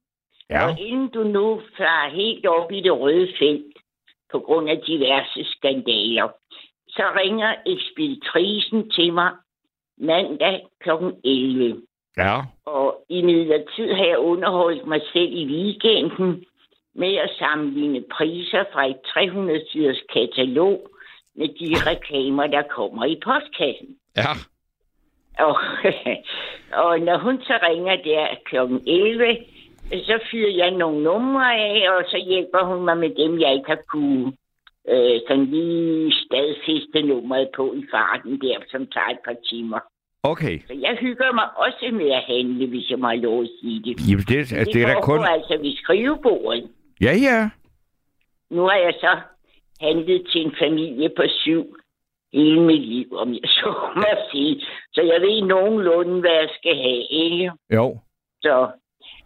[0.50, 0.66] ja.
[0.68, 3.66] Og inden du nu farer helt op i det røde felt
[4.32, 6.28] på grund af diverse skandaler,
[6.90, 9.32] så ringer ekspeditrisen til mig
[9.98, 10.90] mandag kl.
[11.24, 11.82] 11.
[12.18, 16.46] Ja, Og i midlertid har jeg underholdt mig selv i weekenden
[16.94, 20.90] med at sammenligne priser fra et 300-siders katalog
[21.36, 23.98] med de reklamer, der kommer i postkassen.
[24.18, 24.34] ja.
[25.40, 25.58] Og,
[26.84, 28.56] og når hun så ringer der kl.
[28.88, 29.38] 11,
[29.92, 33.70] så fyrer jeg nogle numre af, og så hjælper hun mig med dem, jeg ikke
[33.70, 34.34] har kunne
[34.90, 39.80] øh, sådan lige stadfæste nummeret på i farten der, som tager et par timer.
[40.24, 40.60] Okay.
[40.68, 43.80] Så jeg hygger mig også med at handle, hvis jeg må have lov at sige
[43.84, 44.10] det.
[44.10, 45.26] Jamen, det, altså, det er da kun...
[45.26, 46.70] altså ved skrivebordet.
[47.02, 47.50] Ja, ja.
[48.50, 49.18] Nu har jeg så
[49.82, 51.76] handlet til en familie på syv
[52.34, 54.62] hele mit liv, om jeg så må sige.
[54.94, 57.52] Så jeg ved nogenlunde, hvad jeg skal have, ikke?
[57.74, 58.00] Jo.
[58.42, 58.68] Så,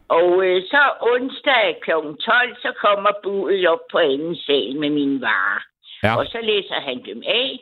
[0.08, 1.92] og øh, så onsdag kl.
[1.92, 5.62] 12, så kommer budet op på anden sal med mine varer.
[6.04, 6.18] Ja.
[6.18, 7.60] Og så læser han dem af,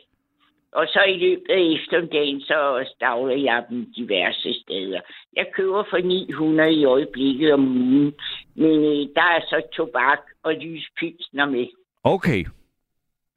[0.78, 2.58] og så i løbet af eftermiddagen, så
[2.94, 5.00] stavler jeg dem diverse steder.
[5.36, 8.14] Jeg køber for 900 i øjeblikket om ugen,
[8.54, 11.66] men øh, der er så tobak og lyspilsner med.
[12.04, 12.44] Okay.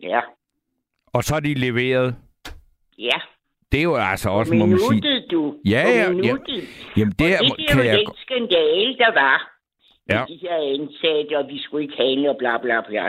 [0.03, 0.19] Ja,
[1.13, 2.15] Og så er de leveret.
[2.97, 3.19] ja.
[3.71, 4.89] Det er jo altså også, må man sige...
[4.89, 5.55] Minuttet, du.
[5.65, 6.09] Ja, ja, ja.
[6.11, 6.63] minuttet.
[6.97, 7.97] Jamen, det, Og er, det er jo jeg...
[7.97, 9.37] den skandale, der var.
[10.09, 10.23] Ja.
[10.27, 13.03] de her ansatte, og vi skulle ikke handle, og bla bla bla.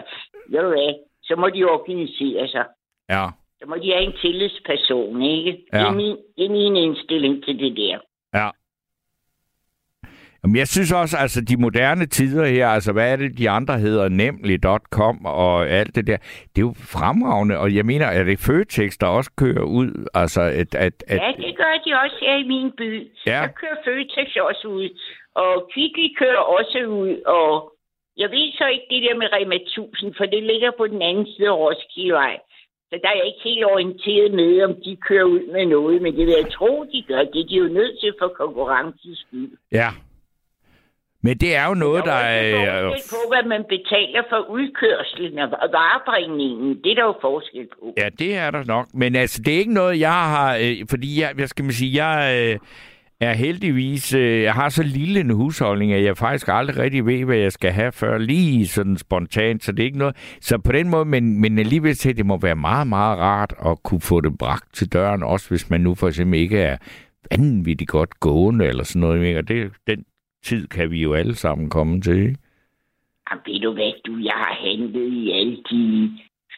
[0.48, 0.94] Ved du hvad?
[1.22, 2.64] Så må de organisere sig.
[3.10, 3.26] Ja.
[3.62, 5.50] Så må de have en tillidsperson, ikke?
[5.50, 5.86] Det, Ja.
[5.86, 7.98] er min, det er min indstilling til det der.
[8.34, 8.48] Ja.
[10.44, 13.78] Jamen, jeg synes også, altså de moderne tider her, altså hvad er det, de andre
[13.78, 16.16] hedder, nemlig.com og alt det der,
[16.52, 20.42] det er jo fremragende, og jeg mener, er det Føtex, der også kører ud, altså
[20.42, 20.74] at...
[20.74, 23.08] at, at Ja, det gør de også her i min by.
[23.26, 23.40] Ja.
[23.42, 24.88] Der kører Føtex også ud,
[25.34, 27.72] og Kvickly kører også ud, og
[28.16, 31.26] jeg ved så ikke det der med Rema 1000, for det ligger på den anden
[31.26, 32.38] side af Roskildevej.
[32.90, 36.16] Så der er jeg ikke helt orienteret med, om de kører ud med noget, men
[36.16, 37.22] det vil jeg tro, de gør.
[37.32, 39.50] Det er de jo nødt til for konkurrencens skyld.
[39.72, 39.90] ja.
[41.22, 42.84] Men det er jo noget, der er er...
[42.84, 46.80] også forskel på, hvad man betaler for udkørslen og varebringningen.
[46.84, 47.94] Det er der jo forskel på.
[47.98, 48.86] Ja, det er der nok.
[48.94, 50.56] Men altså, det er ikke noget, jeg har...
[50.56, 52.58] Øh, fordi jeg, jeg skal man sige, jeg øh,
[53.20, 54.14] er heldigvis...
[54.14, 57.52] Øh, jeg har så lille en husholdning, at jeg faktisk aldrig rigtig ved, hvad jeg
[57.52, 59.64] skal have før lige sådan spontant.
[59.64, 60.16] Så det er ikke noget...
[60.40, 63.82] Så på den måde, men, men alligevel til, det må være meget, meget rart at
[63.82, 66.76] kunne få det bragt til døren, også hvis man nu for eksempel ikke er
[67.30, 69.26] vanvittigt godt gående eller sådan noget.
[69.26, 69.38] ikke?
[69.38, 70.04] Og det, den
[70.44, 72.36] tid kan vi jo alle sammen komme til, ikke?
[73.30, 76.10] Jamen, ved du hvad, du, jeg har handlet i alle de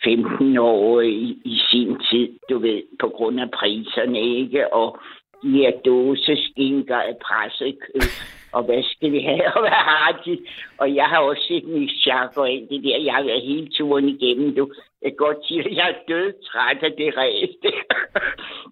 [0.05, 4.75] 15 år i, i sin tid, du ved, på grund af priserne, ikke?
[4.75, 4.99] Og
[5.43, 8.09] de her dåseskinker af presset kød.
[8.57, 10.39] Og hvad skal vi have, og hvad har de?
[10.79, 12.99] Og jeg har også set Mick Jagger og alt det der.
[12.99, 14.55] Jeg har været hele turen igennem.
[14.55, 17.51] Du, jeg kan godt sige, at jeg er død træt af det ræs.
[17.63, 17.75] Det,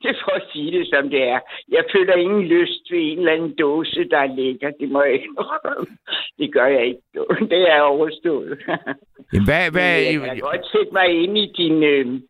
[0.02, 1.40] det får at sige det, som det er.
[1.68, 4.70] Jeg føler ingen lyst ved en eller anden dåse, der er lækker.
[4.80, 5.86] Det må jeg indrømme.
[6.38, 7.00] Det gør jeg ikke.
[7.52, 8.58] Det er overstået.
[9.46, 12.20] Hvad, hvad, jeg kan godt sætte mig ind i din, øh,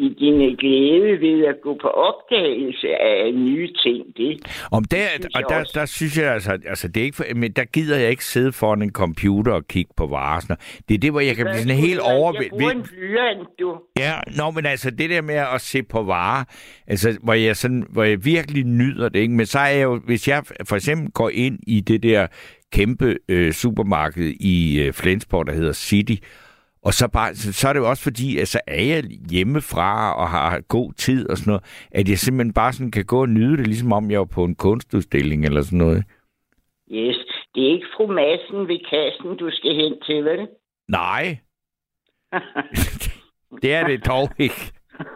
[0.00, 4.16] i din glæde ved at gå på opdagelse af nye ting.
[4.16, 4.32] Det,
[4.72, 5.72] Om der, synes og der, også.
[5.74, 8.52] der synes jeg altså, altså det er ikke, for- men der gider jeg ikke sidde
[8.52, 10.56] foran en computer og kigge på varsler.
[10.88, 12.90] Det er det, hvor jeg kan blive sådan helt Jeg bruger en overvældet.
[12.98, 13.76] blyant, du.
[13.98, 16.44] Ja, nå, men altså det der med at se på varer,
[16.86, 19.34] altså hvor jeg, sådan, hvor jeg virkelig nyder det, ikke?
[19.34, 22.26] men så er jeg jo, hvis jeg for eksempel går ind i det der
[22.72, 26.14] kæmpe øh, supermarked i øh, Flensborg, der hedder City,
[26.82, 30.28] og så, bare, så, er det jo også fordi, at så er jeg hjemmefra og
[30.28, 33.56] har god tid og sådan noget, at jeg simpelthen bare sådan kan gå og nyde
[33.56, 36.04] det, ligesom om jeg var på en kunstudstilling eller sådan noget.
[36.92, 37.16] Yes,
[37.54, 40.48] det er ikke fru Madsen ved kassen, du skal hen til, vel?
[40.88, 41.38] Nej,
[43.62, 44.72] det er det dog ikke.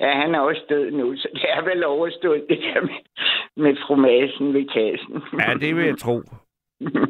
[0.00, 3.00] ja, han er også død nu, så det er vel overstået, det der med,
[3.56, 5.22] med fru Madsen ved kassen.
[5.40, 6.22] Ja, det vil jeg tro.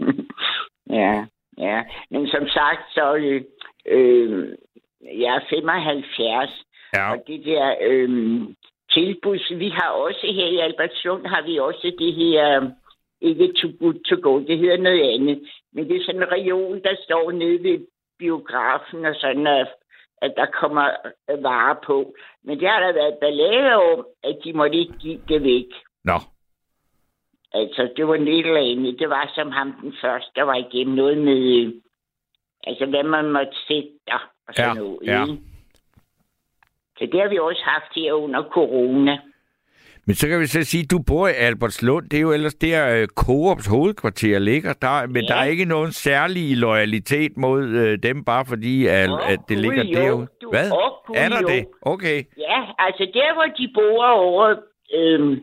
[1.01, 1.27] ja,
[1.59, 1.83] ja.
[2.11, 3.43] Men som sagt, så øh,
[3.87, 4.49] øh,
[5.03, 6.65] jeg er 75,
[6.95, 8.09] Ja, og det der øh,
[8.91, 12.71] tilbud, vi har også her i Albertslund, har vi også det her,
[13.21, 15.49] ikke too good to go, det hedder noget andet.
[15.73, 17.87] Men det er sådan en reol, der står nede ved
[18.19, 19.69] biografen og sådan, at,
[20.23, 20.87] at der kommer
[21.43, 22.15] varer på.
[22.45, 25.71] Men det har der været ballade om, at de måtte ikke give det væk.
[26.05, 26.19] nå.
[27.53, 28.99] Altså, det var andet.
[28.99, 31.73] Det var som ham den første, der var igennem noget med,
[32.67, 34.99] altså, hvad man måtte sætte der og sådan Ja, noget.
[35.07, 35.23] ja.
[35.23, 35.43] ikke?
[36.99, 39.19] Så det har vi også haft her under corona.
[40.07, 42.09] Men så kan vi så sige, at du bor i Albertslund.
[42.11, 44.73] Det er jo ellers der øh, Coops hovedkvarter ligger.
[44.73, 45.29] Der, men Ja.
[45.29, 49.59] der er ikke nogen særlig loyalitet mod øh, dem, bare fordi at, Åh, at det
[49.59, 49.93] ligger jo.
[50.01, 50.27] derude.
[50.43, 50.71] Du- Hvad?
[51.07, 51.49] gud, er der jo.
[51.49, 51.67] det?
[51.83, 52.23] Okay.
[52.39, 54.57] Ja, altså der, hvor de bor over,
[54.95, 55.41] øhm,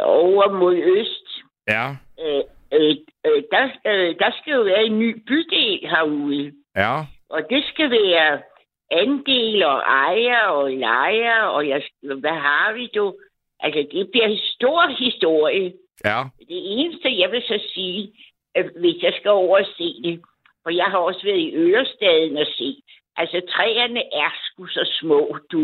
[0.00, 1.28] over mod øst,
[1.68, 1.86] Ja,
[2.24, 2.42] øh,
[2.74, 2.96] øh,
[3.26, 6.52] øh, der, øh, der skal jo være en ny bydel herude.
[6.76, 6.96] ja.
[7.30, 8.42] Og det skal være
[8.90, 13.14] andel og ejer og lejer, og jeg, hvad har vi du?
[13.60, 15.72] Altså, det bliver en stor historie.
[16.04, 16.22] Ja.
[16.38, 18.12] Det eneste, jeg vil så sige,
[18.54, 20.20] at hvis jeg skal over og se det,
[20.62, 22.82] for jeg har også været i Ørestaden og se,
[23.20, 25.60] altså træerne er sgu så små, du,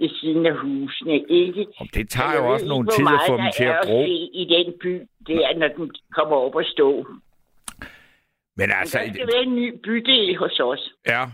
[0.00, 1.66] ved siden af husene, ikke?
[1.80, 4.04] Og det tager Jeg jo også nogle tid at få dem til at gro.
[4.42, 4.92] i den by,
[5.26, 7.06] der, når den kommer op og stå.
[8.56, 10.92] Men Altså, altså, der skal være en ny bydel hos os.
[11.08, 11.24] ja.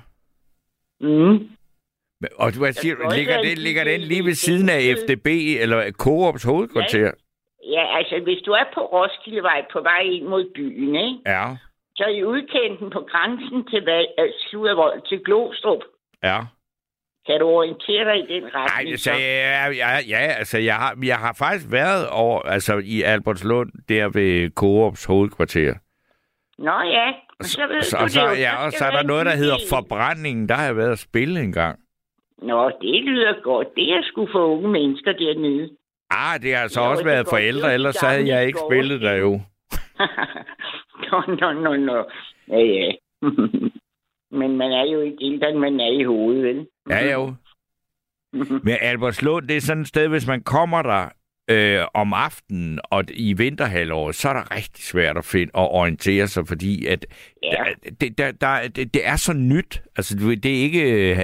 [1.00, 1.48] Mm.
[2.20, 4.80] Men- Og du, hvad siger, ligger, være en det, ligger den lige ved siden af.
[5.00, 5.26] FDB
[5.60, 7.10] eller Coops hovedkvarter?
[7.66, 11.18] Ja, altså, hvis du er på Roskildevej på vej ind mod byen, ikke?
[11.26, 11.56] Ja.
[11.96, 15.82] Så i udkanten på grænsen til, øh, Sludervold til Glostrup.
[16.22, 16.38] Ja.
[17.26, 18.88] Kan du orientere dig i den retning?
[18.90, 19.10] Nej, så?
[19.10, 24.08] jeg, ja, ja, altså, jeg har, jeg har faktisk været over, altså, i Albertslund, der
[24.08, 25.74] ved Coops hovedkvarter.
[26.58, 27.08] Nå ja,
[27.38, 28.40] Og så, ved så, du så, det jo.
[28.42, 30.48] ja, og så er der noget, der hedder forbrændingen.
[30.48, 31.78] Der har jeg været at spille en gang.
[32.42, 33.68] Nå, det lyder godt.
[33.76, 35.70] Det er sgu for unge mennesker dernede.
[36.10, 39.00] Ah, det har altså Jo, også været forældre, ellers de så havde jeg ikke spillet
[39.00, 39.40] der jo.
[41.10, 42.04] nå, nå, nå, nå.
[42.48, 42.92] Ja, ja.
[44.38, 46.66] Men man er jo ikke ældre, man er i hovedet, vel?
[46.90, 47.34] Ja, jo.
[48.66, 51.08] Men Albertslund, det er sådan et sted, hvis man kommer der
[51.50, 56.26] øh, om aftenen og i vinterhalvåret, så er det rigtig svært at finde og orientere
[56.26, 57.06] sig, fordi at
[57.42, 57.50] Ja.
[57.50, 59.82] der, det, der, der, det, det er så nyt.
[59.96, 60.82] Altså, det er ikke...
[61.10, 61.18] øh,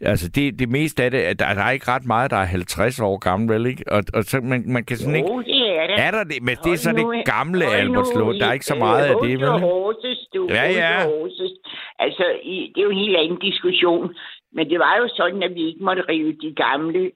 [0.00, 2.44] Altså, det, det meste af det, at der, der er ikke ret meget, der er
[2.44, 3.84] 50 år gammel, vel ikke?
[3.92, 5.28] Og, og så man, man kan sådan ikke...
[5.32, 5.96] Jo, det er det.
[6.06, 6.42] Er der det?
[6.42, 8.38] Men det er så nu- det gamle Albertslund.
[8.40, 9.40] Der er ikke så meget af det, vel?
[9.42, 10.46] your horses, du.
[10.50, 11.04] Ja, ja.
[11.04, 11.52] horses.
[11.98, 14.14] Altså, i, det er jo en helt anden diskussion.
[14.56, 17.10] Men det var jo sådan, at vi ikke måtte rive de gamle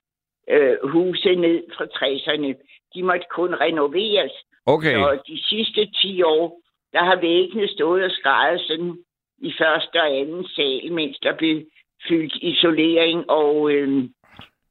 [0.50, 2.50] øh, huse ned fra 60'erne.
[2.94, 4.32] De måtte kun renoveres.
[4.66, 4.96] Okay.
[4.96, 6.60] Og de sidste 10 år,
[6.92, 8.98] der har væggene stået og skrejet sådan
[9.38, 11.62] i første og anden sal, mens der blev
[12.08, 14.04] fyldt isolering og, øh,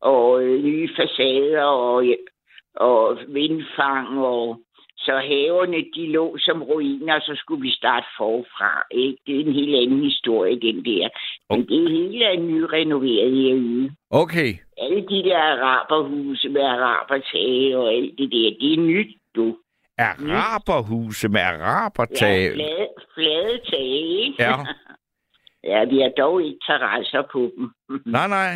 [0.01, 2.05] og øh, nye facader og,
[2.75, 4.25] og vindfang.
[4.25, 4.61] Og,
[5.07, 8.71] så haverne, de lå som ruiner, og så skulle vi starte forfra.
[8.91, 9.17] Ikke?
[9.25, 11.05] Det er en helt anden historie, den der.
[11.49, 13.91] Men det hele er nyrenoveret herude.
[14.09, 14.49] Okay.
[14.77, 19.57] Alle de der araberhuse med arabertage og alt det der, det er nyt, du.
[19.97, 22.41] Araberhuse med arabertag.
[22.43, 24.43] Ja, flade, flade tage, ikke?
[24.43, 24.55] Ja.
[25.71, 27.71] ja, vi har dog ikke terrasser på dem.
[28.05, 28.53] Nej, nej.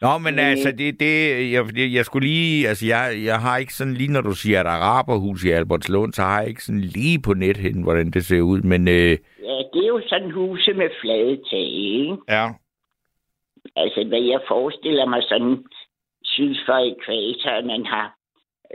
[0.00, 0.38] Nå, men Mm.
[0.50, 1.12] altså, det, det,
[1.52, 4.66] jeg, jeg, skulle lige, altså, jeg, jeg har ikke sådan, lige når du siger et
[4.66, 8.40] araberhus i Albertslund, så har jeg ikke sådan lige på net hen, hvordan det ser
[8.40, 9.10] ud, men øh,
[9.48, 11.70] Ja, det er jo sådan huse med flade tage,
[12.00, 12.16] ikke?
[12.28, 12.48] ja,
[13.76, 15.64] Altså, hvad jeg forestiller mig sådan
[16.24, 18.14] syd for ekvator, at man har,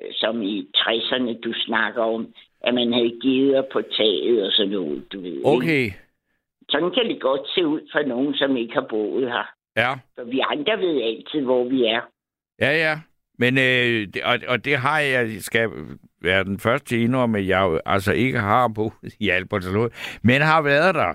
[0.02, 4.72] øh, som i 60'erne, du snakker om, at man havde givet på taget og sådan
[4.72, 5.32] noget, du ved.
[5.32, 5.46] ikke?
[5.46, 5.86] okay,
[6.70, 9.55] Sådan kan det godt se ud for nogen, som ikke har boet her.
[9.76, 12.02] Ja, For vi andre ved altid, hvor vi er.
[12.62, 13.00] ja, ja.
[13.38, 15.70] Men, øh, og, og det har jeg, skal
[16.22, 19.92] være den første til at indrømme, at jeg altså ikke har boet i Albertslund,
[20.24, 21.14] men har været der.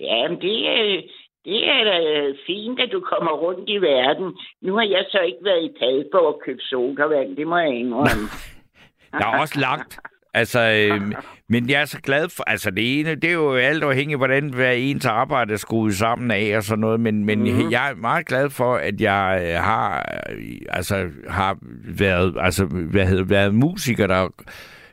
[0.00, 1.02] Ja, men det er,
[1.44, 1.98] det er da
[2.46, 4.38] fint, at du kommer rundt i verden.
[4.60, 8.26] Nu har jeg så ikke været i Padborg og købt sodavand, det må jeg indrømme.
[9.12, 9.98] Der er også langt.
[10.34, 11.12] Altså, øh,
[11.48, 14.48] men jeg er så glad for, altså det ene, det er jo alt afhængigt, hvordan
[14.48, 17.70] hver ens arbejde er skruet sammen af og sådan noget, men, men mm.
[17.70, 23.06] jeg er meget glad for, at jeg øh, har, øh, altså, har været, altså, hvad
[23.06, 24.28] hedder, været musiker, der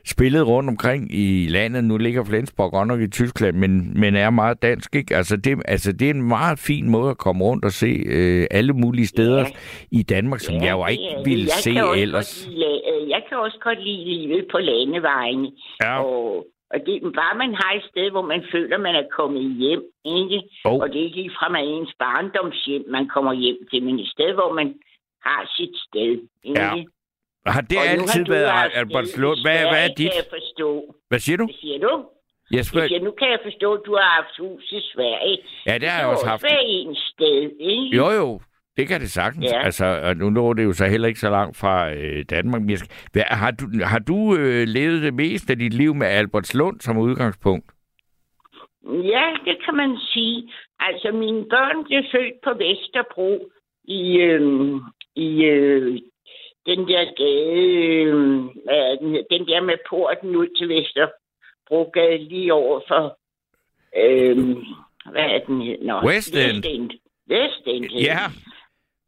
[0.04, 1.84] spillet rundt omkring i landet.
[1.84, 5.16] Nu ligger Flensborg godt nok i Tyskland, men, men er meget dansk, ikke?
[5.16, 8.46] Altså det, altså, det er en meget fin måde at komme rundt og se øh,
[8.50, 9.46] alle mulige steder Ja.
[9.90, 11.26] i Danmark, som Ja, jeg jo ikke det.
[11.26, 11.70] ville Jeg se
[12.02, 12.48] ellers.
[12.50, 15.52] Lide, øh, jeg kan også godt lide livet på landevejen.
[15.82, 16.02] Ja.
[16.04, 19.82] Og, og det, bare man har et sted, hvor man føler, man er kommet hjem,
[20.04, 20.38] ikke?
[20.64, 20.70] Jo.
[20.82, 24.30] Og det er ikke ligefrem af ens barndomshjem, man kommer hjem til, men et sted,
[24.34, 24.68] hvor man
[25.28, 26.12] har sit sted,
[26.44, 26.60] ikke?
[26.60, 26.72] Ja.
[27.46, 29.36] Har det Og altid har været haft Albertslund?
[29.36, 29.96] det Hvad, hvad er dit?
[29.96, 30.94] Kan jeg forstå.
[31.08, 31.44] Hvad siger du?
[31.44, 32.04] Hvad siger du?
[32.52, 32.88] Jeg spørger...
[32.88, 35.38] siger, nu kan jeg forstå, at du har haft hus i Sverige.
[35.66, 36.42] Ja, det har jeg også haft.
[36.42, 37.96] være ens sted, ikke?
[37.96, 38.40] Jo, jo.
[38.76, 39.46] Det kan det sagtens.
[39.52, 39.64] Ja.
[39.64, 42.60] Altså, nu når det jo så heller ikke så langt fra øh, Danmark.
[42.62, 42.90] Men jeg skal...
[43.12, 46.98] Hvad, har du, har du øh, levet det meste af dit liv med Albertslund som
[46.98, 47.66] udgangspunkt?
[48.84, 50.52] Ja, det kan man sige.
[50.80, 53.50] Altså, mine børn blev født på Vesterbro
[53.84, 54.80] i, øh,
[55.16, 55.98] i øh,
[56.66, 58.04] den der gade,
[58.74, 58.98] øh,
[59.30, 63.18] den, der med porten ud til Vesterbrogade lige over for,
[63.96, 64.56] øh,
[65.12, 65.78] hvad er den hed?
[65.82, 66.90] Nå, West End.
[67.26, 67.84] Vestend.
[67.90, 68.18] hed Ja.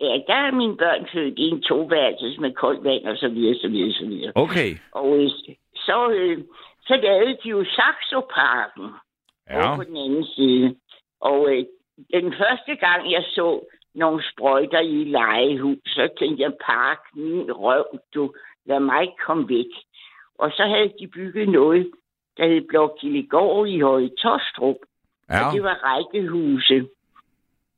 [0.01, 3.55] Ja, der er mine børn født i en toværelses med koldt vand og så videre,
[3.55, 4.33] så videre, så videre.
[4.35, 4.71] Okay.
[4.93, 5.31] Og øh,
[5.75, 6.39] så, øh,
[6.87, 8.89] så lavede de jo Saxoparken
[9.51, 9.69] Ja.
[9.69, 10.77] over på den anden side.
[11.21, 11.65] Og øh,
[12.15, 13.61] den første gang, jeg så
[13.95, 19.73] nogle sprøjter i legehus, så tænkte jeg, park, min røv, du, lad mig komme væk.
[20.39, 21.91] Og så havde de bygget noget,
[22.37, 24.77] der hed Blok Gillegård i Høje Tostrup.
[25.31, 25.47] Ja.
[25.47, 26.89] Og det var rækkehuse,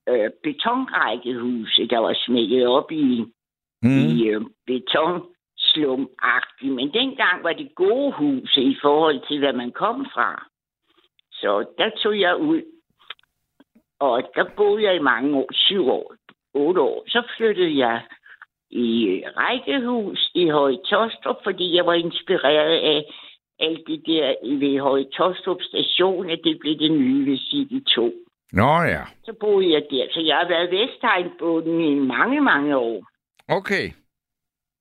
[0.09, 3.25] øh, betonrækkehuse, der var smækket op i,
[3.83, 3.99] mm.
[3.99, 6.11] I øh, betonslum
[6.63, 10.47] Men dengang var det gode huse i forhold til, hvad man kom fra.
[11.33, 12.63] Så der tog jeg ud,
[14.05, 16.15] og der boede jeg i mange år, syv år,
[16.55, 17.05] otte år.
[17.09, 18.03] Så flyttede jeg
[18.71, 23.05] i rækkehus i Høje Tostrup, fordi jeg var inspireret af
[23.59, 28.13] alt det der ved Høje Tostrup station, at det blev det nye ved City 2.
[28.53, 29.03] Nå ja.
[29.25, 33.05] Så boede jeg der, så jeg har været Vesthegnbunden i mange, mange år.
[33.49, 33.91] Okay.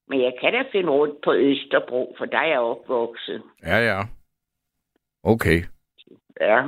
[0.08, 3.42] Men jeg kan da finde rundt på Østerbro, for der er jeg opvokset.
[3.64, 4.02] Ja, ja.
[5.24, 5.64] Okay.
[6.42, 6.62] Ja.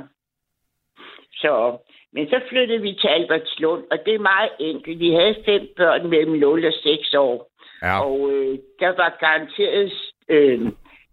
[1.32, 1.77] Så,
[2.15, 4.99] men så flyttede vi til Albertslund, og det er meget enkelt.
[4.99, 7.51] Vi havde fem børn mellem 0 og 6 år,
[7.81, 7.99] Ja.
[8.05, 9.91] og øh, der var garanteret
[10.29, 10.61] øh,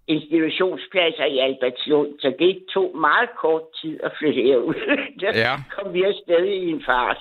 [0.08, 4.74] institutionspladser i Albertslund, så det tog meget kort tid at flytte herud.
[5.20, 5.54] der Ja.
[5.76, 7.18] kom vi afsted i en fart.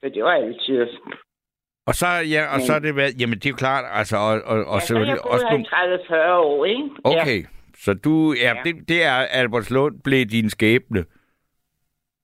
[0.00, 0.86] Så det var altid.
[1.86, 4.34] Og så, ja, og så er det været, jamen det er jo klart, altså, og,
[4.52, 6.82] og, og Ja, så jeg også nogle, her i 30-40 år, ikke?
[7.04, 7.22] Ja.
[7.22, 7.44] Okay,
[7.84, 8.62] så du, ja, Ja.
[8.64, 11.04] det, det er Albertslund blev din skæbne.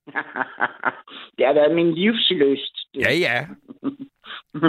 [1.37, 2.77] det har været min livsløst.
[2.95, 3.47] Ja, ja.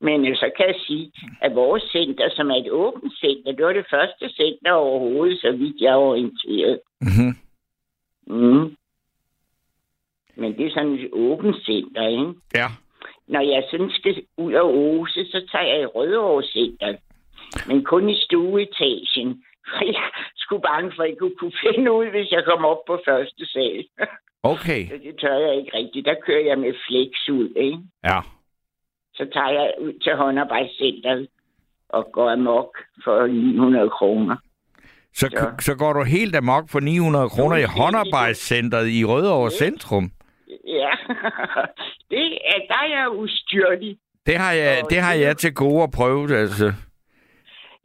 [0.00, 3.64] Men øh, så kan jeg sige, at vores center, som er et åbent center, det
[3.64, 6.80] var det første center overhovedet, så vidt jeg er orienteret.
[7.00, 7.36] Mhm.
[8.26, 8.76] Mm.
[10.36, 12.32] Men det er sådan et åbent center, ikke?
[12.54, 12.66] Ja.
[13.26, 16.96] Når jeg sådan skal ud og ose, så tager jeg i Rødovre Center.
[17.66, 19.44] Men kun i stueetagen.
[19.98, 23.46] Jeg skulle bange for, at jeg kunne finde ud, hvis jeg kom op på første
[23.52, 23.84] sal.
[24.42, 24.88] Okay.
[24.88, 26.06] Så det tør jeg ikke rigtigt.
[26.06, 27.78] Der kører jeg med flex ud, ikke?
[28.04, 28.18] Ja.
[29.14, 31.28] Så tager jeg ud til håndarbejdscenteret
[31.88, 34.36] og går amok for 900 kroner.
[35.14, 35.44] Så, Ja.
[35.60, 37.82] så går du helt amok for 900 kroner i Fuldstændig.
[37.84, 40.10] håndarbejdscentret i Rødovre Centrum.
[40.66, 40.90] Ja,
[42.10, 43.98] det er, der er jeg ustyrlig.
[44.26, 46.72] Det har jeg, det har jeg til gode at prøve, altså.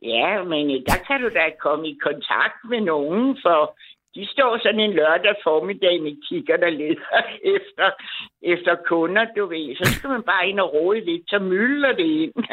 [0.03, 3.77] Ja, men der kan du da komme i kontakt med nogen for
[4.15, 7.21] De står sådan en lørdag formiddag med kigger, der leder
[7.55, 7.91] efter,
[8.41, 9.75] efter kunder, du ved.
[9.75, 12.33] Så skal man bare ind og rode lidt, så mylder det ind.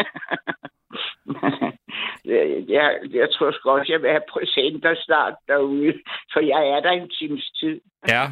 [2.32, 5.94] jeg, jeg, jeg tror sgu også, jeg vil have procenter snart derude,
[6.32, 7.80] for jeg er der en times tid.
[8.08, 8.24] Ja.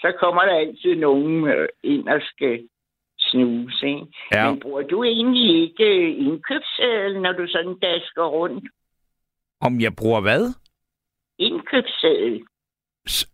[0.00, 2.68] Så kommer der altid nogen øh, ind og skal
[3.32, 4.06] snuse, ikke?
[4.34, 4.50] Ja.
[4.50, 8.64] Men bruger du egentlig ikke øh, indkøbssedel, når du sådan dasker rundt?
[9.60, 10.54] Om jeg bruger hvad?
[11.38, 12.42] Indkøbssedel?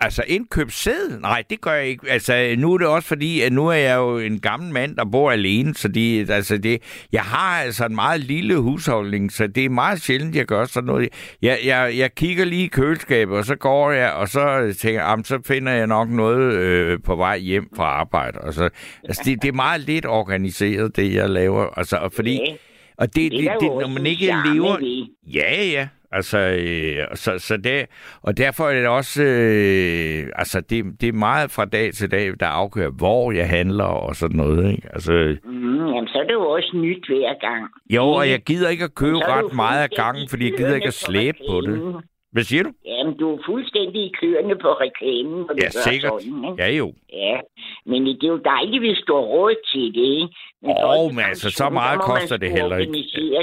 [0.01, 1.21] Altså indkøbsseddel?
[1.21, 2.11] Nej, det gør jeg ikke.
[2.11, 5.05] Altså, nu er det også fordi, at nu er jeg jo en gammel mand, der
[5.05, 6.83] bor alene, så de, altså det,
[7.13, 10.87] jeg har altså en meget lille husholdning, så det er meget sjældent, jeg gør sådan
[10.87, 11.09] noget.
[11.43, 15.09] Jeg, jeg, jeg kigger lige i køleskabet, og så går jeg, og så tænker jeg,
[15.11, 18.39] "Jamen, så finder jeg nok noget øh, på vej hjem fra arbejde.
[18.39, 18.69] Og så,
[19.05, 21.67] altså, det, det er meget lidt organiseret, det jeg laver.
[21.79, 22.41] Altså, og fordi,
[22.99, 24.77] og det, det, det det, det, når man ikke lever...
[25.35, 25.89] Ja, ja.
[26.13, 27.87] Altså, øh, så, så det,
[28.23, 32.33] og derfor er det også, øh, altså det, det er meget fra dag til dag,
[32.41, 34.89] der afgør, hvor jeg handler og sådan noget, ikke?
[34.93, 37.65] Altså, Mm, jamen, så er det jo også nyt hver gang.
[37.91, 40.75] jo, og jeg gider ikke at købe du ret meget af gangen, fordi jeg gider
[40.75, 41.95] ikke at slæbe på det.
[42.33, 42.71] Hvad siger du?
[42.87, 46.13] Jamen, du er fuldstændig kørende på reklamen, når du Ja, gør sikkert.
[46.23, 46.63] sådan, ikke?
[46.65, 46.93] Ja, jo.
[47.13, 47.37] Ja,
[47.87, 50.29] men det er jo dejligt, hvis du har råd til det, ikke?
[50.63, 52.93] Men for men en altså, så meget koster det heller ikke.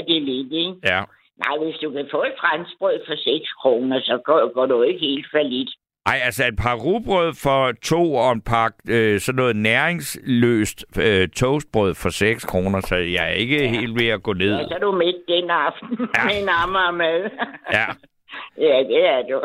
[0.08, 0.74] det lidt, ikke?
[0.84, 1.02] Ja.
[1.44, 5.00] Nej, hvis du kan få et franskbrød for 6 kroner, så går, går du ikke
[5.00, 5.70] helt for lidt.
[6.06, 11.28] Ej, altså et par rugbrød for to og en pakke øh, sådan noget næringsløst øh,
[11.28, 13.68] toastbrød for 6 kroner, så jeg er ikke ja.
[13.68, 14.56] helt ved at gå ned.
[14.56, 16.24] Ja, så er du midt den aften Ja.
[16.26, 17.30] med en ammermad.
[17.72, 17.86] Ja.
[18.68, 19.36] ja, det er du.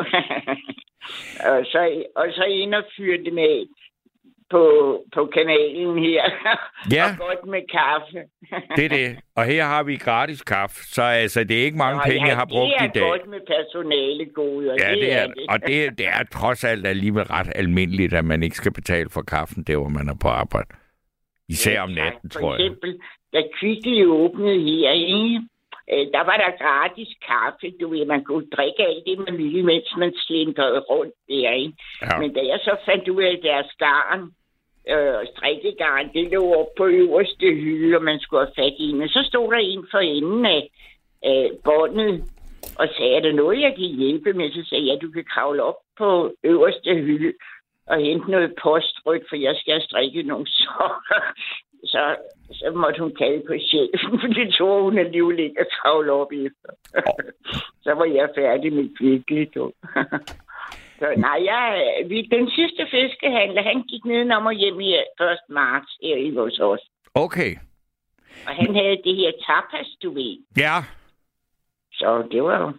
[1.50, 3.66] og, så, og så ind og fyre det med
[4.54, 4.62] på,
[5.14, 6.24] på kanalen her.
[6.96, 7.04] Ja.
[7.10, 8.18] og godt med kaffe.
[8.76, 9.08] Det er det.
[9.36, 12.28] Og her har vi gratis kaffe, så altså, det er ikke mange Nå, penge, ja,
[12.28, 13.02] jeg har brugt det er i dag.
[13.10, 14.74] godt med personalegoder.
[14.84, 15.46] Ja, det er, det.
[15.48, 19.22] og det, det er trods alt alligevel ret almindeligt, at man ikke skal betale for
[19.22, 20.68] kaffen, der hvor man er på arbejde.
[21.48, 22.64] Især om Ja, natten, for tror jeg.
[22.66, 22.98] eksempel,
[23.32, 25.40] da Kvickly åbnede her, ikke?
[25.92, 27.66] Øh, der var der gratis kaffe.
[27.80, 31.72] Du ved, man kunne drikke alt det, man ville, mens man slindrede rundt der, ikke?
[32.02, 32.18] Ja.
[32.20, 34.20] Men da jeg så fandt ud af, deres garn,
[34.88, 38.92] øh, strikkegarn, det lå op på øverste hylde, og man skulle have fat i.
[38.92, 40.70] Men så stod der en for enden af
[41.26, 42.24] øh, båndet,
[42.78, 44.50] og sagde, er der noget, jeg kan hjælpe med?
[44.50, 47.32] Så sagde jeg, ja, du kan kravle op på øverste hylde
[47.86, 51.22] og hente noget postryk, for jeg skal have strikket nogle sokker.
[51.84, 52.16] Så,
[52.52, 56.32] så måtte hun kalde på chefen, for det tog hun alligevel ikke at kravle op
[56.32, 56.70] efter.
[57.84, 59.44] så var jeg færdig med kvickly,
[61.02, 61.14] du.
[61.14, 61.64] Så nej, jeg,
[62.10, 65.04] vi, den sidste fiskehandler, han gik nedenom og hjem i 1.
[65.48, 66.80] marts her i vores hos.
[67.14, 67.52] Okay.
[68.46, 70.38] Og han havde det her tapas, du ved.
[70.56, 70.76] Ja,
[71.92, 72.72] Så det var jo...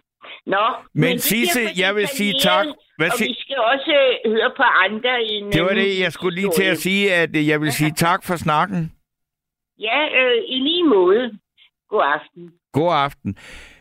[0.46, 0.64] Nå,
[0.94, 2.66] Men det Sisse, jeg vil sige tak.
[2.96, 3.92] Hvad og sig- vi skal også
[4.24, 5.52] øh, høre på andre end...
[5.52, 7.90] det var øh, det, jeg skulle lige til at sige, at øh, jeg vil sige
[7.90, 8.92] tak for snakken.
[9.78, 11.38] Ja, øh, i lige måde.
[11.88, 12.52] God aften.
[12.72, 13.36] God aften.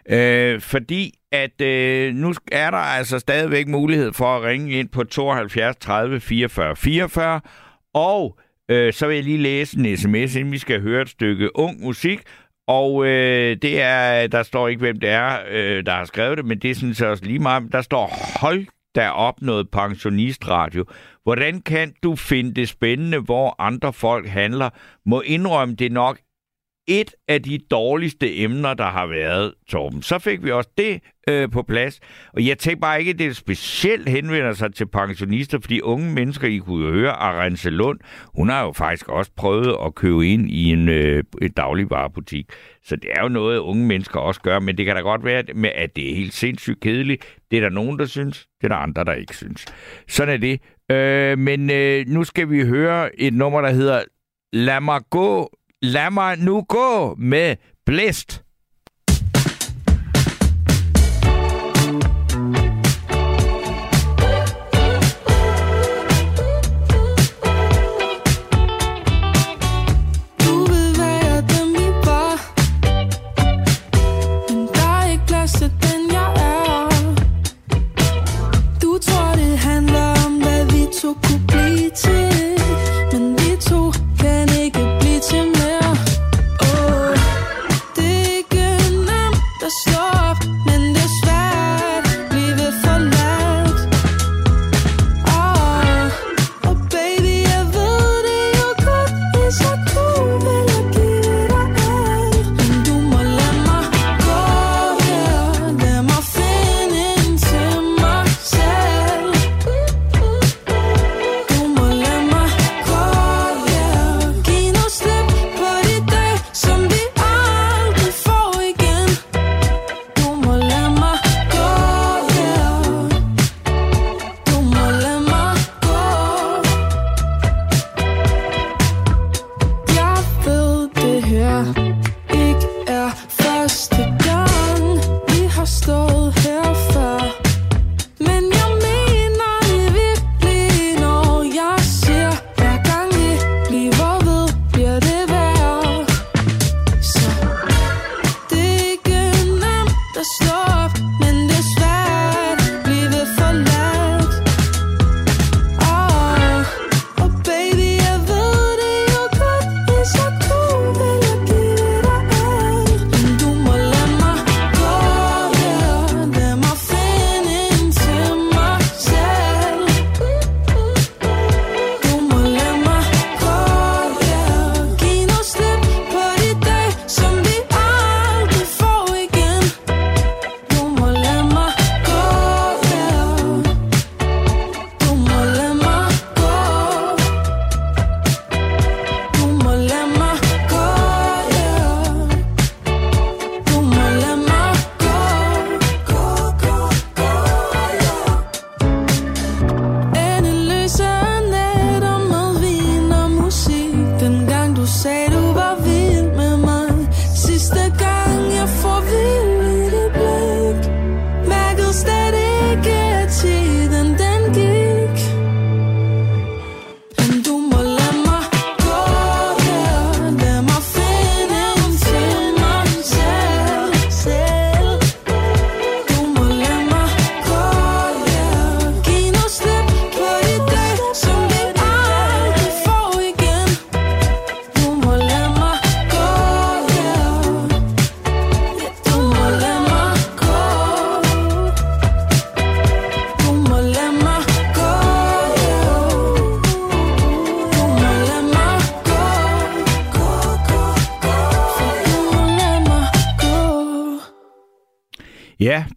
[0.10, 5.04] Øh, fordi at øh, nu er der altså stadigvæk mulighed for at ringe ind på
[5.04, 7.42] 72 30 44 44,
[7.94, 8.38] og
[8.72, 11.82] øh, så vil jeg lige læse en sms, inden vi skal høre et stykke ung
[11.82, 12.20] musik.
[12.68, 16.46] Og øh, det er, der står ikke, hvem det er, øh, der har skrevet det,
[16.46, 17.72] men det synes jeg også lige meget.
[17.72, 18.66] Der står, hold
[18.96, 20.86] der op noget pensionistradio.
[21.24, 24.70] Hvordan kan du finde det spændende, hvor andre folk handler?
[25.06, 26.20] Må indrømme, det er nok
[26.88, 30.02] et af de dårligste emner, der har været, Torben.
[30.02, 32.00] Så fik vi også det øh, på plads.
[32.34, 36.48] Og jeg tænker bare ikke, at det specielt henvender sig til pensionister, fordi unge mennesker,
[36.48, 38.00] I kunne jo høre, Arense Lund,
[38.36, 42.46] hun har jo faktisk også prøvet at købe ind i en øh, et dagligvarebutik.
[42.84, 45.44] Så det er jo noget, unge mennesker også gør, men det kan da godt være,
[45.56, 47.38] med, at det er helt sindssygt kedeligt.
[47.52, 49.66] Det er der nogen, der synes, det er der andre, der ikke synes.
[50.08, 50.62] Sådan er det.
[50.92, 54.04] Øh, men øh, nu skal vi høre et nummer, der hedder
[54.54, 55.52] Lad mig gå
[55.84, 57.56] Lad mig nu gå med
[57.86, 58.44] blæst.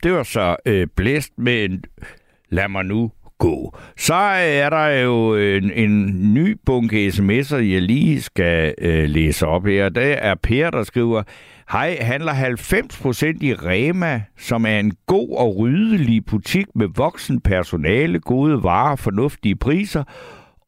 [0.07, 1.85] Det var så øh, blæst, men
[2.49, 3.77] lad mig nu gå.
[3.97, 9.47] Så er der jo øh, en, en ny bunke sms'er, jeg lige skal øh, læse
[9.47, 9.89] op her.
[9.89, 11.23] Det er Per, der skriver,
[11.71, 18.21] Hej, handler 90% i Rema, som er en god og ryddelig butik med voksen personale,
[18.21, 20.05] gode varer, fornuftige priser,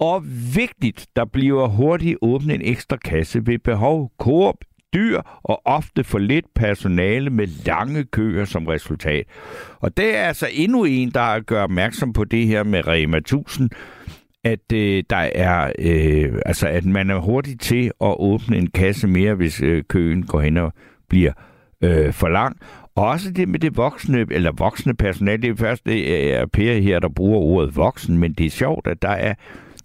[0.01, 0.24] og
[0.55, 4.12] vigtigt, der bliver hurtigt åbnet en ekstra kasse ved behov.
[4.19, 4.56] Coop
[4.94, 9.27] dyr og ofte for lidt personale med lange køer som resultat.
[9.81, 13.70] Og det er altså endnu en, der gør opmærksom på det her med Rema 1000,
[14.44, 19.09] at øh, der er øh, altså at man er hurtig til at åbne en kasse
[19.09, 20.73] mere, hvis øh, køen går hen og
[21.09, 21.32] bliver
[21.85, 22.56] øh, for lang.
[22.94, 26.74] Og også det med det voksne, eller voksne personale, det er først det er Per
[26.74, 29.35] her, der bruger ordet voksen, men det er sjovt, at der er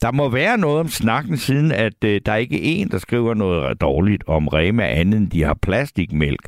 [0.03, 3.34] der må være noget om snakken, siden at øh, der er ikke en, der skriver
[3.34, 6.41] noget dårligt om Rema andet end de har plastikmælk.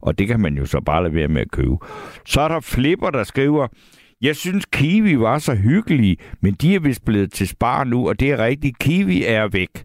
[0.00, 1.76] Og det kan man jo så bare lade være med at købe.
[2.26, 3.66] Så er der Flipper, der skriver,
[4.22, 8.20] jeg synes Kiwi var så hyggelig, men de er vist blevet til spar nu, og
[8.20, 8.78] det er rigtigt.
[8.78, 9.84] Kiwi er væk.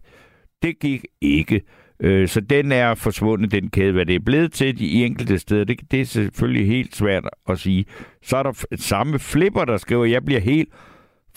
[0.62, 1.60] Det gik ikke.
[2.00, 3.92] Øh, så den er forsvundet, den kæde.
[3.92, 7.58] Hvad det er blevet til de enkelte steder, det, det er selvfølgelig helt svært at
[7.58, 7.84] sige.
[8.22, 10.68] Så er der samme Flipper, der skriver, jeg bliver helt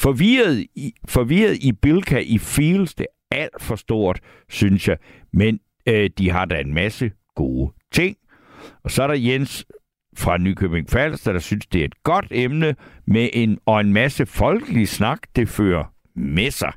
[0.02, 4.20] Forvirret i, forvirret i Bilka i Fields, det er alt for stort,
[4.50, 4.98] synes jeg.
[5.34, 8.18] Men øh, de har da en masse gode ting.
[8.84, 9.66] Og så er der Jens
[10.18, 12.76] fra Nykøbing Falster, der synes, det er et godt emne
[13.08, 16.74] med en, og en masse folkelig snak, det fører med sig.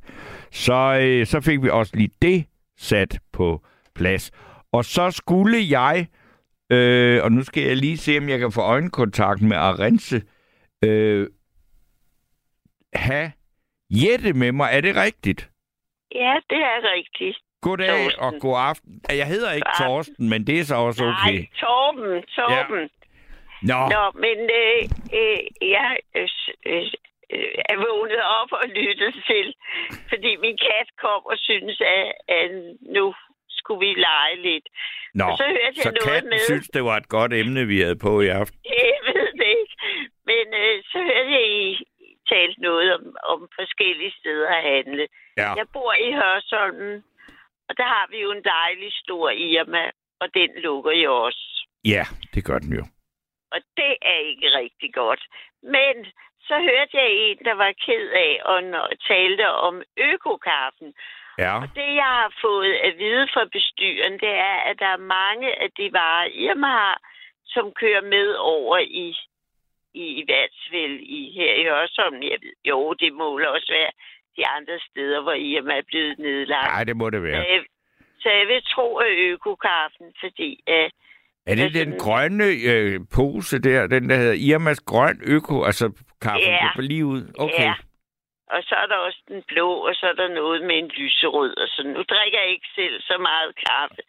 [0.52, 2.44] Så, øh, så fik vi også lige det
[2.78, 3.62] sat på
[3.94, 4.30] plads.
[4.72, 6.06] Og så skulle jeg,
[6.70, 10.22] øh, og nu skal jeg lige se, om jeg kan få øjenkontakt med Arense,
[10.84, 11.28] øh,
[12.94, 13.32] have
[13.90, 14.68] Jette med mig.
[14.72, 15.50] Er det rigtigt?
[16.14, 17.38] Ja, det er rigtigt.
[17.62, 18.20] Goddag Torsten.
[18.24, 19.00] og god aften.
[19.08, 19.84] Jeg hedder ikke Ja.
[19.86, 21.38] Torsten, men det er så også okay.
[21.38, 22.82] Nej, Torben, Torben.
[22.82, 23.68] Ja.
[23.70, 24.80] Nå, Nå, men øh,
[25.18, 25.40] øh,
[25.76, 26.28] jeg øh,
[26.66, 26.86] øh,
[27.34, 29.46] øh, er vågnet op og lyttet til,
[30.08, 32.50] fordi min kat kom og synes, at, at
[32.96, 33.14] nu
[33.48, 34.66] skulle vi lege lidt.
[35.14, 35.24] Nå.
[35.24, 36.38] Og så hørte jeg så noget katten med...
[36.38, 38.58] synes, det var et godt emne, vi havde på i aften.
[38.84, 39.74] Jeg ved det ikke.
[40.30, 41.84] Men øh, så hørte jeg, I
[42.32, 43.02] talt noget om,
[43.32, 45.06] om forskellige steder at handle.
[45.36, 45.50] Ja.
[45.60, 47.04] Jeg bor i Hørsholmen,
[47.68, 49.84] og der har vi jo en dejlig stor Irma,
[50.20, 51.66] og den lukker jo også.
[51.84, 52.84] Ja, det gør den jo.
[53.54, 55.22] Og det er ikke rigtig godt.
[55.62, 55.94] Men
[56.48, 58.58] så hørte jeg en, der var ked af og
[59.08, 60.94] talte om økokaffen.
[61.38, 65.08] Ja, Og det, jeg har fået at vide fra bestyren, det er, at der er
[65.18, 67.00] mange af de varer, Irma har,
[67.46, 69.16] som kører med over i,
[69.94, 72.22] i, i Vatsvel, i, her i Hørsholm.
[72.22, 73.26] Jeg ved, jo, det må
[73.56, 73.90] også være
[74.36, 76.72] de andre steder, hvor Irma er blevet nedlagt.
[76.72, 77.36] nej, det må det Så være.
[77.52, 77.64] jeg,
[78.22, 80.90] så jeg vil tro, at økokaffen, fordi øh,
[81.46, 85.86] Er det den grønne øh, pose der, den der hedder Irmas Grøn Øko, altså
[86.22, 86.68] kaffe Ja.
[86.76, 87.22] på lige ud?
[87.38, 87.62] Okay.
[87.70, 87.74] Ja.
[88.54, 91.56] Og så er der også den blå, og så er der noget med en lyserød.
[91.62, 94.02] Og så nu drikker jeg ikke selv så meget kaffe,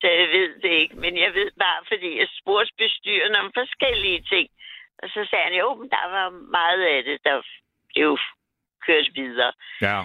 [0.00, 0.96] så jeg ved det ikke.
[1.04, 4.48] Men jeg ved bare, fordi jeg spurgte bestyren om forskellige ting.
[5.02, 7.42] Og så sagde han, jo, men der var meget af det, der
[7.94, 8.18] blev
[8.86, 9.52] kørt videre.
[9.82, 9.98] Ja.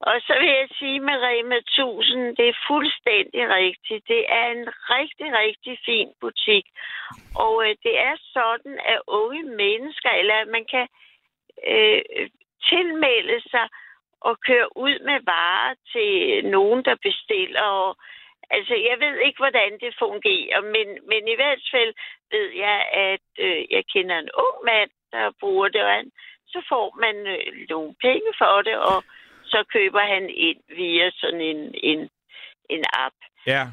[0.00, 4.08] Og så vil jeg sige med Rema 1000, det er fuldstændig rigtigt.
[4.08, 6.64] Det er en rigtig, rigtig fin butik.
[7.44, 10.86] Og øh, det er sådan, at unge mennesker, eller at man kan
[11.72, 12.02] øh,
[12.68, 13.66] tilmelde sig
[14.20, 16.10] og køre ud med varer til
[16.50, 17.62] nogen, der bestiller.
[17.62, 17.96] Og,
[18.50, 21.92] altså, jeg ved ikke, hvordan det fungerer, men, men i hvert fald
[22.30, 26.10] ved jeg, at øh, jeg kender en ung mand, der bruger det, og han,
[26.46, 29.04] så får man øh, nogle penge for det, og
[29.44, 32.10] så køber han ind via sådan en, en,
[32.70, 33.16] en app.
[33.46, 33.64] Ja.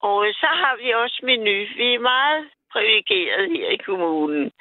[0.00, 1.56] Og så har vi også menu.
[1.76, 4.52] Vi er meget privilegeret her i kommunen.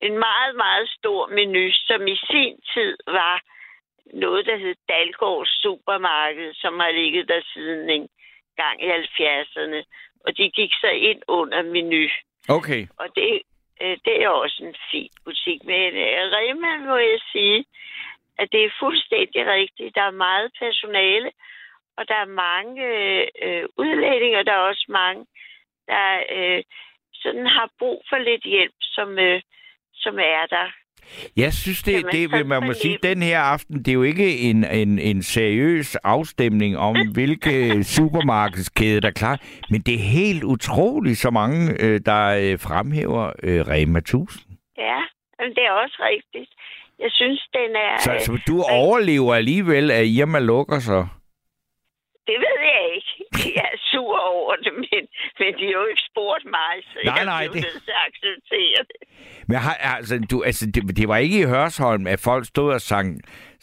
[0.00, 3.42] En meget, meget stor menu, som i sin tid var
[4.14, 8.08] noget, der hed Dalgårds Supermarked, som har ligget der siden en
[8.62, 9.80] gang i 70'erne.
[10.24, 12.08] Og de gik så ind under menu.
[12.48, 12.82] Okay.
[12.98, 13.42] Og det,
[13.82, 15.64] øh, det er også en fin butik.
[15.64, 17.64] Men øh, Rema må jeg sige,
[18.38, 19.94] at det er fuldstændig rigtigt.
[19.94, 21.30] Der er meget personale,
[21.96, 22.82] og der er mange
[23.44, 25.26] øh, udlændinge, og der er også mange,
[25.86, 26.62] der øh,
[27.22, 29.42] sådan har brug for lidt hjælp, som, øh,
[29.94, 30.68] som er der.
[31.36, 34.38] Jeg synes, det, det vil man må sige, den her aften, det er jo ikke
[34.38, 39.38] en, en, en seriøs afstemning om, hvilke supermarkedskæde der er klar,
[39.70, 44.56] men det er helt utroligt, så mange, øh, der øh, fremhæver øh, Rema 1000.
[44.78, 44.98] Ja,
[45.38, 46.50] men det er også rigtigt.
[46.98, 47.98] Jeg synes, den er...
[47.98, 51.08] Så, øh, så du overlever alligevel, at Irma lukker sig?
[52.30, 53.12] Det ved jeg ikke.
[53.58, 55.02] Jeg er sur over det, men,
[55.40, 58.02] men de har jo ikke spurgt mig, så Nej, jeg nej, blev det- til at
[58.08, 58.98] acceptere det.
[59.48, 62.80] Men har, altså, du, altså det, det var ikke i Hørsholm, at folk stod og
[62.80, 63.08] sang,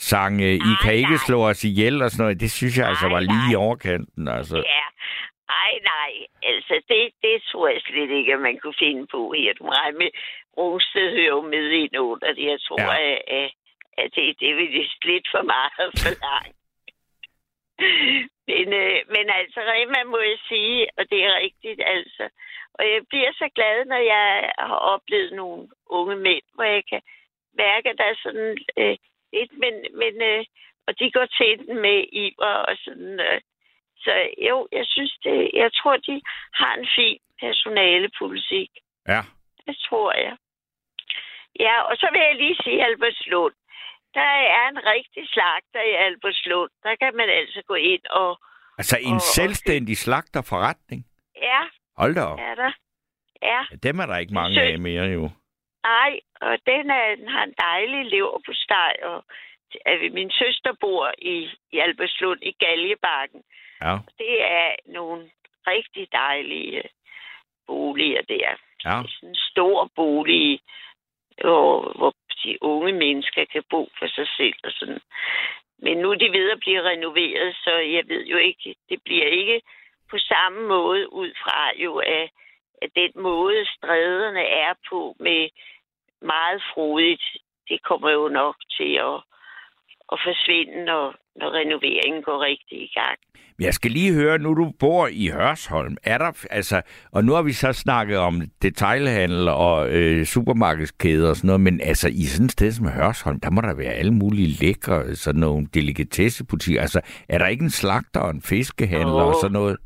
[0.10, 1.26] sang øh, I Nej, kan ikke nej.
[1.28, 2.40] slå os ihjel og sådan noget.
[2.44, 3.64] Det synes jeg altså Nej, var lige i nej.
[3.66, 4.28] overkanten.
[4.28, 4.58] Altså.
[4.76, 4.86] Ja.
[5.64, 6.12] Ej, nej.
[6.52, 9.54] Altså, det, det tror jeg slet ikke, at man kunne finde på her.
[9.54, 10.10] Du må regne med,
[10.58, 12.46] Rungsted hører jo med ind under det.
[12.54, 12.98] Jeg tror, Ja.
[13.12, 13.50] at, at,
[14.02, 16.56] at det, det vil det lidt for meget for langt.
[18.48, 22.30] Men, øh, men altså, Rema må jeg sige, og det er rigtigt, altså.
[22.74, 27.02] Og jeg bliver så glad, når jeg har oplevet nogle unge mænd, hvor jeg kan
[27.58, 28.98] mærke, at der er sådan øh,
[29.34, 30.46] lidt, men, men øh,
[30.88, 33.20] og de går til den med iver og sådan.
[33.20, 33.42] Øh,
[34.04, 34.14] så
[34.50, 36.22] jo, jeg synes det, jeg tror, de
[36.54, 38.72] har en fin personalepolitik.
[39.08, 39.22] Ja.
[39.68, 40.38] Det tror jeg.
[41.60, 43.54] Ja, og så vil jeg lige sige Albertslund.
[44.20, 46.72] Der er en rigtig slagter i Albertslund.
[46.84, 48.40] Der kan man altså gå ind og...
[48.78, 51.02] Altså en Og- selvstændig slagterforretning.
[51.42, 51.62] Ja,
[51.98, 52.40] Hold da op.
[52.40, 52.72] er der.
[53.42, 55.30] Ja, Ja, dem er der ikke mange Sø- af mere jo.
[55.84, 59.24] nej, og den, er, den har en dejlig lever på steg, og
[59.88, 63.44] øh, min søster bor i, i Albertslund i Galjebakken.
[63.82, 65.30] Ja, Det er nogle
[65.68, 66.84] rigtig dejlige øh,
[67.68, 68.50] boliger der.
[68.86, 68.98] ja.
[68.98, 70.60] Det er sådan en stor bolig,
[71.42, 75.02] hvor, hvor de unge mennesker kan bo for sig selv og sådan.
[75.80, 79.26] Men nu er de ved at blive renoveret, så jeg ved jo ikke, det bliver
[79.26, 79.62] ikke
[80.12, 82.30] på samme måde ud fra jo, at,
[82.82, 85.50] at den måde stræderne er på med
[86.22, 87.24] meget frodigt,
[87.70, 89.22] det kommer jo nok til at,
[90.12, 93.18] at forsvinde, når, når renoveringen går rigtig i gang.
[93.58, 96.82] Men Jeg skal lige høre, nu du bor i Hørsholm, er der, altså,
[97.12, 101.82] og nu har vi så snakket om detailhandel og øh, supermarkedskæder og sådan noget, men
[101.82, 105.40] altså i sådan et sted som Hørsholm, der må der være alle mulige lækre, sådan
[105.42, 106.82] nogle delikatessebutikker.
[106.82, 109.28] Altså, er der ikke en slagter og en fiskehandler Jo.
[109.28, 109.78] og sådan noget?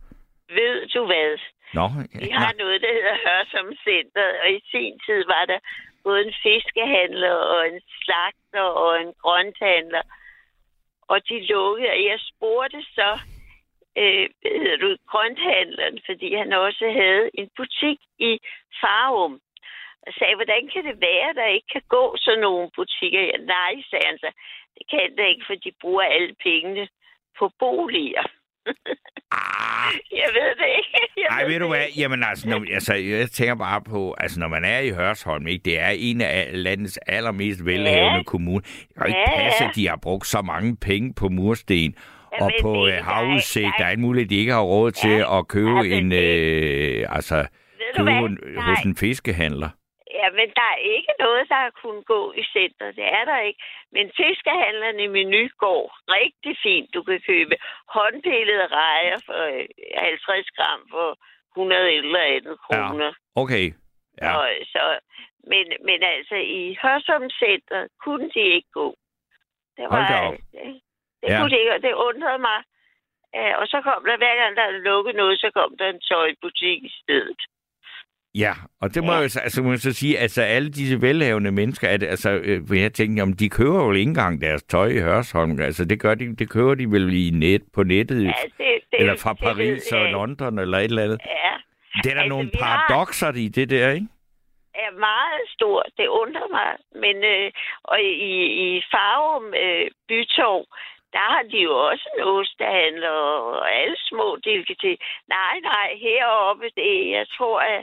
[0.50, 1.32] Ved du hvad?
[1.80, 1.86] Nå,
[2.26, 5.60] Vi har noget, der hedder Hørsom Center, og i sin tid var der
[6.04, 10.02] både en fiskehandler og en slagter og en grønthandler.
[11.12, 13.12] Og de lukkede, og jeg spurgte så,
[13.98, 18.40] øh, hvad hedder du, grønthandleren, fordi han også havde en butik i
[18.82, 19.40] Farum.
[20.08, 23.22] Og sagde, hvordan kan det være, at der ikke kan gå sådan nogle butikker?
[23.22, 24.32] Ja, nej, sagde han så.
[24.78, 26.88] Det kan det ikke, for de bruger alle pengene
[27.40, 28.26] på boliger.
[30.22, 30.90] jeg ved det ikke.
[31.18, 31.38] Jeg Ah.
[31.38, 31.86] Ej, ved du det hvad?
[31.88, 32.00] ikke.
[32.00, 35.62] Jamen altså, når, altså, jeg tænker bare på, altså når man er i Hørsholm, ikke?
[35.66, 38.24] det er en af landets allermest velhavende Ja.
[38.24, 38.60] kommuner.
[38.60, 39.70] Det kan ikke Ja, passe, ja.
[39.70, 41.96] at de har brugt så mange penge på mursten.
[42.32, 45.10] og Jamen, på øh, er- havudsigt, der er- alt muligt, de ikke har råd til
[45.12, 47.46] Ja, at købe altså, en, øh, altså, Ved
[47.98, 49.70] du købe en, hos en fiskehandler.
[50.22, 52.96] Ja, men der er ikke noget, der har kunnet gå i centret.
[52.96, 53.62] Det er der ikke.
[53.96, 55.84] Men fiskehandleren i menu går
[56.18, 56.94] rigtig fint.
[56.94, 57.56] Du kan købe
[57.96, 59.66] håndpillede rejer for øh,
[59.98, 61.08] 50 gram for
[61.58, 63.12] 100 eller andet kroner.
[63.36, 63.66] Okay,
[64.22, 64.30] ja.
[64.38, 65.00] Og, så,
[65.52, 68.88] men, men altså, i Hørsholm Center kunne de ikke gå.
[69.78, 70.34] Det Hold da op.
[70.34, 70.82] Det,
[71.22, 71.38] det Ja.
[71.38, 72.60] kunne de ikke, og det undrede mig.
[73.38, 76.02] Uh, og så kom der, hver gang der er lukket noget, så kom der en
[76.10, 77.42] tøjbutik i stedet.
[78.36, 79.18] Ja, og det må Ja.
[79.18, 82.82] jeg, så- altså, må jeg så sige, altså alle disse velhavende mennesker, at, altså, øh,
[82.82, 85.60] jeg tænker, om de køber jo ikke engang deres tøj i Hørsholm.
[85.62, 89.00] Altså det gør de, det køber de vel i net, på nettet, Ja, det, det,
[89.00, 90.12] eller fra det Paris jeg og.
[90.12, 91.20] London, eller et eller andet.
[91.26, 91.54] Ja,
[92.04, 94.08] Det er der Altså, nogle vi har- paradoxer i det der, ikke?
[94.76, 95.80] er meget stor.
[95.98, 96.70] Det undrer mig.
[97.04, 97.52] Men øh,
[97.84, 98.34] og i,
[98.66, 100.66] i Farum øh, Bytorv,
[101.16, 105.04] der har de jo også en ostehandler og alle små delikatesser.
[105.38, 107.82] Nej, nej, heroppe, det, jeg tror, at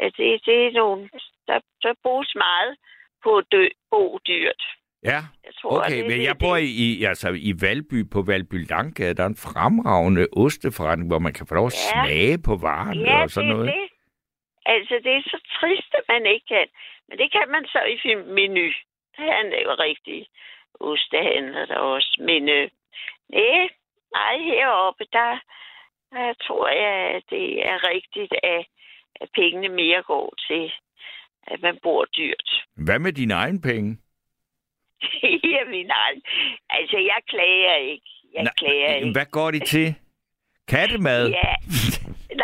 [0.00, 1.10] det, det er nogle,
[1.48, 2.76] der, der bruges meget
[3.24, 4.62] på at dø, bo dyrt.
[5.04, 8.22] Ja, Jeg tror, okay, det, men det, jeg bor i, i, altså, i Valby på
[8.22, 9.14] Valby Langgade.
[9.14, 11.90] Der er en fremragende osteforretning, hvor man kan få lov at Ja.
[11.92, 13.72] smage på varen Ja, og sådan det noget.
[13.72, 13.88] det.
[14.66, 16.66] Altså, det er så trist, at man ikke kan.
[17.08, 18.66] Men det kan man så i menu.
[19.16, 20.26] Der er en jo rigtig
[20.80, 22.16] ostehandler der også.
[22.20, 22.68] Men øh,
[23.28, 23.68] nej,
[24.12, 25.32] nej, heroppe, der,
[26.12, 28.66] der tror jeg, at det er rigtigt, at,
[29.20, 30.72] at pengene mere går til,
[31.46, 32.48] at man bor dyrt.
[32.76, 33.98] Hvad med dine egne penge?
[35.54, 36.22] ja, min egen.
[36.70, 38.10] Altså, jeg klager ikke.
[38.34, 39.18] Jeg Nej, klager jamen, ikke.
[39.18, 39.94] Hvad går de til?
[40.68, 41.28] Kattemad?
[41.28, 41.54] Ja.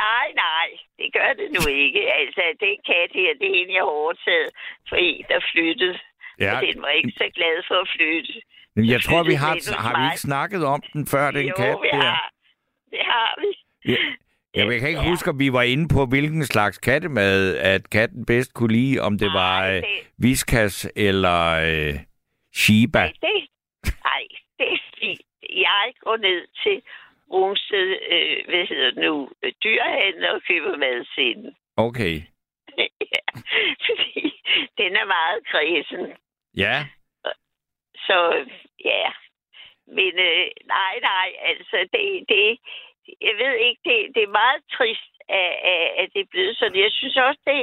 [0.05, 0.69] Nej, nej,
[0.99, 2.13] det gør det nu ikke.
[2.21, 4.51] Altså, den kat her, det er en, jeg har overtaget
[4.89, 5.99] for en, der flyttede.
[6.41, 6.57] Ja.
[6.57, 8.33] Og den var ikke så glad for at flytte.
[8.77, 9.55] Men jeg tror, vi har,
[9.87, 11.97] har vi ikke snakket om den før, den jo, kat vi der?
[11.97, 12.31] har.
[12.91, 13.51] Det har vi.
[13.93, 13.99] Ja.
[14.55, 18.27] Jamen, jeg kan ikke huske, om vi var inde på, hvilken slags kattemad, at katten
[18.27, 19.85] bedst kunne lide, om det var øh, det-
[20.19, 21.41] Viskas eller
[21.71, 21.95] øh,
[22.55, 23.05] Shiba.
[23.27, 23.49] Det,
[24.05, 24.23] nej,
[24.59, 25.21] det er fint.
[25.69, 26.83] Jeg går ned til
[27.33, 29.29] Rungsted, øh, hvad hedder det nu,
[29.65, 31.57] dyrehandler og køber mad til den.
[31.77, 32.15] Okay.
[33.15, 33.27] ja,
[33.87, 34.41] fordi
[34.79, 36.17] den er meget kredsen.
[36.57, 36.87] Ja.
[38.07, 38.19] Så
[38.85, 39.07] ja,
[39.87, 40.47] men øh,
[40.77, 42.59] nej, nej, altså det, det,
[43.29, 46.83] jeg ved ikke, det, det er meget trist, at, at, at det er blevet sådan.
[46.87, 47.61] Jeg synes også, det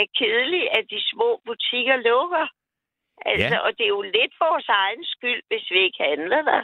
[0.00, 2.46] er kedeligt, at de små butikker lukker.
[3.32, 3.64] Altså, Ja.
[3.66, 6.62] og det er jo lidt vores egen skyld, hvis vi ikke handler der.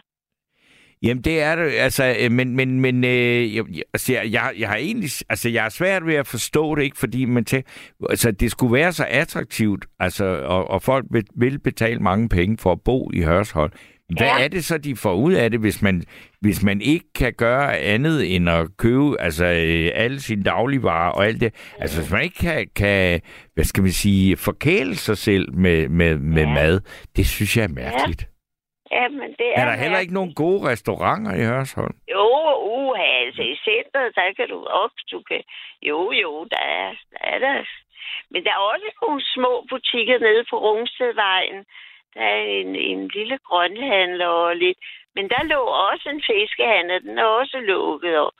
[1.02, 1.72] Jamen, det er det.
[1.86, 5.10] Altså, øh, men, men, men øh, jeg, jeg- altså, jeg, jeg, har egentlig...
[5.28, 6.98] Altså, jeg er svært ved at forstå det, ikke?
[6.98, 7.70] Fordi man tænker,
[8.10, 12.58] altså, det skulle være så attraktivt, altså, og, og folk vil, vil betale mange penge
[12.62, 13.72] for at bo i Hørsholm.
[14.18, 14.44] Hvad Ja.
[14.44, 16.02] er det så, de får ud af det, hvis man,
[16.40, 21.26] hvis man ikke kan gøre andet end at købe altså, øh, alle sine dagligvarer og
[21.26, 21.72] alt det?
[21.78, 23.20] Altså, hvis man ikke kan, kan
[23.54, 26.54] hvad skal man sige, forkæle sig selv med, med, med Ja.
[26.54, 26.80] mad,
[27.16, 28.22] det synes jeg er mærkeligt.
[28.96, 31.96] Ja, men det er, Er der heller ikke nogen gode restauranter i Hørsholm?
[32.14, 32.26] Jo,
[32.76, 35.40] uha, altså i centret, der kan du op, du kan...
[35.90, 37.58] Jo, jo, der er, der er der.
[38.32, 41.58] Men der er også nogle små butikker nede på Rungstedvejen.
[42.14, 44.78] Der er en, en lille grønhandler og lidt...
[45.14, 45.60] Men der lå
[45.90, 48.18] også en fiskehandler, den er også lukket.
[48.18, 48.32] Og...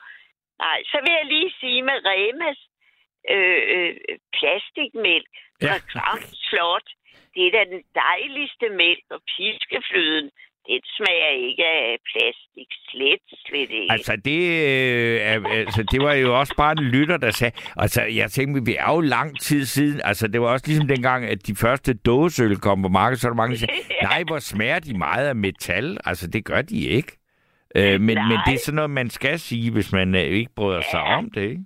[0.59, 2.59] Nej, så vil jeg lige sige med Remas
[3.29, 3.95] øh, øh,
[4.37, 5.31] plastikmælk
[5.61, 5.67] Ja.
[5.73, 6.87] fra Kram Slot.
[7.35, 10.31] Det er da den dejligste mælk og piskeflyden.
[10.67, 12.67] Det smager ikke af plastik.
[12.91, 13.91] Slet, slet ikke.
[13.91, 17.55] Altså, det, øh, altså, det var jo også bare en lytter, der sagde...
[17.77, 20.01] Altså, jeg tænkte, vi er jo lang tid siden.
[20.03, 23.33] Altså, det var også ligesom dengang, at de første dåseøl kom på markedet, så var
[23.33, 23.73] der mange, der sagde,
[24.09, 25.97] nej, hvor smager de meget af metal.
[26.05, 27.11] Altså, det gør de ikke.
[27.75, 30.81] Øh, men, men det er sådan noget, man skal sige, hvis man øh, ikke bryder
[30.81, 31.17] sig Ja.
[31.17, 31.63] om det, ikke?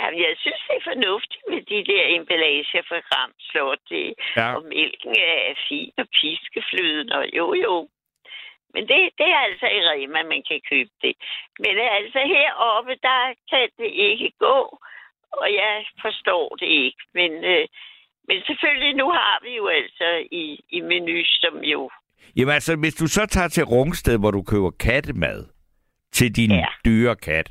[0.00, 3.82] Jamen, jeg synes, det er fornuftigt med de der emballager fra Gram Slot.
[3.90, 4.48] Det, Ja.
[4.56, 7.88] Og mælken er fin og piskeflyden, og jo, jo.
[8.78, 11.14] Men det, det er altså i Rema, man kan købe det.
[11.62, 14.58] Men altså heroppe, der kan det ikke gå,
[15.40, 15.74] og jeg
[16.04, 17.02] forstår det ikke.
[17.18, 17.64] Men, øh,
[18.28, 20.08] men selvfølgelig, nu har vi jo altså
[20.42, 20.44] i,
[20.76, 21.90] i menu, som jo...
[22.36, 25.40] Jamen altså, hvis du så tager til Rungsted, hvor du køber kattemad
[26.12, 26.66] til din ja.
[26.84, 27.48] Dyre kat,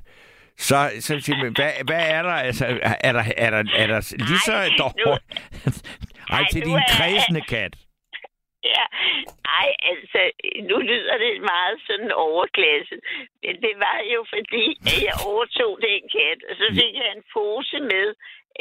[0.58, 2.38] så, så siger man, hvad, hvad er der?
[2.48, 5.26] Altså, er der, er der, er der lige så dårligt?
[6.36, 7.74] Ej, til din kredsende kat.
[8.76, 8.86] Ja,
[9.62, 10.20] ej, altså,
[10.70, 12.96] nu lyder det meget sådan overklasse,
[13.44, 17.24] men det var jo fordi, at jeg overtog den kat, og så fik jeg en
[17.34, 18.08] pose med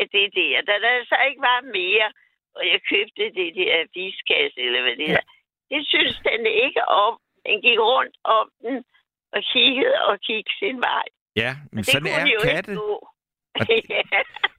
[0.00, 0.54] af det der.
[0.68, 2.08] Da der så ikke var mere,
[2.56, 5.22] og jeg købte det der viskasse, eller hvad det ja.
[5.70, 7.14] det synes den ikke om.
[7.46, 8.84] Den gik rundt om den
[9.32, 11.06] og kiggede og kiggede sin vej.
[11.36, 12.72] Ja, men det sådan kunne er jo katte.
[12.80, 13.08] Og-
[13.90, 14.02] ja.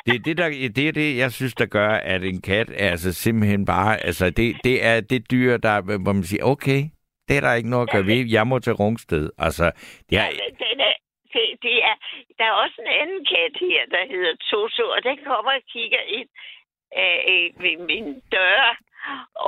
[0.07, 2.89] Det er det, der, det er det, jeg synes, der gør, at en kat er
[2.91, 4.05] altså simpelthen bare...
[4.05, 6.81] Altså, det, det er det dyr, der, hvor man siger, okay,
[7.27, 8.21] det er der ikke noget at gøre ved.
[8.37, 9.29] Jeg må til Rungsted.
[9.37, 9.65] Altså,
[10.09, 10.29] det er,
[10.65, 10.93] den er,
[11.33, 11.95] det, det er,
[12.37, 16.03] der er også en anden kat her, der hedder Toto, og den kommer og kigger
[16.17, 16.29] ind
[17.01, 18.77] øh, øh ved min dør.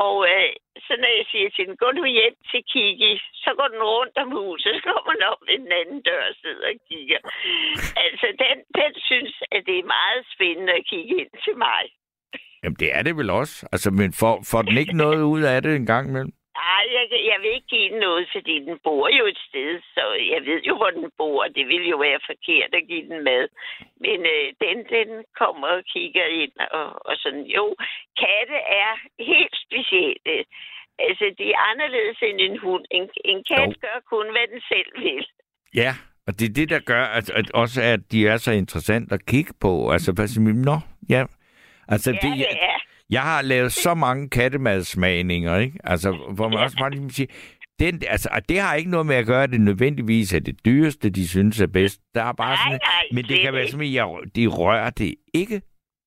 [0.06, 0.52] Og øh,
[0.86, 3.14] så når jeg siger til den, gå nu hjem til Kiki,
[3.44, 6.36] så går den rundt om huset, så kommer den op ved den anden dør og
[6.44, 7.20] sidder og kigger.
[8.06, 11.84] Altså, den, den synes, at det er meget spændende at kigge ind til mig.
[12.64, 13.56] jamen, det er det vel også.
[13.74, 16.34] Altså, men får, får den ikke noget ud af det en gang imellem?
[16.60, 20.04] Nej, jeg, jeg vil ikke give den noget, fordi den bor jo et sted, så
[20.34, 21.44] jeg ved jo, hvor den bor.
[21.58, 23.46] Det ville jo være forkert at give den mad.
[24.06, 25.08] Men øh, den, den
[25.42, 27.46] kommer og kigger ind, og, og sådan.
[27.58, 27.66] Jo,
[28.22, 28.92] katte er
[29.32, 30.38] helt specielle.
[31.08, 32.86] Altså, de er anderledes end en hund.
[32.92, 33.74] En, en kat Jo.
[33.86, 35.26] gør kun, hvad den selv vil.
[35.82, 35.92] Ja,
[36.28, 39.26] og det er det, der gør, at, at også at de er så interessant at
[39.26, 39.92] kigge på.
[39.92, 40.56] Altså, hvad siger man?
[40.56, 40.78] Nå,
[41.10, 41.24] ja.
[41.88, 42.79] Altså, Ja, det, det er.
[43.10, 45.80] Jeg har lavet så mange kattemadsmagninger, ikke?
[45.84, 47.28] Altså, hvor man også bare lige sige,
[47.80, 50.66] den, altså, og det har ikke noget med at gøre, at det nødvendigvis er det
[50.66, 52.02] dyreste, de synes er bedst.
[52.16, 54.48] Der er bare Nej, sådan, nej, men det slet kan være som, at jeg- de
[54.48, 55.62] rører det ikke.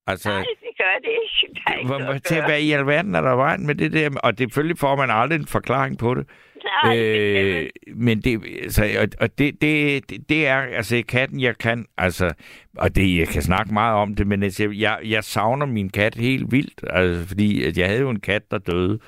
[0.07, 1.55] Altså, Nej, det gør det ikke.
[1.66, 4.11] Der er ikke hvor, til hvad i alverden er der vejen med det der?
[4.23, 6.27] Og det, selvfølgelig får man aldrig en forklaring på det.
[6.64, 11.59] Nej, Øh, men det, altså, og, og det, det, det, det er, altså katten, jeg
[11.59, 12.32] kan, altså,
[12.78, 16.14] og det, jeg kan snakke meget om det, men altså, jeg, jeg savner min kat
[16.14, 18.98] helt vildt, altså, fordi at jeg havde jo en kat, der døde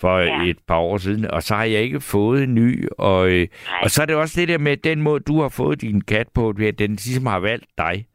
[0.00, 0.42] for ja.
[0.44, 3.48] Et par år siden, og så har jeg ikke fået en ny, og, øh,
[3.82, 6.28] og så er det også det der med den måde, du har fået din kat
[6.34, 8.06] på, er, at den ligesom har valgt dig.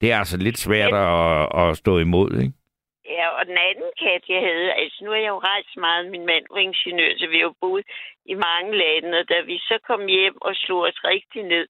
[0.00, 2.52] Det er altså lidt svært at, at stå imod, ikke?
[3.16, 6.26] Ja, og den anden kat, jeg havde, altså nu har jeg jo rejst meget, min
[6.26, 7.84] mand var ingeniør, så vi har jo boet
[8.32, 11.66] i mange lande, og da vi så kom hjem og slog os rigtig ned,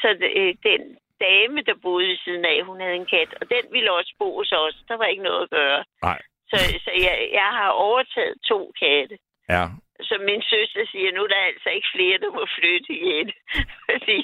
[0.00, 0.08] så
[0.40, 0.82] øh, den
[1.26, 4.28] dame, der boede ved siden af, hun havde en kat, og den ville også bo
[4.38, 4.76] hos os.
[4.88, 5.84] Der var ikke noget at gøre.
[6.02, 6.20] Nej.
[6.50, 9.18] Så, så jeg, jeg har overtaget to katte.
[9.48, 9.64] Ja.
[10.08, 13.28] Så min søster siger, nu er der altså ikke flere, der må flytte igen.
[13.88, 14.18] Fordi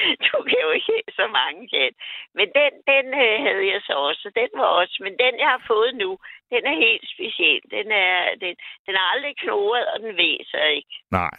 [0.28, 1.94] du kan jo ikke så mange kat.
[2.36, 4.96] Men den, den øh, havde jeg så også, så den var også.
[5.04, 6.10] Men den, jeg har fået nu,
[6.52, 7.60] den er helt speciel.
[7.76, 8.54] Den er, den,
[8.86, 10.94] den er aldrig knoret, og den væser ikke.
[11.10, 11.34] Nej.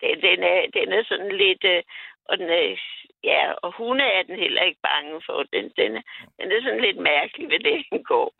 [0.00, 1.64] Den, den, er, den er sådan lidt...
[1.64, 1.82] Øh,
[2.28, 2.76] og den er,
[3.24, 5.42] ja, og hunde er den heller ikke bange for.
[5.52, 6.02] Den, den, er,
[6.38, 8.30] den er sådan lidt mærkelig ved det, den går.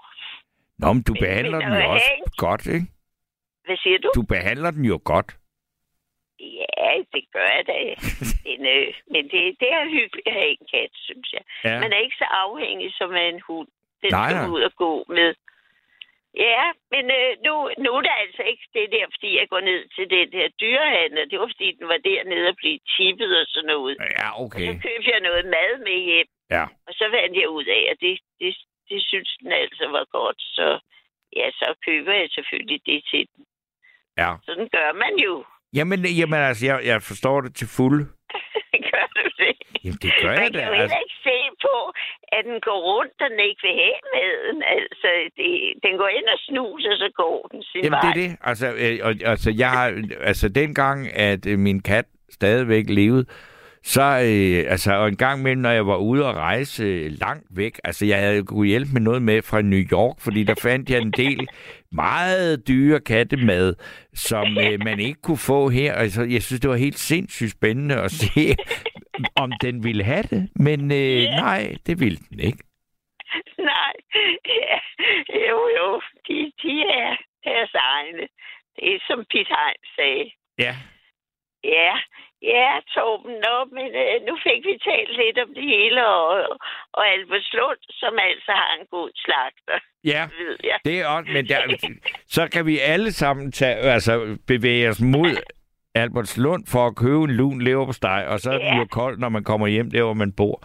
[0.78, 2.86] Nå, men du Men- behandler men den jo også en- godt, ikke?
[3.64, 4.10] Hvad siger du?
[4.14, 5.36] Du behandler den jo godt.
[6.40, 7.78] Ja, det gør jeg da.
[8.46, 11.42] Den, øh, men det, det er hyggeligt at have en kat, synes jeg.
[11.64, 11.80] Ja.
[11.80, 13.68] Man er ikke så afhængig som af en hund.
[14.02, 14.54] Den Nej, skal nej.
[14.54, 15.34] ud og gå med.
[16.48, 17.54] Ja, men øh, nu,
[17.84, 21.30] nu er det altså ikke det der, fordi jeg går ned til den her dyrehandel.
[21.30, 23.96] Det var, fordi den var dernede og blive tippet og sådan noget.
[24.00, 24.66] Ja, Så okay.
[24.86, 26.64] købte jeg noget mad med hjem, Ja.
[26.86, 28.56] og så fandt jeg ud af, at det, det,
[28.90, 30.40] det synes den altså var godt.
[30.56, 30.66] Så
[31.36, 33.44] ja, så køber jeg selvfølgelig det til den.
[34.18, 34.30] Ja.
[34.46, 35.44] Sådan gør man jo.
[35.76, 38.04] Jamen, jamen altså, jeg, jeg forstår det til fulde.
[38.90, 39.54] gør du det?
[39.84, 40.58] Jamen, det gør Man jeg kan da.
[40.58, 41.76] jo heller Altså, ikke se på,
[42.36, 44.58] at den går rundt, og den ikke vil have maden.
[44.76, 45.08] Altså,
[45.38, 45.50] det,
[45.86, 48.00] den går ind og snuser, så går den sin jamen, vej.
[48.02, 48.30] det er det.
[48.50, 49.86] Altså, øh, og, altså, jeg har,
[50.30, 50.98] altså, dengang,
[51.30, 53.26] at øh, min kat stadigvæk levede,
[53.94, 57.46] så, øh, altså, og en gang imellem, når jeg var ude og rejse øh, langt
[57.56, 60.90] væk, altså, jeg havde kunne hjælpe med noget med fra New York, fordi der fandt
[60.90, 61.48] jeg en del
[61.92, 63.74] meget dyre kattemad,
[64.14, 65.92] som øh, man ikke kunne få her.
[65.94, 68.40] Altså, jeg synes, det var helt sindssygt spændende at se,
[69.42, 70.50] om den ville have det.
[70.56, 72.58] Men øh, nej, det ville den ikke.
[73.58, 73.94] Nej,
[74.62, 74.78] ja.
[75.48, 78.28] jo, jo, de, de er deres egne.
[78.76, 80.30] Det er som Pete Heinz sagde.
[80.58, 80.74] Ja.
[81.64, 81.92] Ja,
[82.42, 86.58] ja, Torben, nå, men øh, nu fik vi talt lidt om det hele, og,
[86.92, 90.22] og Albertslund, som altså har en god slagter, Ja.
[90.38, 90.78] ved jeg.
[90.84, 91.60] Det er også, men der,
[92.26, 95.36] så kan vi alle sammen tage, altså bevæge os mod
[95.94, 98.76] Albertslund for at købe en lun leverpostej, og så er Ja.
[98.78, 100.56] jo kold, når man kommer hjem der, hvor man bor.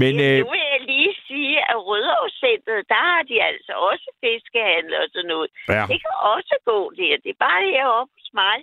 [0.00, 4.06] Men Men, øh, nu vil jeg lige sige, at Rødovrecentret, der har de altså også
[4.24, 5.48] fiskehandler og sådan noget.
[5.68, 7.14] ja, Det kan også gå der.
[7.24, 8.56] Det er bare heroppe hos mig.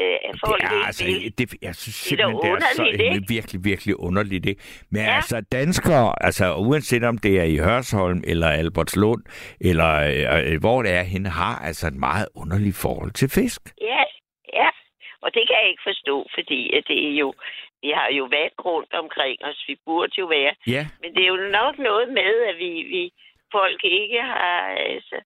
[0.00, 1.38] Øh, at folk det er ikke altså, vil.
[1.38, 4.46] det, jeg synes Det er simpelthen, det er så øh, virkelig, virkelig underligt.
[4.46, 4.62] Ikke?
[4.90, 5.14] Men ja.
[5.16, 9.22] Altså, danskere, altså uanset om det er i Hørsholm, eller Albertslund,
[9.60, 13.62] eller øh, øh, hvor det er, hende har altså et meget underligt forhold til fisk.
[13.80, 14.04] Ja,
[14.60, 14.68] ja.
[15.24, 17.28] Og det kan jeg ikke forstå, fordi at det er jo,
[17.82, 19.64] vi har jo vand rundt omkring os.
[19.68, 20.54] Vi burde jo være.
[20.66, 23.02] Ja, Men det er jo nok noget med, at vi, vi
[23.52, 24.58] folk ikke har...
[24.94, 25.16] Altså,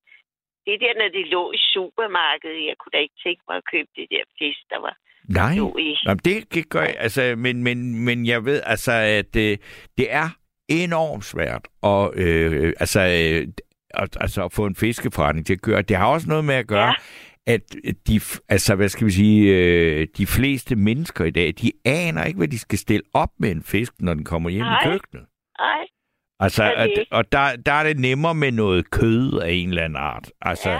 [0.68, 3.90] det der, når de lå i supermarkedet, jeg kunne da ikke tænke mig at købe
[3.98, 4.94] det der fisk, der var
[5.28, 5.54] nej.
[5.56, 5.90] lå i.
[6.04, 9.56] Nå, men det, det gør jeg, altså, men, men, men jeg ved altså, at øh,
[9.98, 10.28] det er
[10.68, 13.48] enormt svært at, øh, altså, øh,
[13.90, 15.82] at, altså, at få en fiskeforretning til at køre.
[15.82, 16.94] Det har også noget med at gøre,
[17.46, 17.52] ja.
[17.54, 17.62] at
[18.08, 22.38] de, altså, hvad skal vi sige, øh, de fleste mennesker i dag, de aner ikke,
[22.38, 24.80] hvad de skal stille op med en fisk, når den kommer hjem Nej.
[24.80, 25.26] i køkkenet.
[25.58, 25.82] Ej,
[26.40, 29.82] Altså, det at, og der, der er det nemmere med noget kød af en eller
[29.84, 30.30] anden art.
[30.42, 30.78] Altså, Ja.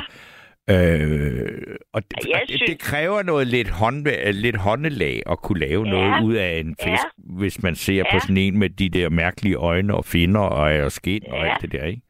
[0.74, 5.60] øh, og det, og det, synes- det kræver noget lidt, hånd, lidt håndelag at kunne
[5.60, 5.90] lave Ja.
[5.90, 7.34] noget ud af en fisk, Ja.
[7.38, 8.18] hvis man ser på Ja.
[8.18, 11.50] sådan en med de der mærkelige øjne og finner og, og skin og Ja.
[11.52, 12.02] alt det der, ikke?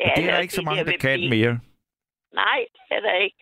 [0.00, 1.58] Og ja, det er der ikke så mange, der vil kan blive- mere.
[2.34, 3.36] Nej, det er der ikke.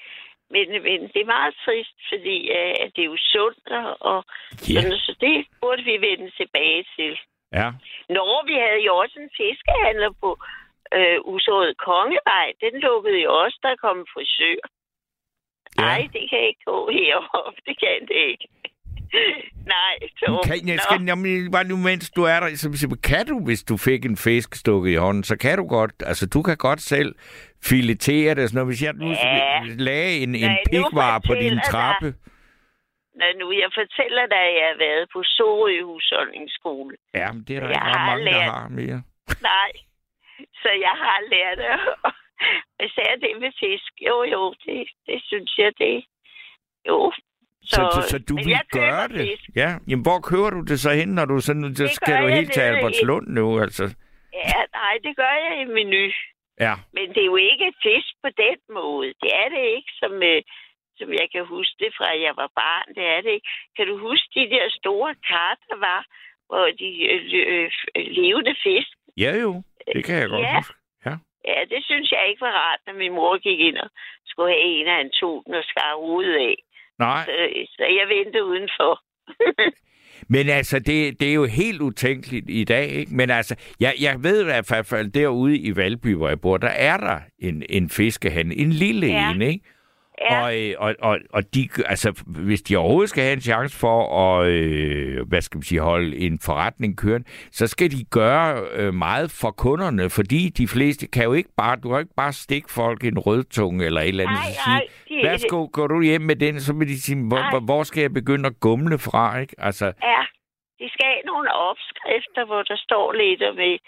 [0.54, 2.36] Men, men det er meget trist, fordi
[2.84, 4.24] at det er jo sundt, og, og
[4.68, 4.80] Ja.
[4.80, 7.12] sådan, så det burde vi vende tilbage til.
[7.60, 7.68] Ja.
[8.16, 10.30] Når vi havde jo også en fiskehandler på
[10.96, 12.46] øh, Usåret Kongevej.
[12.64, 14.60] Den lukkede jo også, der kom frisør.
[15.78, 15.82] Ja.
[15.84, 17.58] Nej, det kan ikke gå heroppe.
[17.66, 18.46] Det kan det ikke.
[19.76, 20.26] Nej, så...
[20.44, 23.62] Kan, jeg skal, jamen, bare nu, mens du er der, så, så kan du, hvis
[23.62, 26.80] du fik en fisk stukket i hånden, så kan du godt, altså du kan godt
[26.80, 27.14] selv
[27.64, 28.48] filetere det.
[28.48, 28.68] Sådan noget.
[28.68, 29.60] Hvis jeg nu Ja.
[29.64, 32.14] lagde en, en pikvar på din fortæller dig.
[33.18, 36.96] Når nu jeg fortæller dig, at jeg har været på Sorø Husholdningsskole.
[37.14, 38.98] ja, men det er der Jeg ikke har mange, der lært- har mere.
[39.52, 39.72] Nej,
[40.62, 41.72] så jeg har lært det.
[42.86, 43.92] Især det med fisk.
[44.08, 46.04] Jo, jo, det, det synes jeg, det...
[46.88, 47.12] Jo.
[47.62, 49.28] Så, så, så, så du vil køber gøre det?
[49.30, 49.50] Fisk.
[49.56, 52.28] Ja, jamen hvor kører du det så hen, når du sådan, så Det skal du
[52.28, 53.84] helt til Albertslund nu, altså?
[54.32, 56.04] Ja, nej, det gør jeg i menu.
[56.60, 59.08] Ja, Men det er jo ikke fisk på den måde.
[59.22, 60.42] Det er det ikke, som, øh,
[61.02, 62.86] som jeg kan huske det fra, jeg var barn.
[62.96, 63.48] Det er det ikke.
[63.76, 66.00] Kan du huske de der store kar, der var,
[66.48, 68.92] hvor de øh, øh, øh, levende fisk?
[69.24, 69.62] ja jo,
[69.94, 70.56] det kan jeg godt Ja.
[70.56, 70.74] huske.
[71.06, 71.14] Ja.
[71.50, 73.90] Ja, det synes jeg ikke var rart, når min mor gik ind og
[74.26, 76.56] skulle have en af en tog den og skar hovedet af.
[76.98, 77.32] Nej, Så,
[77.76, 78.92] så jeg ventede udenfor.
[80.34, 83.14] men altså, det, det er jo helt utænkeligt i dag, ikke?
[83.14, 86.68] Men altså, jeg, jeg ved i hvert fald, derude i Valby, hvor jeg bor, der
[86.68, 88.60] er der en, en fiskehandel.
[88.60, 89.30] En lille Ja.
[89.34, 89.64] en, ikke?
[90.30, 90.42] Ja.
[90.44, 93.98] Og, øh, og, og, og de, altså, hvis de overhovedet skal have en chance for
[94.24, 98.94] at øh, hvad skal man sige, holde en forretning kørende, så skal de gøre øh,
[98.94, 102.72] meget for kunderne, fordi de fleste kan jo ikke bare, du har ikke bare stikke
[102.72, 106.36] folk en rødtunge eller et eller andet, Nej, nej, de- værsgo, går du hjem med
[106.36, 107.58] den, så vil de sige, hvor, Nej.
[107.64, 109.54] hvor, skal jeg begynde at gumle fra, ikke?
[109.58, 110.20] Altså, Ja,
[110.80, 113.78] de skal have nogle opskrifter, hvor der står lidt om med,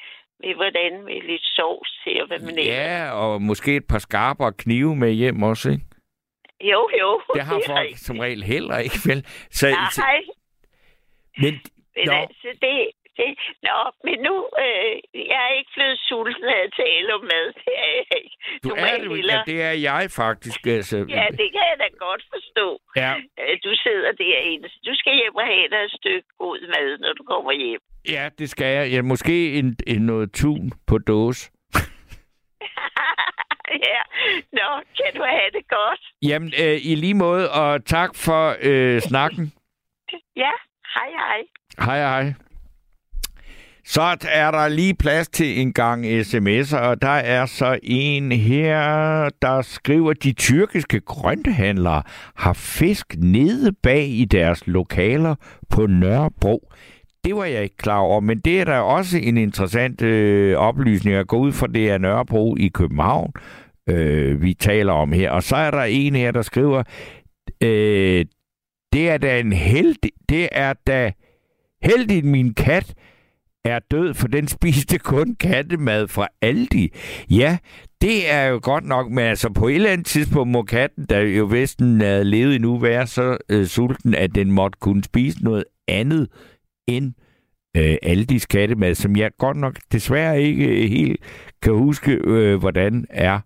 [0.55, 4.57] hvordan med lidt sovs til, og hvad man ja, og måske et par skarper og
[4.57, 5.85] knive med hjem også, ikke?
[6.61, 7.23] Jo, jo.
[7.35, 8.01] Det har er folk rigtigt.
[8.01, 9.27] som regel heller ikke, vel?
[9.51, 9.67] Så,
[9.99, 10.21] Nej,
[11.43, 11.53] men,
[11.97, 12.13] men Nå.
[12.13, 12.75] altså, det,
[13.17, 13.27] det...
[13.63, 14.35] Nå, men nu...
[14.65, 14.95] Øh,
[15.33, 17.47] jeg er ikke blevet sulten af at tale om mad.
[17.65, 18.37] Det er jeg ikke.
[18.65, 20.67] du er Normalt det, jo- hellere- ja, det er jeg faktisk.
[20.67, 22.67] Altså, Ja, det kan jeg da godt forstå.
[22.97, 23.13] ja.
[23.41, 24.69] Øh, Du sidder derinde.
[24.69, 27.81] så Du skal hjem og have dig et stykke god mad, når du kommer hjem.
[28.09, 28.91] Ja, det skal jeg.
[28.93, 31.51] Ja, måske en, en noget tun på dåse.
[33.91, 34.01] ja.
[34.53, 36.01] Nå, kan du have det godt?
[36.23, 39.53] Jamen, øh, i lige måde, og tak for øh, snakken.
[40.37, 40.51] Ja,
[40.95, 41.41] hej hej.
[41.87, 42.35] Hej, hej.
[43.85, 48.79] Så er der lige plads til en gang sms'er, og der er så en her,
[49.43, 52.03] der skriver, de tyrkiske grønthandlere
[52.37, 55.35] har fisk nede bag i deres lokaler
[55.71, 56.73] på Nørrebro.
[57.25, 61.17] Det var jeg ikke klar over, men det er da også en interessant øh, oplysning
[61.17, 63.33] at gå ud fra, det er Nørrebro i København,
[63.89, 65.31] øh, vi taler om her.
[65.31, 66.83] Og så er der en her, der skriver,
[67.63, 68.25] øh,
[68.93, 71.13] det er da en heldig, det er da
[71.83, 72.95] heldigt, min kat
[73.65, 76.93] er død, for den spiste kun kattemad fra Aldi.
[77.31, 77.59] Ja,
[78.01, 81.21] det er jo godt nok, men altså på et eller andet tidspunkt må katten, der
[81.21, 85.65] jo vesten havde levet endnu, være så øh, sulten, at den måtte kunne spise noget
[85.89, 86.29] andet
[86.87, 87.13] end
[87.77, 91.21] øh, Aldis kattemad, som jeg godt nok desværre ikke øh, helt
[91.63, 93.41] kan huske, øh, hvordan er.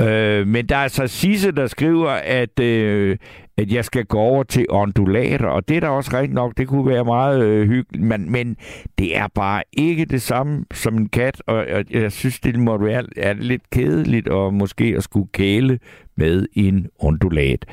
[0.00, 3.16] Øh, men der er så Sisse, der skriver, at, øh,
[3.56, 6.68] at jeg skal gå over til ondulater, og det er da også rigtigt nok, det
[6.68, 8.56] kunne være meget øh, hyggeligt, men, men
[8.98, 12.78] det er bare ikke det samme som en kat, og, og jeg synes, det må
[12.78, 15.78] være er lidt kedeligt og måske at skulle kæle
[16.16, 17.64] med en ondulat.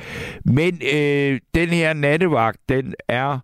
[0.44, 3.38] Men øh, den her nattevagt, den er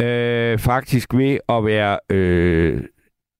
[0.00, 2.82] øh, faktisk ved at være øh,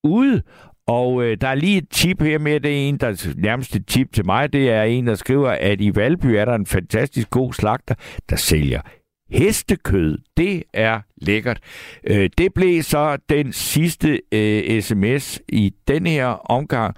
[0.03, 0.41] ude,
[0.87, 3.87] og øh, der er lige et tip her med, det er en, der nærmest et
[3.87, 7.29] tip til mig, det er en, der skriver, at i Valby er der en fantastisk
[7.29, 7.95] god slagter,
[8.29, 8.81] der sælger
[9.29, 10.17] hestekød.
[10.37, 11.59] Det er lækkert.
[12.07, 16.95] Øh, det blev så den sidste øh, sms i den her omgang,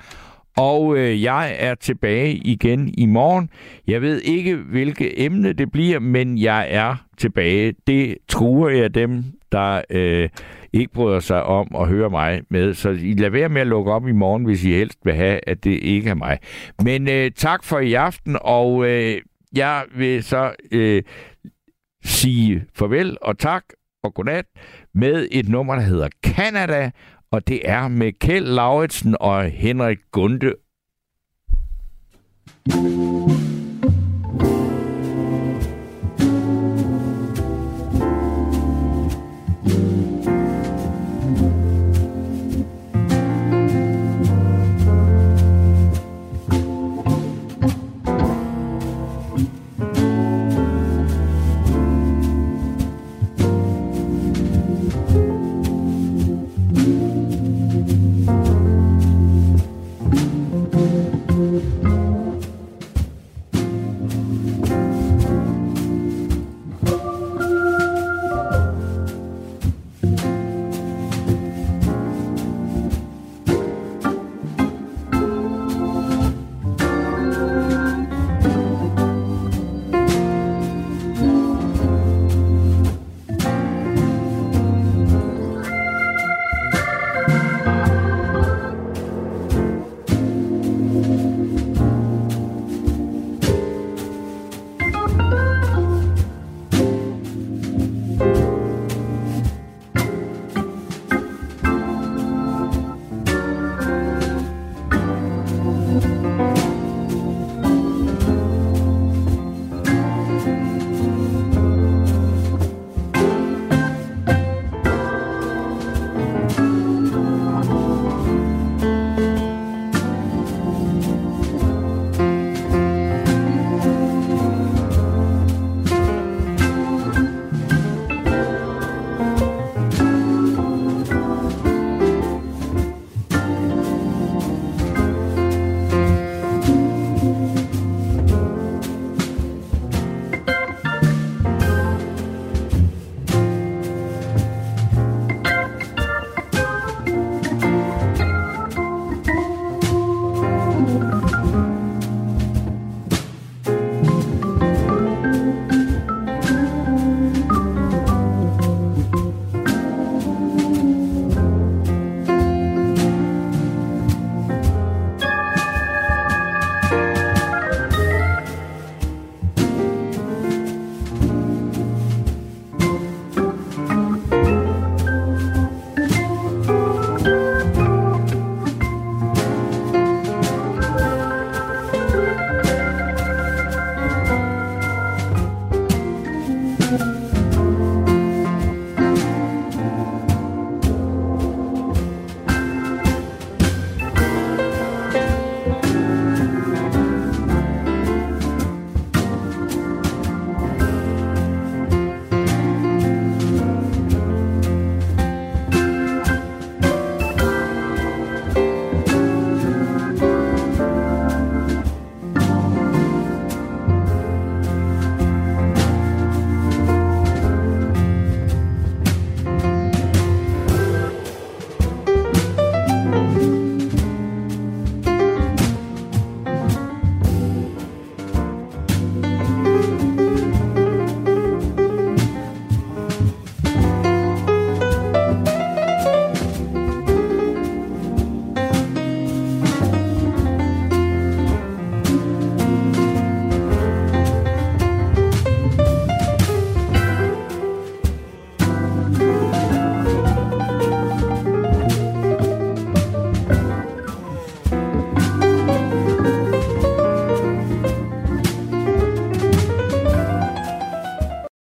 [0.57, 3.49] og øh, jeg er tilbage igen i morgen.
[3.87, 7.73] Jeg ved ikke, hvilket emne det bliver, men jeg er tilbage.
[7.87, 9.23] Det truer jeg dem,
[9.55, 10.29] der øh,
[10.73, 12.73] ikke bryder sig om at høre mig med.
[12.73, 15.39] Så I lad være med at lukke op i morgen, hvis I helst vil have,
[15.47, 16.39] at det ikke er mig.
[16.83, 19.21] Men øh, tak for i aften, og øh,
[19.55, 21.03] jeg vil så øh,
[22.03, 23.63] sige farvel og tak
[24.03, 24.45] og godnat
[24.93, 26.91] med et nummer, der hedder Canada,
[27.31, 30.53] og det er med Kjeld Lauritsen og Henrik Gunde.
[32.67, 33.74] thank you